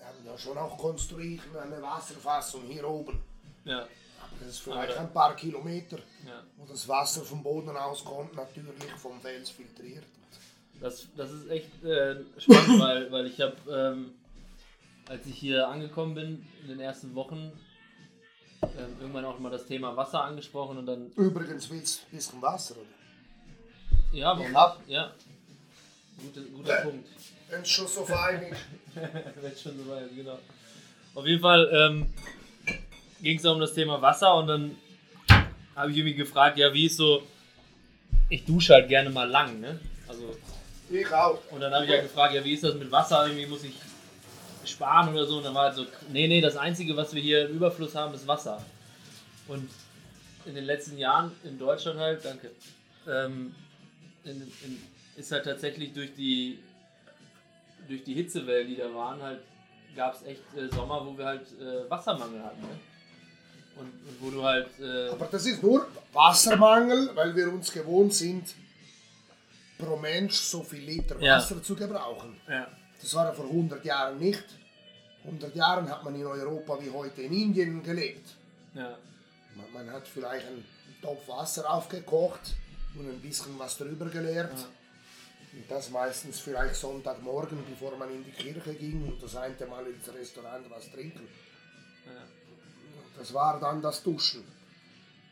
haben 0.00 0.26
ja 0.26 0.36
schon 0.36 0.58
auch 0.58 0.76
konstruiert 0.76 1.42
eine 1.62 1.80
Wasserfassung 1.80 2.62
hier 2.66 2.88
oben. 2.88 3.22
Ja. 3.64 3.86
Das 4.40 4.48
ist 4.48 4.60
vielleicht 4.60 4.96
ein 4.96 5.12
paar 5.12 5.36
Kilometer, 5.36 5.98
ja. 6.26 6.42
wo 6.56 6.64
das 6.64 6.88
Wasser 6.88 7.20
vom 7.22 7.42
Boden 7.42 7.76
aus 7.76 8.04
kommt, 8.04 8.34
natürlich 8.34 8.90
vom 8.96 9.20
Fels 9.20 9.50
filtriert. 9.50 10.04
Das, 10.80 11.06
das 11.14 11.30
ist 11.30 11.50
echt 11.50 11.84
äh, 11.84 12.16
spannend, 12.38 12.80
weil, 12.80 13.12
weil 13.12 13.26
ich 13.26 13.38
habe, 13.40 13.54
ähm, 13.70 14.12
als 15.08 15.26
ich 15.26 15.36
hier 15.36 15.68
angekommen 15.68 16.14
bin, 16.14 16.46
in 16.62 16.68
den 16.68 16.80
ersten 16.80 17.14
Wochen, 17.14 17.52
ähm, 18.62 18.96
irgendwann 18.98 19.26
auch 19.26 19.38
mal 19.38 19.50
das 19.50 19.66
Thema 19.66 19.94
Wasser 19.94 20.24
angesprochen 20.24 20.78
und 20.78 20.86
dann, 20.86 21.10
Übrigens 21.16 21.68
willst 21.68 21.98
du 21.98 22.06
ein 22.06 22.16
bisschen 22.16 22.42
Wasser, 22.42 22.76
oder? 22.76 24.16
ja, 24.16 24.38
warum 24.38 24.56
hab-? 24.56 24.88
Ja. 24.88 25.12
Guter, 26.18 26.40
guter 26.48 26.76
Punkt. 26.82 27.08
Wenn 27.48 27.62
es 27.62 27.68
schon 27.68 27.86
so 27.86 28.04
fein 28.04 28.42
ist. 28.42 28.60
Wenn 28.94 29.56
schon 29.56 29.76
so 29.84 29.90
weit, 29.90 30.08
genau. 30.16 30.38
Auf 31.14 31.26
jeden 31.26 31.40
Fall 31.40 31.68
ähm, 31.72 32.12
ging 33.22 33.38
es 33.38 33.44
um 33.44 33.60
das 33.60 33.74
Thema 33.74 34.00
Wasser 34.00 34.34
und 34.36 34.46
dann 34.46 34.76
habe 35.76 35.90
ich 35.90 35.96
irgendwie 35.98 36.16
gefragt, 36.16 36.58
ja, 36.58 36.72
wie 36.72 36.86
ist 36.86 36.96
so, 36.96 37.22
ich 38.28 38.44
dusche 38.44 38.74
halt 38.74 38.88
gerne 38.88 39.10
mal 39.10 39.28
lang, 39.28 39.60
ne? 39.60 39.78
Also, 40.08 40.36
Ich 40.90 41.10
auch. 41.12 41.40
und 41.50 41.60
dann 41.60 41.72
habe 41.72 41.84
ich 41.84 41.90
ja 41.90 42.02
gefragt, 42.02 42.34
ja, 42.34 42.44
wie 42.44 42.52
ist 42.52 42.64
das 42.64 42.74
mit 42.74 42.90
Wasser? 42.90 43.26
Irgendwie 43.26 43.46
muss 43.46 43.64
ich 43.64 43.74
sparen 44.64 45.12
oder 45.12 45.24
so. 45.26 45.38
Und 45.38 45.44
dann 45.44 45.54
war 45.54 45.64
halt 45.64 45.74
so, 45.74 45.86
nee, 46.12 46.26
nee, 46.28 46.40
das 46.40 46.56
Einzige, 46.56 46.96
was 46.96 47.14
wir 47.14 47.22
hier 47.22 47.48
im 47.48 47.56
Überfluss 47.56 47.94
haben, 47.94 48.14
ist 48.14 48.26
Wasser. 48.26 48.64
Und 49.48 49.68
in 50.46 50.54
den 50.54 50.64
letzten 50.64 50.98
Jahren 50.98 51.32
in 51.44 51.58
Deutschland 51.58 51.98
halt, 51.98 52.24
danke, 52.24 52.50
ähm, 53.08 53.54
in, 54.24 54.42
in, 54.42 54.82
ist 55.16 55.32
halt 55.32 55.44
tatsächlich 55.44 55.92
durch 55.92 56.14
die, 56.14 56.58
durch 57.88 58.04
die 58.04 58.14
Hitzewellen, 58.14 58.68
die 58.68 58.76
da 58.76 58.92
waren, 58.94 59.20
halt, 59.22 59.40
gab 59.96 60.14
es 60.14 60.22
echt 60.22 60.42
äh, 60.56 60.68
Sommer, 60.74 61.04
wo 61.04 61.16
wir 61.16 61.24
halt 61.26 61.46
äh, 61.60 61.88
Wassermangel 61.90 62.42
hatten. 62.42 62.60
Ne? 62.60 62.68
Und, 63.80 63.86
und 64.08 64.16
wo 64.20 64.30
du 64.30 64.42
halt, 64.44 64.68
äh, 64.80 65.08
Aber 65.10 65.26
das 65.26 65.46
ist 65.46 65.62
nur 65.62 65.86
Wassermangel, 66.12 67.10
weil 67.14 67.34
wir 67.34 67.52
uns 67.52 67.72
gewohnt 67.72 68.14
sind, 68.14 68.54
pro 69.78 69.96
Mensch 69.96 70.36
so 70.36 70.62
viel 70.62 70.80
Liter 70.84 71.18
Ja. 71.20 71.36
Wasser 71.38 71.62
zu 71.62 71.74
gebrauchen. 71.74 72.38
ja, 72.48 72.68
Das 73.00 73.14
war 73.14 73.26
ja 73.26 73.32
vor 73.32 73.46
100 73.46 73.84
Jahren 73.84 74.18
nicht. 74.18 74.44
100 75.24 75.54
Jahren 75.54 75.88
hat 75.90 76.04
man 76.04 76.14
in 76.14 76.26
Europa 76.26 76.78
wie 76.80 76.90
heute 76.90 77.22
in 77.22 77.32
Indien 77.32 77.82
gelebt. 77.82 78.28
ja, 78.74 78.96
Man, 79.56 79.72
man 79.72 79.90
hat 79.94 80.06
vielleicht 80.06 80.46
einen 80.46 80.64
Topf 81.02 81.26
Wasser 81.28 81.70
aufgekocht 81.70 82.54
und 82.94 83.08
ein 83.08 83.20
bisschen 83.20 83.58
was 83.58 83.76
drüber 83.78 84.06
geleert. 84.06 84.52
Ja. 84.56 84.66
Und 85.52 85.68
das 85.68 85.90
meistens 85.90 86.38
vielleicht 86.38 86.76
Sonntagmorgen, 86.76 87.58
bevor 87.68 87.96
man 87.96 88.08
in 88.10 88.24
die 88.24 88.30
Kirche 88.30 88.72
ging 88.74 89.02
und 89.08 89.20
das 89.22 89.34
eine 89.36 89.54
Mal 89.66 89.84
ins 89.86 90.12
Restaurant 90.14 90.70
was 90.70 90.90
trinken. 90.92 91.26
ja, 92.06 92.12
Das 93.20 93.32
war 93.34 93.60
dann 93.60 93.80
das 93.82 94.02
Duschen. 94.02 94.42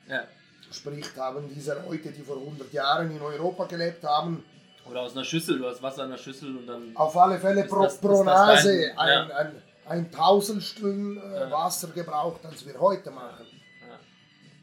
ja. 0.08 0.22
Sprich, 0.70 1.06
haben 1.16 1.48
diese 1.54 1.72
Leute, 1.88 2.10
die 2.12 2.20
vor 2.22 2.36
100 2.36 2.70
Jahren 2.74 3.10
in 3.10 3.22
Europa 3.22 3.64
gelebt 3.64 4.04
haben, 4.04 4.44
Oder 4.84 5.00
aus 5.00 5.12
einer 5.12 5.24
Schüssel, 5.24 5.58
du 5.58 5.66
hast 5.66 5.82
Wasser 5.82 6.04
in 6.04 6.10
einer 6.10 6.18
Schüssel 6.18 6.54
und 6.58 6.66
dann. 6.66 6.94
auf 6.94 7.16
alle 7.16 7.38
Fälle 7.38 7.64
pro, 7.64 7.84
das- 7.84 7.98
pro 7.98 8.22
Nase 8.22 8.92
ein, 8.94 9.08
ja. 9.08 9.26
ein, 9.36 9.52
ein 9.86 10.12
Tausendstel 10.12 11.16
äh, 11.16 11.40
Ja. 11.40 11.50
Wasser 11.50 11.88
gebraucht, 11.88 12.44
als 12.44 12.66
wir 12.66 12.78
heute 12.78 13.10
machen. 13.10 13.46
Ja. 13.80 13.94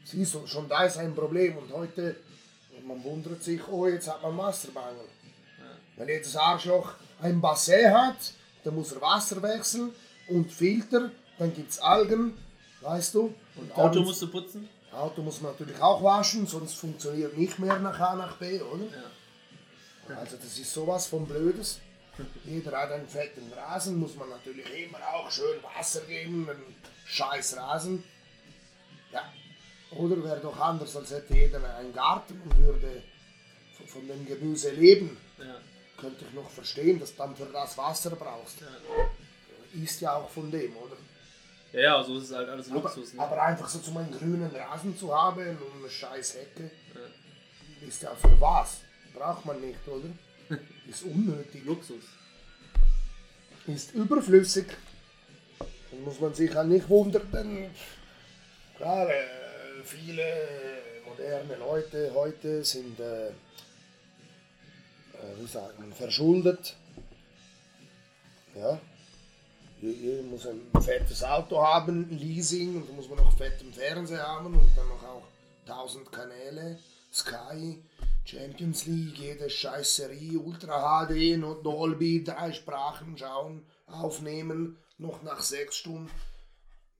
Siehst 0.04 0.34
du, 0.34 0.46
schon 0.46 0.68
da 0.68 0.84
ist 0.84 0.96
ein 0.98 1.12
Problem 1.12 1.56
und 1.58 1.72
heute, 1.72 2.14
man 2.86 3.02
wundert 3.02 3.42
sich, 3.42 3.60
oh, 3.66 3.88
jetzt 3.88 4.08
hat 4.08 4.22
man 4.22 4.36
Wassermangel. 4.38 5.06
Wenn 5.96 6.08
jetzt 6.08 6.32
das 6.36 6.40
Arschloch 6.40 6.92
ein 7.20 7.40
Bassin 7.40 7.92
hat, 7.92 8.32
dann 8.62 8.76
muss 8.76 8.92
er 8.92 9.00
Wasser 9.00 9.42
wechseln 9.42 9.90
und 10.28 10.52
Filter, 10.52 11.10
dann 11.38 11.52
gibt 11.52 11.70
es 11.72 11.80
Algen, 11.80 12.34
weißt 12.86 13.14
du. 13.14 13.34
Und 13.56 13.76
Auto 13.76 14.00
musst 14.02 14.22
du 14.22 14.28
putzen? 14.28 14.68
Auto 14.92 15.20
muss 15.22 15.40
man 15.40 15.52
natürlich 15.52 15.80
auch 15.80 16.02
waschen, 16.02 16.46
sonst 16.46 16.74
funktioniert 16.74 17.36
nicht 17.36 17.58
mehr 17.58 17.78
nach 17.78 17.98
A 18.00 18.14
nach 18.16 18.36
B, 18.36 18.60
oder? 18.60 18.84
Ja. 18.86 20.16
Also 20.16 20.36
das 20.36 20.58
ist 20.58 20.72
sowas 20.72 21.06
von 21.06 21.26
Blödes. 21.26 21.80
Jeder 22.44 22.78
hat 22.80 22.92
einen 22.92 23.08
fetten 23.08 23.52
Rasen, 23.52 23.96
muss 23.98 24.14
man 24.16 24.30
natürlich 24.30 24.64
immer 24.84 24.98
auch 25.12 25.30
schön 25.30 25.58
Wasser 25.76 26.00
geben, 26.02 26.48
einen 26.48 26.62
scheiß 27.04 27.56
Rasen. 27.58 28.02
Ja. 29.12 29.24
Oder 29.90 30.22
wäre 30.24 30.40
doch 30.40 30.58
anders, 30.58 30.96
als 30.96 31.10
hätte 31.10 31.34
jeder 31.34 31.76
einen 31.76 31.92
Garten 31.92 32.40
und 32.44 32.56
würde 32.58 33.02
von- 33.76 33.86
von 33.86 34.08
dem 34.08 34.24
Gemüse 34.24 34.70
leben. 34.70 35.16
Ja. 35.38 35.56
Könnte 36.00 36.24
ich 36.26 36.32
noch 36.34 36.48
verstehen, 36.50 36.98
dass 37.00 37.10
du 37.12 37.18
dann 37.18 37.36
für 37.36 37.46
das 37.46 37.76
Wasser 37.76 38.10
brauchst. 38.10 38.60
Ja. 38.60 38.68
Ist 39.82 40.00
ja 40.00 40.14
auch 40.14 40.30
von 40.30 40.50
dem, 40.50 40.74
oder? 40.76 40.96
Ja, 41.76 41.82
ja, 41.82 42.02
so 42.02 42.16
ist 42.16 42.24
es 42.30 42.32
halt 42.34 42.48
alles 42.48 42.70
Aber, 42.70 42.80
Luxus. 42.80 43.12
Ne? 43.12 43.20
aber 43.22 43.42
einfach 43.42 43.68
so 43.68 43.78
zum 43.80 43.98
einen 43.98 44.10
grünen 44.10 44.50
Rasen 44.50 44.96
zu 44.96 45.14
haben 45.14 45.46
und 45.58 45.78
eine 45.78 45.90
scheiß 45.90 46.36
Hecke, 46.36 46.70
Ja. 46.94 47.86
ist 47.86 48.02
ja 48.02 48.14
für 48.14 48.40
was? 48.40 48.78
Braucht 49.12 49.44
man 49.44 49.60
nicht, 49.60 49.86
oder? 49.86 50.08
Ist 50.88 51.02
unnötig. 51.02 51.64
Luxus. 51.66 52.04
ist 53.66 53.92
überflüssig. 53.92 54.66
Dann 55.90 56.02
muss 56.04 56.18
man 56.18 56.32
sich 56.32 56.54
halt 56.54 56.68
nicht 56.68 56.88
wundern, 56.88 57.30
denn 57.30 57.70
klar, 58.76 59.10
äh, 59.10 59.24
viele 59.84 60.24
moderne 61.06 61.56
Leute 61.56 62.10
heute 62.14 62.64
sind, 62.64 62.98
äh, 63.00 63.28
äh, 63.28 63.32
wie 65.38 65.46
sagt 65.46 65.78
man, 65.78 65.92
verschuldet. 65.92 66.74
Ja. 68.54 68.80
Jeder 69.90 70.22
muss 70.22 70.46
ein 70.46 70.60
fettes 70.80 71.22
Auto 71.22 71.62
haben, 71.62 72.10
Leasing, 72.10 72.76
und 72.76 72.88
dann 72.88 72.96
muss 72.96 73.08
man 73.08 73.18
noch 73.18 73.36
fetten 73.36 73.72
Fernseher 73.72 74.26
haben 74.26 74.46
und 74.46 74.76
dann 74.76 74.88
noch 74.88 75.02
auch 75.02 75.22
1000 75.66 76.10
Kanäle, 76.10 76.78
Sky, 77.12 77.82
Champions 78.24 78.86
League, 78.86 79.18
jede 79.18 79.48
scheiß 79.48 79.96
Serie, 79.96 80.38
Ultra 80.38 81.06
HD, 81.06 81.40
Dolby, 81.64 82.24
drei 82.24 82.52
Sprachen 82.52 83.16
schauen, 83.16 83.64
aufnehmen, 83.86 84.78
noch 84.98 85.22
nach 85.22 85.40
sechs 85.40 85.76
Stunden. 85.76 86.10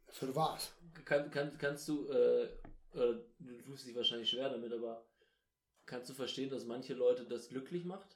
Für 0.08 0.34
was? 0.34 0.72
Kann, 1.04 1.30
kann, 1.30 1.58
kannst 1.58 1.88
du, 1.88 2.08
äh, 2.08 2.44
äh, 2.94 3.16
du 3.38 3.62
tust 3.66 3.86
dich 3.86 3.94
wahrscheinlich 3.94 4.30
schwer 4.30 4.48
damit, 4.48 4.72
aber 4.72 5.04
kannst 5.84 6.08
du 6.10 6.14
verstehen, 6.14 6.50
dass 6.50 6.64
manche 6.64 6.94
Leute 6.94 7.24
das 7.24 7.48
glücklich 7.48 7.84
macht? 7.84 8.15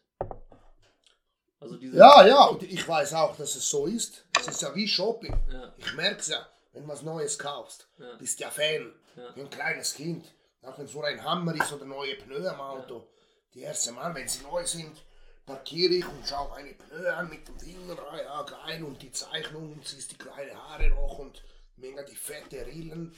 Also 1.61 1.77
diese. 1.77 1.97
Ja, 1.97 2.27
ja, 2.27 2.45
und 2.47 2.63
ich 2.63 2.87
weiß 2.89 3.15
auch, 3.15 3.37
dass 3.37 3.55
es 3.55 3.69
so 3.69 3.87
ist. 3.87 4.25
Es 4.39 4.49
ist 4.49 4.63
ja 4.63 4.75
wie 4.75 4.89
Shopping. 4.89 5.39
Ja. 5.53 5.73
Ich 5.77 5.93
merke 5.95 6.21
es 6.21 6.29
ja, 6.29 6.47
wenn 6.73 6.83
du 6.83 6.89
was 6.89 7.03
Neues 7.03 7.39
kaufst. 7.39 7.87
Ja. 7.99 8.17
Bist 8.17 8.41
ja 8.41 8.51
Fan. 8.51 8.93
Ja. 9.17 9.37
Wie 9.37 9.43
ein 9.43 9.51
kleines 9.51 9.95
Kind. 9.95 10.33
Auch 10.63 10.79
wenn 10.79 10.87
es 10.87 10.95
nur 10.95 11.07
ein 11.07 11.23
Hammer 11.23 11.55
ist 11.55 11.73
oder 11.73 11.85
neue 11.85 12.17
Pneu 12.17 12.49
am 12.49 12.61
Auto. 12.61 13.07
Die 13.55 13.61
erste 13.61 13.93
Mal, 13.93 14.15
wenn 14.15 14.29
sie 14.29 14.43
neu 14.43 14.65
sind, 14.65 14.97
parkiere 15.45 15.95
ich 15.95 16.09
und 16.09 16.27
schaue 16.27 16.55
eine 16.55 16.75
Pneu 16.75 17.13
an 17.13 17.29
mit 17.29 17.47
dem 17.47 17.59
Finger. 17.59 17.97
Ah, 18.11 18.17
ja, 18.17 18.43
geil. 18.43 18.83
Und 18.83 19.03
die 19.03 19.13
Zeichnung 19.13 19.73
und 19.73 19.87
siehst 19.87 20.13
die 20.13 20.19
kleinen 20.19 20.57
Haare 20.57 20.89
noch 20.89 21.19
und 21.19 21.43
mega 21.77 22.03
die 22.03 22.17
fette 22.17 22.65
Rillen. 22.67 23.15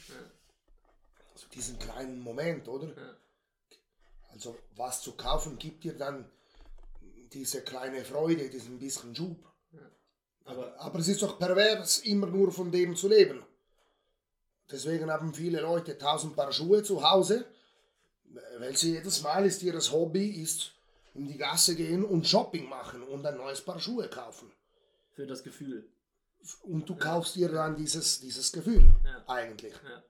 Also 1.32 1.46
diesen 1.54 1.78
kleinen 1.78 2.20
Moment, 2.20 2.66
oder? 2.66 2.88
Ja. 2.88 3.16
Also 4.32 4.58
was 4.76 5.02
zu 5.02 5.12
kaufen 5.12 5.58
gibt 5.58 5.84
dir 5.84 5.96
dann 5.96 6.30
diese 7.34 7.62
kleine 7.62 8.04
Freude, 8.04 8.48
diesen 8.48 8.78
bisschen 8.78 9.14
Schub. 9.14 9.36
Aber 10.44 10.78
Aber 10.80 10.98
es 10.98 11.08
ist 11.08 11.22
doch 11.22 11.38
pervers, 11.38 12.00
immer 12.00 12.26
nur 12.26 12.50
von 12.52 12.70
dem 12.72 12.96
zu 12.96 13.08
leben. 13.08 13.44
Deswegen 14.70 15.10
haben 15.10 15.32
viele 15.34 15.60
Leute 15.60 15.98
tausend 15.98 16.34
Paar 16.34 16.52
Schuhe 16.52 16.82
zu 16.82 17.08
Hause, 17.08 17.44
weil 18.58 18.76
sie 18.76 18.92
jedes 18.94 19.22
Mal 19.22 19.44
ist 19.46 19.62
ihr 19.62 19.78
Hobby 19.92 20.26
ist 20.42 20.72
in 21.14 21.26
die 21.26 21.36
Gasse 21.36 21.74
gehen 21.74 22.04
und 22.04 22.26
Shopping 22.26 22.68
machen 22.68 23.02
und 23.02 23.24
ein 23.26 23.36
neues 23.36 23.60
Paar 23.60 23.78
Schuhe 23.80 24.08
kaufen. 24.08 24.50
für 25.14 25.26
das 25.26 25.42
Gefühl. 25.42 25.86
Und 26.62 26.88
du 26.88 26.96
kaufst 26.96 27.36
dir 27.36 27.50
dann 27.50 27.76
dieses, 27.76 28.18
dieses 28.20 28.50
Gefühl 28.50 28.90
Ja. 29.04 29.22
eigentlich. 29.28 29.74
Ja. 29.74 30.02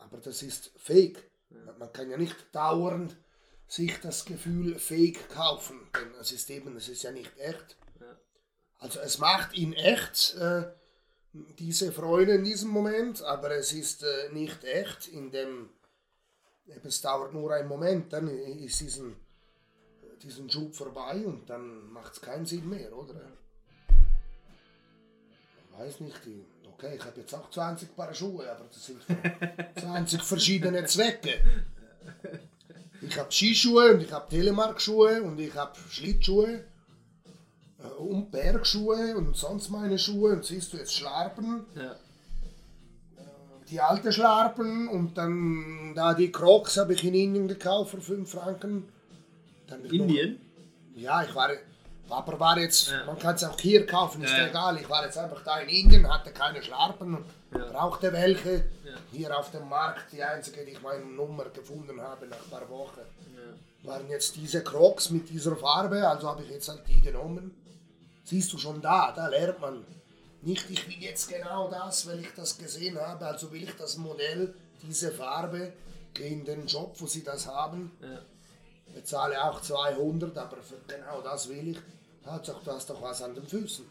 Aber 0.00 0.18
das 0.18 0.42
ist 0.42 0.70
fake. 0.76 1.30
Man 1.78 1.90
kann 1.92 2.10
ja 2.10 2.18
nicht 2.18 2.36
dauernd 2.52 3.16
sich 3.70 4.00
das 4.00 4.24
Gefühl 4.24 4.78
fake 4.78 5.28
kaufen, 5.28 5.80
denn 5.94 6.12
es 6.20 6.32
ist 6.32 6.50
eben, 6.50 6.76
es 6.76 6.88
ist 6.88 7.04
ja 7.04 7.12
nicht 7.12 7.38
echt. 7.38 7.76
Ja. 8.00 8.18
Also 8.78 8.98
es 8.98 9.18
macht 9.18 9.54
ihn 9.54 9.72
echt, 9.74 10.34
äh, 10.34 10.64
diese 11.32 11.92
Freude 11.92 12.34
in 12.34 12.42
diesem 12.42 12.70
Moment, 12.70 13.22
aber 13.22 13.52
es 13.52 13.72
ist 13.72 14.02
äh, 14.02 14.32
nicht 14.32 14.64
echt, 14.64 15.06
in 15.06 15.30
dem 15.30 15.70
es 16.84 17.00
dauert 17.00 17.32
nur 17.32 17.52
einen 17.52 17.68
Moment, 17.68 18.12
dann 18.12 18.28
ist 18.28 18.80
diesen, 18.80 19.16
diesen 20.22 20.50
Schub 20.50 20.74
vorbei 20.74 21.24
und 21.24 21.48
dann 21.48 21.92
macht 21.92 22.14
es 22.14 22.20
keinen 22.20 22.46
Sinn 22.46 22.68
mehr, 22.68 22.92
oder? 22.96 23.14
weiß 25.72 26.00
nicht, 26.00 26.20
okay, 26.72 26.96
ich 26.96 27.04
habe 27.04 27.20
jetzt 27.20 27.34
auch 27.34 27.50
20 27.50 27.96
Paar 27.96 28.12
Schuhe, 28.12 28.50
aber 28.50 28.64
das 28.64 28.84
sind 28.84 29.02
für 29.04 29.80
20 29.80 30.22
verschiedene 30.22 30.84
Zwecke. 30.84 31.40
Ich 33.02 33.18
habe 33.18 33.30
Skischuhe 33.32 33.94
und 33.94 34.00
ich 34.02 34.12
habe 34.12 34.28
Telemark-Schuhe 34.28 35.22
und 35.22 35.38
ich 35.40 35.54
habe 35.54 35.72
Schlittschuhe 35.88 36.64
äh, 37.78 37.86
und 37.98 38.30
Bergschuhe 38.30 39.16
und 39.16 39.36
sonst 39.36 39.70
meine 39.70 39.98
Schuhe 39.98 40.32
und 40.32 40.44
siehst 40.44 40.72
du 40.72 40.76
jetzt 40.76 40.94
Schlarpen, 40.94 41.64
Ja. 41.74 41.96
die 43.70 43.80
alte 43.80 44.12
Schlarpen 44.12 44.88
und 44.88 45.16
dann 45.16 45.92
da 45.94 46.12
die 46.14 46.30
Crocs 46.30 46.76
habe 46.76 46.92
ich 46.94 47.04
in 47.04 47.14
Indien 47.14 47.48
gekauft 47.48 47.92
für 47.92 48.00
5 48.00 48.30
Franken. 48.30 48.88
Ich 49.66 49.72
noch- 49.92 49.92
Indien? 49.92 50.40
ja, 50.96 51.22
ich 51.22 51.34
war, 51.34 51.48
Papa 52.08 52.38
war 52.38 52.58
jetzt, 52.58 52.90
Ja. 52.90 53.04
man 53.06 53.18
kann 53.18 53.36
es 53.36 53.44
auch 53.44 53.58
hier 53.58 53.86
kaufen, 53.86 54.22
ist 54.24 54.32
Ja, 54.32 54.48
egal. 54.48 54.76
Ich 54.78 54.90
war 54.90 55.04
jetzt 55.04 55.16
einfach 55.16 55.42
da 55.44 55.60
in 55.60 55.68
Indien, 55.68 56.12
hatte 56.12 56.32
keine 56.32 56.60
Schlarpen 56.62 57.14
und 57.16 57.24
brauchte 57.72 58.12
welche. 58.12 58.64
Hier 59.12 59.36
auf 59.36 59.50
dem 59.50 59.68
Markt, 59.68 60.12
die 60.12 60.22
einzige, 60.22 60.64
die 60.64 60.72
ich 60.72 60.82
meine 60.82 61.04
Nummer 61.04 61.44
gefunden 61.46 62.00
habe 62.00 62.26
nach 62.26 62.38
ein 62.44 62.50
paar 62.50 62.68
Wochen, 62.70 63.00
Ja. 63.34 63.88
waren 63.88 64.08
jetzt 64.08 64.36
diese 64.36 64.62
Crocs 64.62 65.10
mit 65.10 65.28
dieser 65.28 65.56
Farbe, 65.56 66.06
also 66.08 66.28
habe 66.28 66.42
ich 66.44 66.50
jetzt 66.50 66.68
halt 66.68 66.86
die 66.86 67.00
genommen. 67.00 67.54
Siehst 68.24 68.52
du 68.52 68.58
schon 68.58 68.80
da, 68.80 69.12
da 69.12 69.26
lernt 69.28 69.60
man 69.60 69.84
nicht, 70.42 70.70
ich 70.70 70.86
will 70.88 71.02
jetzt 71.02 71.28
genau 71.28 71.68
das, 71.68 72.06
weil 72.06 72.20
ich 72.20 72.32
das 72.36 72.56
gesehen 72.56 72.98
habe, 73.00 73.26
also 73.26 73.50
will 73.52 73.62
ich 73.64 73.74
das 73.76 73.96
Modell, 73.96 74.54
diese 74.82 75.10
Farbe, 75.10 75.72
gehe 76.14 76.28
in 76.28 76.44
den 76.44 76.66
Job, 76.66 76.94
wo 76.98 77.06
sie 77.06 77.24
das 77.24 77.46
haben, 77.46 77.90
Ja. 78.00 78.20
bezahle 78.94 79.42
auch 79.44 79.60
200, 79.60 80.36
aber 80.38 80.56
für 80.62 80.76
genau 80.86 81.20
das 81.22 81.48
will 81.48 81.68
ich. 81.68 81.78
Hauptsache, 82.26 82.60
du 82.64 82.70
hast 82.72 82.88
doch 82.90 83.00
was 83.02 83.22
an 83.22 83.34
den 83.34 83.46
Füßen. 83.46 83.84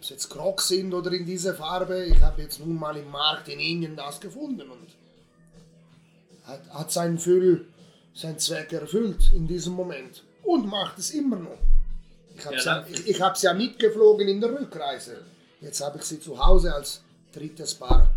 Ob 0.00 0.04
es 0.04 0.08
jetzt 0.08 0.30
Crocs 0.30 0.68
sind 0.68 0.94
oder 0.94 1.12
in 1.12 1.26
dieser 1.26 1.52
Farbe, 1.54 2.06
ich 2.06 2.22
habe 2.22 2.40
jetzt 2.40 2.58
nun 2.58 2.74
mal 2.78 2.96
im 2.96 3.10
Markt 3.10 3.48
in 3.48 3.60
Indien 3.60 3.96
das 3.96 4.18
gefunden 4.18 4.62
und 4.70 4.88
hat, 6.46 6.62
hat 6.70 6.90
seinen, 6.90 7.18
Füll, 7.18 7.66
seinen 8.14 8.38
Zweck 8.38 8.72
erfüllt 8.72 9.30
in 9.34 9.46
diesem 9.46 9.74
Moment 9.74 10.22
und 10.42 10.66
macht 10.66 10.98
es 10.98 11.10
immer 11.10 11.36
noch. 11.36 11.58
Ich 12.34 12.46
habe 12.46 12.56
Ja, 12.56 12.62
ja, 12.62 12.80
dann- 12.80 12.90
ich, 12.94 13.08
ich 13.10 13.42
ja 13.42 13.52
mitgeflogen 13.52 14.26
in 14.26 14.40
der 14.40 14.58
Rückreise. 14.58 15.18
Jetzt 15.60 15.82
habe 15.82 15.98
ich 15.98 16.04
sie 16.04 16.18
zu 16.18 16.42
Hause 16.42 16.74
als 16.74 17.02
drittes 17.34 17.74
Paar 17.74 18.08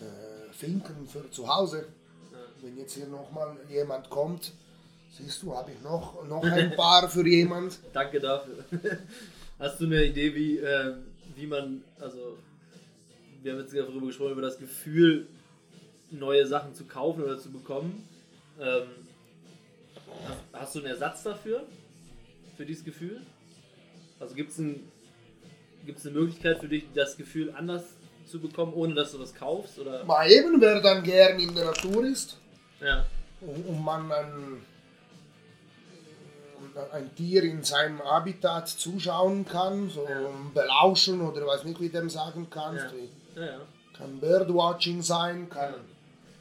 äh, 0.00 0.52
Finken 0.54 1.06
für 1.06 1.30
zu 1.30 1.46
Hause. 1.54 1.84
Wenn 2.62 2.78
jetzt 2.78 2.94
hier 2.94 3.08
nochmal 3.08 3.54
jemand 3.68 4.08
kommt, 4.08 4.52
siehst 5.18 5.42
du, 5.42 5.54
habe 5.54 5.70
ich 5.72 5.82
noch, 5.82 6.26
noch 6.26 6.42
ein 6.44 6.74
Paar 6.76 7.10
für 7.10 7.26
jemand. 7.28 7.78
Danke 7.92 8.20
dafür. 8.20 8.64
Hast 9.64 9.80
du 9.80 9.86
eine 9.86 10.04
Idee, 10.04 10.34
wie, 10.34 10.58
äh, 10.58 10.92
wie 11.36 11.46
man, 11.46 11.82
also, 11.98 12.36
wir 13.42 13.52
haben 13.52 13.60
jetzt 13.60 13.74
darüber 13.74 14.06
gesprochen, 14.08 14.32
über 14.32 14.42
das 14.42 14.58
Gefühl, 14.58 15.26
neue 16.10 16.46
Sachen 16.46 16.74
zu 16.74 16.84
kaufen 16.84 17.22
oder 17.22 17.38
zu 17.38 17.50
bekommen. 17.50 18.06
Ähm, 18.60 18.82
hast, 20.28 20.38
hast 20.52 20.74
du 20.74 20.80
einen 20.80 20.88
Ersatz 20.88 21.22
dafür? 21.22 21.62
Für 22.58 22.66
dieses 22.66 22.84
Gefühl? 22.84 23.22
Also 24.20 24.34
gibt 24.34 24.50
es 24.50 24.58
ein, 24.58 24.80
gibt's 25.86 26.06
eine 26.06 26.14
Möglichkeit 26.18 26.58
für 26.58 26.68
dich, 26.68 26.84
das 26.94 27.16
Gefühl 27.16 27.50
anders 27.56 27.84
zu 28.26 28.40
bekommen, 28.40 28.74
ohne 28.74 28.92
dass 28.92 29.12
du 29.12 29.18
was 29.18 29.34
kaufst? 29.34 29.78
Oder? 29.78 30.04
Mal 30.04 30.30
eben, 30.30 30.60
wer 30.60 30.82
dann 30.82 31.02
gern 31.02 31.40
in 31.40 31.54
der 31.54 31.64
Natur 31.64 32.04
ist 32.04 32.36
Ja, 32.82 33.06
und, 33.40 33.66
und 33.66 33.82
man 33.82 34.12
ein, 34.12 34.60
ein 36.92 37.14
Tier 37.14 37.42
in 37.44 37.62
seinem 37.64 38.02
Habitat 38.02 38.68
zuschauen 38.68 39.44
kann, 39.46 39.90
so 39.90 40.06
belauschen 40.52 41.20
oder 41.20 41.46
weiß 41.46 41.64
nicht, 41.64 41.80
wie 41.80 41.88
du 41.88 41.98
dem 42.00 42.10
sagen 42.10 42.48
kannst. 42.50 42.86
Ja. 43.36 43.42
Ja, 43.42 43.50
ja. 43.52 43.60
Kann 43.96 44.18
Birdwatching 44.20 45.02
sein, 45.02 45.48
kann 45.48 45.74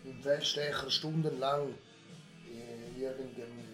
im 0.05 0.21
Feldstecher 0.21 0.89
stundenlang 0.89 1.69
äh, 2.49 3.01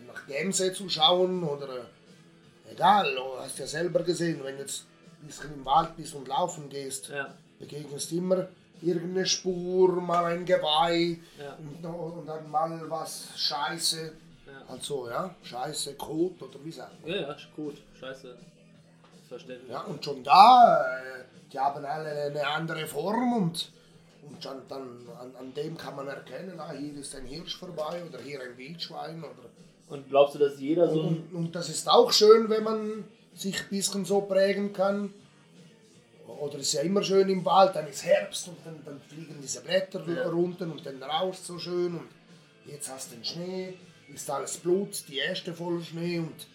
nach 0.08 0.26
Gämse 0.28 0.74
zu 0.74 0.90
schauen 0.90 1.44
oder 1.44 1.68
äh, 1.78 2.72
egal, 2.74 3.14
du 3.16 3.40
hast 3.42 3.58
ja 3.60 3.68
selber 3.68 4.04
gesehen, 4.04 4.42
wenn 4.44 4.56
du 4.56 4.62
jetzt 4.62 4.86
ein 5.22 5.28
bisschen 5.28 5.54
im 5.54 5.66
Wald 5.66 5.96
bist 5.98 6.14
und 6.16 6.28
laufen 6.28 6.70
gehst, 6.70 7.10
ja. 7.10 7.34
begegnest 7.60 8.12
immer 8.12 8.48
irgendeine 8.82 9.26
Spur, 9.26 10.00
mal 10.02 10.26
ein 10.26 10.46
Geweih 10.46 11.18
Ja. 11.38 11.58
und, 11.58 11.86
und 11.86 12.26
dann 12.28 12.50
mal 12.50 12.90
was 12.90 13.30
Scheiße. 13.38 14.14
Also 14.70 15.10
ja, 15.10 15.34
Scheiße, 15.44 15.96
Kot 15.96 16.42
oder 16.42 16.64
wie 16.64 16.72
sagt 16.72 17.02
man. 17.02 17.12
Ja, 17.12 17.22
ja, 17.22 17.36
gut, 17.56 17.78
scheiße. 18.00 18.36
Verständlich. 19.28 19.70
Ja, 19.70 19.82
und 19.82 20.04
schon 20.04 20.24
da, 20.24 20.82
äh, 20.98 21.24
die 21.52 21.60
haben 21.60 21.84
alle 21.86 22.10
eine 22.26 22.48
andere 22.48 22.86
Form 22.88 23.34
und, 23.34 23.72
und 24.28 24.44
schon 24.44 24.58
dann 24.68 25.08
an, 25.20 25.36
an 25.40 25.54
dem 25.54 25.78
kann 25.78 25.96
man 25.96 26.08
erkennen, 26.08 26.60
ah, 26.60 26.72
hier 26.72 26.96
ist 26.96 27.16
ein 27.16 27.26
Hirsch 27.26 27.58
vorbei 27.58 28.04
oder 28.08 28.20
hier 28.22 28.42
ein 28.42 28.58
Wildschwein. 28.58 29.24
Oder, 29.24 29.50
Und 29.96 30.10
glaubst 30.10 30.36
du, 30.36 30.40
dass 30.40 30.60
jeder 30.60 30.90
so 30.90 31.02
und, 31.02 31.34
und 31.34 31.56
das 31.56 31.70
ist 31.70 31.90
auch 31.90 32.12
schön, 32.12 32.50
wenn 32.50 32.64
man 32.64 33.04
sich 33.34 33.60
ein 33.62 33.70
bisschen 33.70 34.06
so 34.06 34.22
prägen 34.22 34.74
kann. 34.74 35.14
Oder 36.28 36.56
es 36.56 36.62
ist 36.68 36.74
ja 36.74 36.82
immer 36.82 37.02
schön 37.04 37.28
im 37.30 37.44
Wald, 37.44 37.76
dann 37.76 37.88
ist 37.88 38.06
Herbst 38.06 38.48
und 38.48 38.58
dann, 38.64 38.80
dann 38.86 39.02
fliegen 39.02 39.40
diese 39.42 39.62
Blätter 39.62 40.04
Ja. 40.08 40.30
runter 40.30 40.66
und 40.66 40.86
dann 40.86 41.02
rauscht 41.02 41.44
so 41.44 41.58
schön 41.58 41.96
und 41.96 42.08
jetzt 42.66 42.90
hast 42.92 43.12
du 43.12 43.16
den 43.16 43.26
Schnee, 43.26 43.74
ist 44.14 44.30
alles 44.30 44.58
Blut, 44.58 45.04
die 45.08 45.18
erste 45.18 45.54
voll 45.54 45.82
Schnee 45.84 46.20
und 46.20 46.48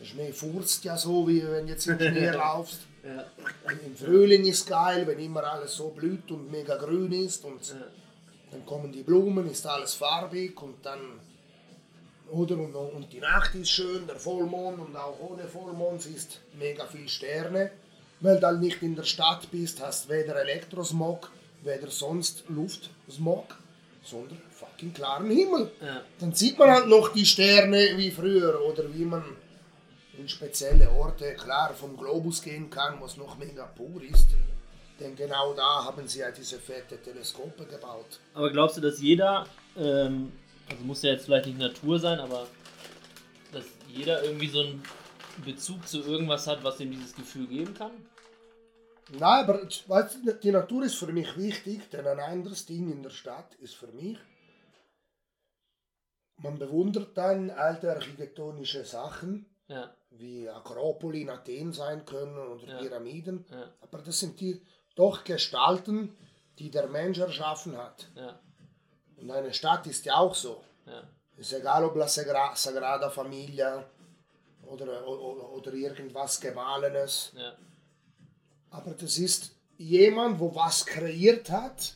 der 0.00 0.04
Schnee 0.04 0.32
furzt 0.32 0.84
ja 0.84 0.96
so, 0.96 1.26
wie 1.28 1.42
wenn 1.42 1.68
jetzt 1.68 1.86
im 1.86 1.98
Schnee 1.98 2.30
laufst. 2.30 2.80
Ja, 3.04 3.24
Im 3.84 3.94
Frühling 3.94 4.44
ist 4.44 4.66
geil, 4.66 5.06
wenn 5.06 5.18
immer 5.18 5.44
alles 5.44 5.74
so 5.74 5.90
blüht 5.90 6.30
und 6.30 6.50
mega 6.50 6.76
grün 6.76 7.12
ist 7.12 7.44
und 7.44 7.68
ja, 7.68 7.74
dann 8.50 8.64
kommen 8.64 8.92
die 8.92 9.02
Blumen, 9.02 9.50
ist 9.50 9.66
alles 9.66 9.94
farbig 9.94 10.60
und 10.62 10.84
dann 10.84 11.20
oder 12.30 12.56
und, 12.56 12.74
und 12.74 13.12
die 13.12 13.20
Nacht 13.20 13.54
ist 13.54 13.70
schön, 13.70 14.06
der 14.06 14.16
Vollmond 14.16 14.78
und 14.80 14.96
auch 14.96 15.18
ohne 15.20 15.44
Vollmond 15.44 16.02
siehst 16.02 16.40
mega 16.58 16.86
viel 16.86 17.08
Sterne, 17.08 17.70
weil 18.20 18.40
du 18.40 18.46
halt 18.46 18.60
nicht 18.60 18.82
in 18.82 18.96
der 18.96 19.04
Stadt 19.04 19.50
bist, 19.50 19.80
hast 19.82 20.08
weder 20.08 20.36
Elektrosmog, 20.36 21.30
weder 21.62 21.90
sonst 21.90 22.44
Luftsmog, 22.48 23.56
sondern 24.02 24.40
fucking 24.74 24.92
klaren 24.92 25.30
Himmel. 25.30 25.70
ja. 25.80 26.02
Dann 26.18 26.32
sieht 26.32 26.58
man 26.58 26.70
halt 26.70 26.88
noch 26.88 27.12
die 27.12 27.26
Sterne 27.26 27.96
wie 27.96 28.10
früher 28.10 28.60
oder 28.62 28.84
wie 28.92 29.04
man 29.04 29.24
in 30.18 30.28
spezielle 30.28 30.90
Orte 30.90 31.34
klar 31.34 31.74
vom 31.74 31.96
Globus 31.96 32.42
gehen 32.42 32.70
kann, 32.70 33.00
was 33.00 33.16
noch 33.16 33.36
mega 33.38 33.64
pur 33.66 34.02
ist. 34.02 34.28
Denn 35.00 35.16
genau 35.16 35.54
da 35.54 35.84
haben 35.84 36.06
sie 36.06 36.20
ja 36.20 36.30
diese 36.30 36.58
fette 36.58 37.02
Teleskope 37.02 37.64
gebaut. 37.66 38.20
Aber 38.32 38.50
glaubst 38.50 38.76
du, 38.76 38.80
dass 38.80 39.00
jeder, 39.00 39.44
ähm, 39.76 40.32
also 40.70 40.84
muss 40.84 41.02
ja 41.02 41.10
jetzt 41.10 41.24
vielleicht 41.24 41.46
nicht 41.46 41.58
Natur 41.58 41.98
sein, 41.98 42.20
aber 42.20 42.46
dass 43.52 43.64
jeder 43.88 44.22
irgendwie 44.22 44.48
so 44.48 44.60
einen 44.60 44.82
Bezug 45.44 45.86
zu 45.88 46.00
irgendwas 46.00 46.46
hat, 46.46 46.62
was 46.62 46.78
ihm 46.78 46.92
dieses 46.92 47.14
Gefühl 47.14 47.48
geben 47.48 47.74
kann? 47.74 47.90
Nein, 49.18 49.44
aber 49.44 49.68
weißt 49.88 50.18
die 50.42 50.52
Natur 50.52 50.84
ist 50.84 50.94
für 50.94 51.12
mich 51.12 51.36
wichtig, 51.36 51.90
denn 51.90 52.06
ein 52.06 52.20
anderes 52.20 52.64
Ding 52.64 52.90
in 52.90 53.02
der 53.02 53.10
Stadt 53.10 53.54
ist 53.60 53.74
für 53.74 53.88
mich, 53.88 54.18
man 56.44 56.58
bewundert 56.58 57.16
dann 57.16 57.50
alte 57.50 57.90
architektonische 57.90 58.84
Sachen, 58.84 59.46
Ja, 59.66 59.90
wie 60.10 60.48
Akropoli 60.48 61.22
in 61.22 61.30
Athen 61.30 61.72
sein 61.72 62.04
können 62.04 62.36
oder 62.38 62.66
Ja. 62.68 62.78
Pyramiden, 62.78 63.44
ja, 63.50 63.64
aber 63.80 63.98
das 63.98 64.20
sind 64.20 64.38
die 64.40 64.60
doch 64.94 65.24
Gestalten, 65.24 66.14
die 66.58 66.70
der 66.70 66.86
Mensch 66.86 67.18
erschaffen 67.18 67.76
hat. 67.76 68.06
Und 69.16 69.30
eine 69.30 69.52
Stadt 69.54 69.86
ist 69.86 70.04
ja 70.04 70.16
auch 70.16 70.34
so. 70.34 70.62
Ist 71.36 71.52
egal, 71.52 71.82
ob 71.84 71.96
la 71.96 72.06
Sagra 72.06 72.54
Sagrada 72.54 73.08
Familia 73.10 73.84
oder, 74.66 74.86
oder, 75.08 75.50
oder 75.50 75.72
irgendwas 75.72 76.40
Gemahlenes. 76.40 77.32
Aber 78.70 78.92
das 78.92 79.18
ist 79.18 79.50
jemand, 79.78 80.38
wo 80.38 80.54
was 80.54 80.84
kreiert 80.86 81.50
hat, 81.50 81.94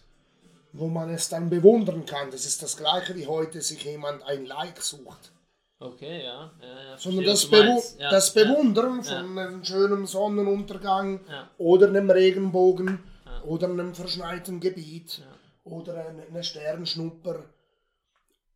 wo 0.78 0.88
man 0.88 1.10
es 1.10 1.28
dann 1.28 1.50
bewundern 1.50 2.06
kann. 2.06 2.30
Das 2.30 2.44
ist 2.46 2.62
das 2.62 2.76
gleiche 2.76 3.14
wie 3.16 3.26
heute 3.26 3.60
sich 3.60 3.84
jemand 3.84 4.22
ein 4.24 4.46
Like 4.46 4.80
sucht. 4.82 5.32
okay, 5.80 6.24
ja, 6.24 6.50
ja, 6.60 6.90
ja. 6.90 6.98
Sondern 6.98 7.24
das, 7.24 7.46
Bewu. 7.46 7.82
Ja, 7.98 8.10
das 8.10 8.32
Bewundern 8.32 9.02
von 9.02 9.38
einem 9.38 9.64
schönen 9.64 10.06
Sonnenuntergang 10.06 11.20
oder 11.58 11.88
einem 11.88 12.10
Regenbogen 12.10 13.00
oder 13.44 13.68
einem 13.68 13.94
verschneiten 13.94 14.60
Gebiet 14.60 15.22
oder 15.64 16.06
eine, 16.06 16.22
eine 16.22 16.44
Sternschnupper 16.44 17.44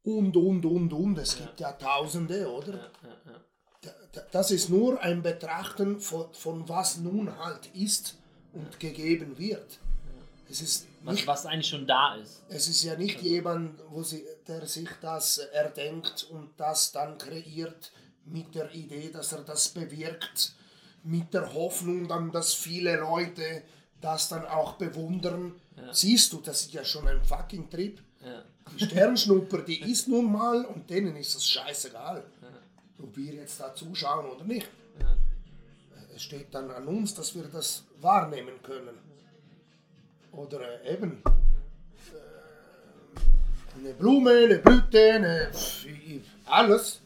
und, 0.04 0.36
und, 0.36 0.64
und, 0.64 0.92
und. 0.92 1.18
Es 1.18 1.36
gibt 1.36 1.60
ja 1.60 1.72
Tausende, 1.72 2.50
oder? 2.50 2.90
Das 4.30 4.50
ist 4.50 4.68
nur 4.68 5.00
ein 5.00 5.22
Betrachten 5.22 5.98
von, 6.00 6.32
von 6.32 6.68
was 6.68 6.98
nun 6.98 7.38
halt 7.38 7.66
ist 7.74 8.18
und 8.52 8.78
gegeben 8.78 9.38
wird. 9.38 9.78
Es 10.52 10.60
ist, 10.60 10.86
Was, 11.02 11.14
nicht, 11.14 11.26
was 11.26 11.46
eigentlich 11.46 11.68
schon 11.68 11.86
da 11.86 12.14
ist. 12.16 12.42
es 12.50 12.68
ist 12.68 12.82
ja 12.82 12.94
nicht 12.94 13.22
jemand, 13.22 13.80
wo 13.88 14.02
sie, 14.02 14.22
der 14.46 14.66
sich 14.66 14.88
das 15.00 15.38
erdenkt 15.38 16.24
und 16.24 16.50
das 16.58 16.92
dann 16.92 17.16
kreiert 17.16 17.90
mit 18.26 18.54
der 18.54 18.70
Idee, 18.74 19.10
dass 19.10 19.32
er 19.32 19.40
das 19.44 19.70
bewirkt 19.70 20.52
mit 21.04 21.32
der 21.32 21.54
Hoffnung 21.54 22.06
dann, 22.06 22.30
dass 22.30 22.52
viele 22.52 22.96
Leute 22.96 23.62
das 24.02 24.28
dann 24.28 24.44
auch 24.44 24.74
bewundern. 24.74 25.58
Siehst 25.90 26.34
du, 26.34 26.42
das 26.42 26.60
ist 26.62 26.74
ja 26.74 26.84
schon 26.84 27.08
ein 27.08 27.24
fucking 27.24 27.70
Trip. 27.70 27.98
Ja. 28.22 28.42
Die 28.78 28.84
Sternschnupper, 28.84 29.62
die 29.62 29.80
ist 29.90 30.06
nun 30.06 30.30
mal 30.30 30.66
und 30.66 30.90
denen 30.90 31.16
ist 31.16 31.34
es 31.34 31.48
scheißegal, 31.48 32.22
ob 33.02 33.16
wir 33.16 33.32
jetzt 33.32 33.58
da 33.58 33.74
zuschauen 33.74 34.26
oder 34.26 34.44
nicht. 34.44 34.68
Es 36.14 36.22
steht 36.22 36.54
dann 36.54 36.70
an 36.70 36.86
uns, 36.86 37.14
dass 37.14 37.34
wir 37.34 37.44
das 37.44 37.84
wahrnehmen 38.02 38.62
können. 38.62 39.11
Oder 40.32 40.82
äh, 40.82 40.94
eben 40.94 41.22
äh, 41.24 42.10
eine 43.78 43.94
Blume, 43.94 44.30
eine 44.30 44.58
Blüte, 44.58 45.12
eine, 45.12 45.50
alles. 46.46 47.00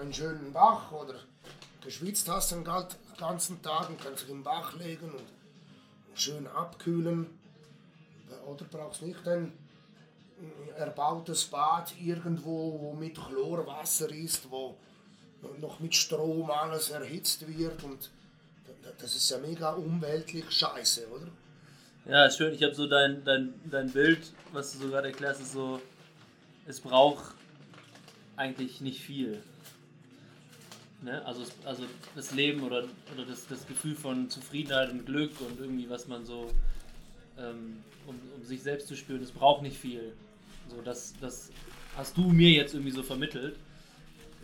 Einen 0.00 0.12
schönen 0.12 0.52
Bach 0.52 0.90
oder 0.92 1.14
geschwitzt 1.84 2.28
hast 2.28 2.50
den 2.52 2.64
ganzen 2.64 3.62
Tag 3.62 3.88
und 3.88 4.00
kannst 4.02 4.24
dich 4.24 4.30
im 4.30 4.42
Bach 4.42 4.74
legen 4.74 5.10
und 5.10 6.18
schön 6.18 6.46
abkühlen. 6.48 7.26
Oder 8.46 8.64
brauchst 8.64 9.02
nicht 9.02 9.26
ein 9.28 9.52
erbautes 10.76 11.44
Bad 11.44 11.92
irgendwo, 12.00 12.78
wo 12.80 12.92
mit 12.92 13.14
Chlorwasser 13.14 14.10
ist, 14.10 14.50
wo 14.50 14.76
noch 15.60 15.78
mit 15.80 15.94
Strom 15.94 16.50
alles 16.50 16.90
erhitzt 16.90 17.46
wird 17.46 17.82
und 17.84 18.10
das 18.98 19.14
ist 19.14 19.30
ja 19.30 19.38
mega 19.38 19.72
umweltlich 19.72 20.50
scheiße, 20.50 21.08
oder? 21.08 21.28
Ja, 22.06 22.30
schön. 22.30 22.52
Ich 22.52 22.62
habe 22.62 22.74
so 22.74 22.86
dein, 22.86 23.24
dein, 23.24 23.54
dein 23.70 23.90
Bild, 23.90 24.18
was 24.52 24.72
du 24.72 24.78
so 24.78 24.88
gerade 24.88 25.08
erklärst, 25.08 25.40
ist 25.40 25.52
so, 25.52 25.80
es 26.66 26.80
braucht 26.80 27.34
eigentlich 28.36 28.82
nicht 28.82 29.00
viel. 29.00 29.42
Ne? 31.00 31.24
Also, 31.24 31.44
also 31.64 31.84
das 32.14 32.32
Leben 32.32 32.62
oder, 32.62 32.84
oder 33.14 33.24
das, 33.26 33.46
das 33.46 33.66
Gefühl 33.66 33.94
von 33.94 34.28
Zufriedenheit 34.28 34.90
und 34.90 35.06
Glück 35.06 35.40
und 35.40 35.58
irgendwie, 35.58 35.88
was 35.88 36.06
man 36.06 36.26
so, 36.26 36.50
ähm, 37.38 37.78
um, 38.06 38.20
um 38.36 38.44
sich 38.44 38.62
selbst 38.62 38.88
zu 38.88 38.96
spüren, 38.96 39.22
es 39.22 39.30
braucht 39.30 39.62
nicht 39.62 39.78
viel. 39.78 40.12
So, 40.68 40.82
das, 40.82 41.14
das 41.22 41.50
hast 41.96 42.18
du 42.18 42.28
mir 42.28 42.50
jetzt 42.50 42.74
irgendwie 42.74 42.92
so 42.92 43.02
vermittelt. 43.02 43.56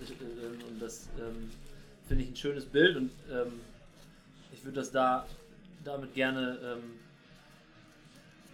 Ich, 0.03 0.13
äh, 0.13 0.67
und 0.67 0.81
das 0.81 1.11
ähm, 1.19 1.51
finde 2.09 2.25
ich 2.25 2.31
ein 2.31 2.37
schönes 2.37 2.65
Bild 2.65 2.97
und 2.97 3.11
ähm, 3.31 3.61
ich 4.51 4.65
würde 4.65 4.77
das 4.77 4.91
da 4.91 5.27
damit 5.85 6.15
gerne 6.15 6.59
ähm, 6.63 7.01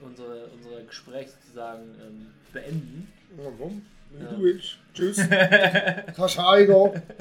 unsere, 0.01 0.47
unser 0.47 0.83
Gespräch 0.83 1.29
sozusagen 1.43 1.83
ähm, 2.01 2.27
beenden. 2.53 3.13
Ja, 3.37 3.45
warum? 3.59 3.83
Wie 4.11 4.23
Ja. 4.25 4.31
du 4.31 4.43
willst. 4.43 4.79
Tschüss. 4.95 5.19
Heimgehen. 6.39 7.03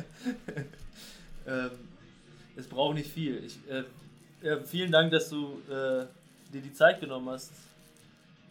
Ähm, 1.47 1.69
es 2.55 2.65
braucht 2.65 2.95
nicht 2.95 3.11
viel. 3.11 3.43
Ich, 3.45 3.59
äh, 3.69 3.83
ja, 4.41 4.59
vielen 4.63 4.91
Dank, 4.91 5.11
dass 5.11 5.29
du 5.29 5.61
äh, 5.69 6.05
dir 6.51 6.61
die 6.63 6.73
Zeit 6.73 6.99
genommen 6.99 7.29
hast, 7.29 7.51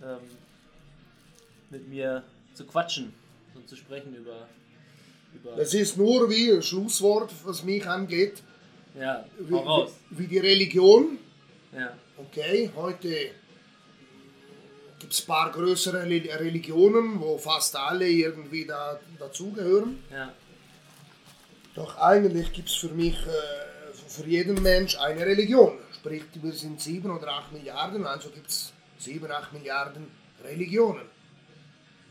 ähm, 0.00 0.18
mit 1.70 1.88
mir 1.88 2.22
zu 2.54 2.64
quatschen 2.66 3.12
und 3.56 3.68
zu 3.68 3.74
sprechen 3.74 4.14
über. 4.14 4.46
über 5.34 5.56
Das 5.56 5.74
ist 5.74 5.96
nur 5.96 6.30
wie 6.30 6.52
ein 6.52 6.62
Schlusswort, 6.62 7.32
was 7.44 7.64
mich 7.64 7.84
angeht, 7.84 8.44
ja, 8.96 9.24
wie, 9.40 9.54
wie, 9.54 9.88
wie 10.10 10.26
die 10.28 10.38
Religion. 10.38 11.18
Ja, 11.76 11.94
Okay, 12.16 12.70
heute 12.76 13.08
gibt 15.04 15.12
es 15.12 15.20
ein 15.20 15.26
paar 15.26 15.52
größere 15.52 16.02
Reli- 16.02 16.30
Religionen, 16.34 17.20
wo 17.20 17.36
fast 17.36 17.76
alle 17.76 18.08
irgendwie 18.08 18.64
da, 18.64 18.98
dazugehören. 19.18 20.02
ja, 20.10 20.32
Doch 21.74 21.98
eigentlich 21.98 22.54
gibt 22.54 22.70
es 22.70 22.74
für 22.76 22.88
mich, 22.88 23.14
äh, 23.26 23.92
für 24.08 24.26
jeden 24.26 24.62
Mensch 24.62 24.96
eine 24.98 25.26
Religion. 25.26 25.78
Sprich, 25.94 26.22
wir 26.40 26.52
sind 26.52 26.80
7 26.80 27.10
oder 27.10 27.28
8 27.28 27.52
Milliarden, 27.52 28.06
also 28.06 28.30
gibt 28.30 28.48
es 28.48 28.72
7, 28.98 29.30
8 29.30 29.52
Milliarden 29.52 30.06
Religionen. 30.42 31.04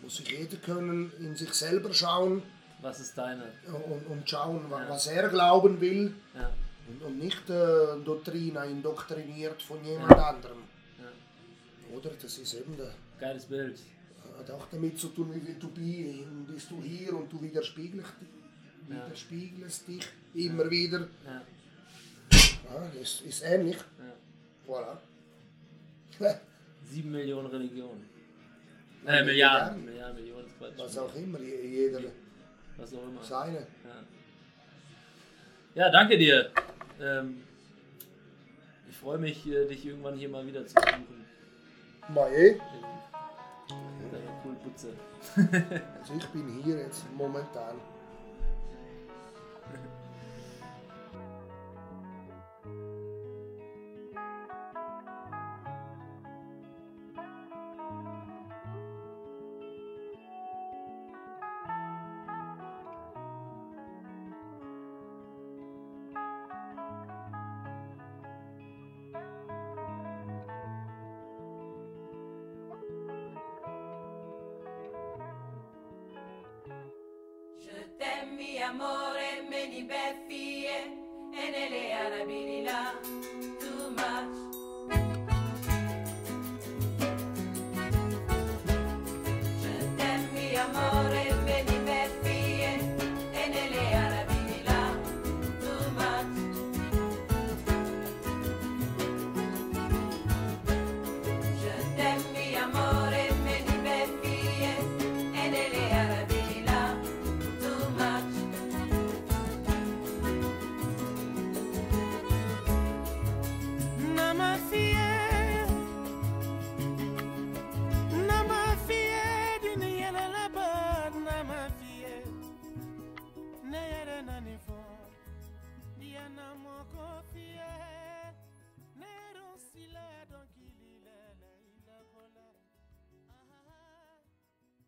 Muss 0.04 0.18
sich 0.18 0.30
jeder 0.30 0.58
können 0.58 1.12
in 1.20 1.36
sich 1.36 1.52
selber 1.54 1.92
schauen 1.94 2.44
was 2.82 3.00
ist 3.00 3.18
deine? 3.18 3.46
und, 3.90 4.06
und 4.08 4.30
schauen, 4.30 4.66
Ja. 4.70 4.86
was 4.90 5.08
er 5.08 5.30
glauben 5.30 5.80
will 5.82 6.14
Ja, 6.36 6.52
und, 6.90 7.02
und 7.02 7.18
nicht 7.18 7.50
äh, 7.50 8.04
Doktrina 8.06 8.66
indoktriniert 8.66 9.62
von 9.64 9.84
jemand 9.86 10.20
anderem. 10.20 10.58
Ja. 11.94 11.98
Oder? 11.98 12.12
Das 12.22 12.38
ist 12.38 12.54
eben 12.56 12.76
der, 12.78 12.92
Geiles 13.20 13.46
Bild. 13.46 13.78
hat 14.40 14.50
auch 14.52 14.68
damit 14.72 14.98
zu 15.00 15.10
tun, 15.10 15.32
wie 15.34 15.54
du 15.54 15.68
bi- 15.70 16.26
bist 16.48 16.70
du 16.72 16.82
hier 16.82 17.14
und 17.16 17.32
du 17.32 17.42
widerspiegelst, 17.42 18.14
Ja. 18.90 19.06
widerspiegelst 19.06 19.88
dich 19.88 20.06
immer 20.34 20.70
wieder. 20.70 21.08
Ja, 21.26 21.42
Ja, 22.32 23.02
ist, 23.02 23.22
ist 23.22 23.44
ähnlich. 23.44 23.78
ja. 23.78 24.14
Voilà. 24.68 24.98
Sieben 26.84 27.12
Millionen 27.12 27.48
Religionen. 27.48 28.06
Ja, 29.06 29.12
Äh, 29.20 29.26
Milliarden. 29.26 29.86
Milliarden. 29.86 30.16
Millionen 30.16 30.48
ist 30.48 30.58
Quatsch. 30.58 30.74
Was 30.78 30.98
auch 30.98 31.14
immer, 31.16 31.40
je- 31.40 31.68
jeder 31.68 32.02
Was 32.78 32.94
auch 32.94 33.04
immer. 33.04 33.24
seine. 33.24 33.60
Ja, 33.84 34.04
ja 35.76 35.90
danke 35.92 36.18
dir. 36.18 36.50
Ähm, 37.02 37.44
ich 38.90 38.96
freue 38.96 39.18
mich, 39.18 39.46
äh, 39.48 39.68
dich 39.68 39.86
irgendwann 39.86 40.18
hier 40.18 40.30
mal 40.30 40.46
wieder 40.48 40.66
zu 40.66 40.76
besuchen. 40.76 41.26
Mal 42.10 42.34
eh. 42.34 42.60
In 43.70 44.12
deiner 44.12 44.32
coolen 44.42 44.58
Putze. 44.60 44.94
Also 46.00 46.14
ich 46.18 46.28
bin 46.30 46.62
hier 46.64 46.78
jetzt 46.78 47.06
momentan. 47.16 47.76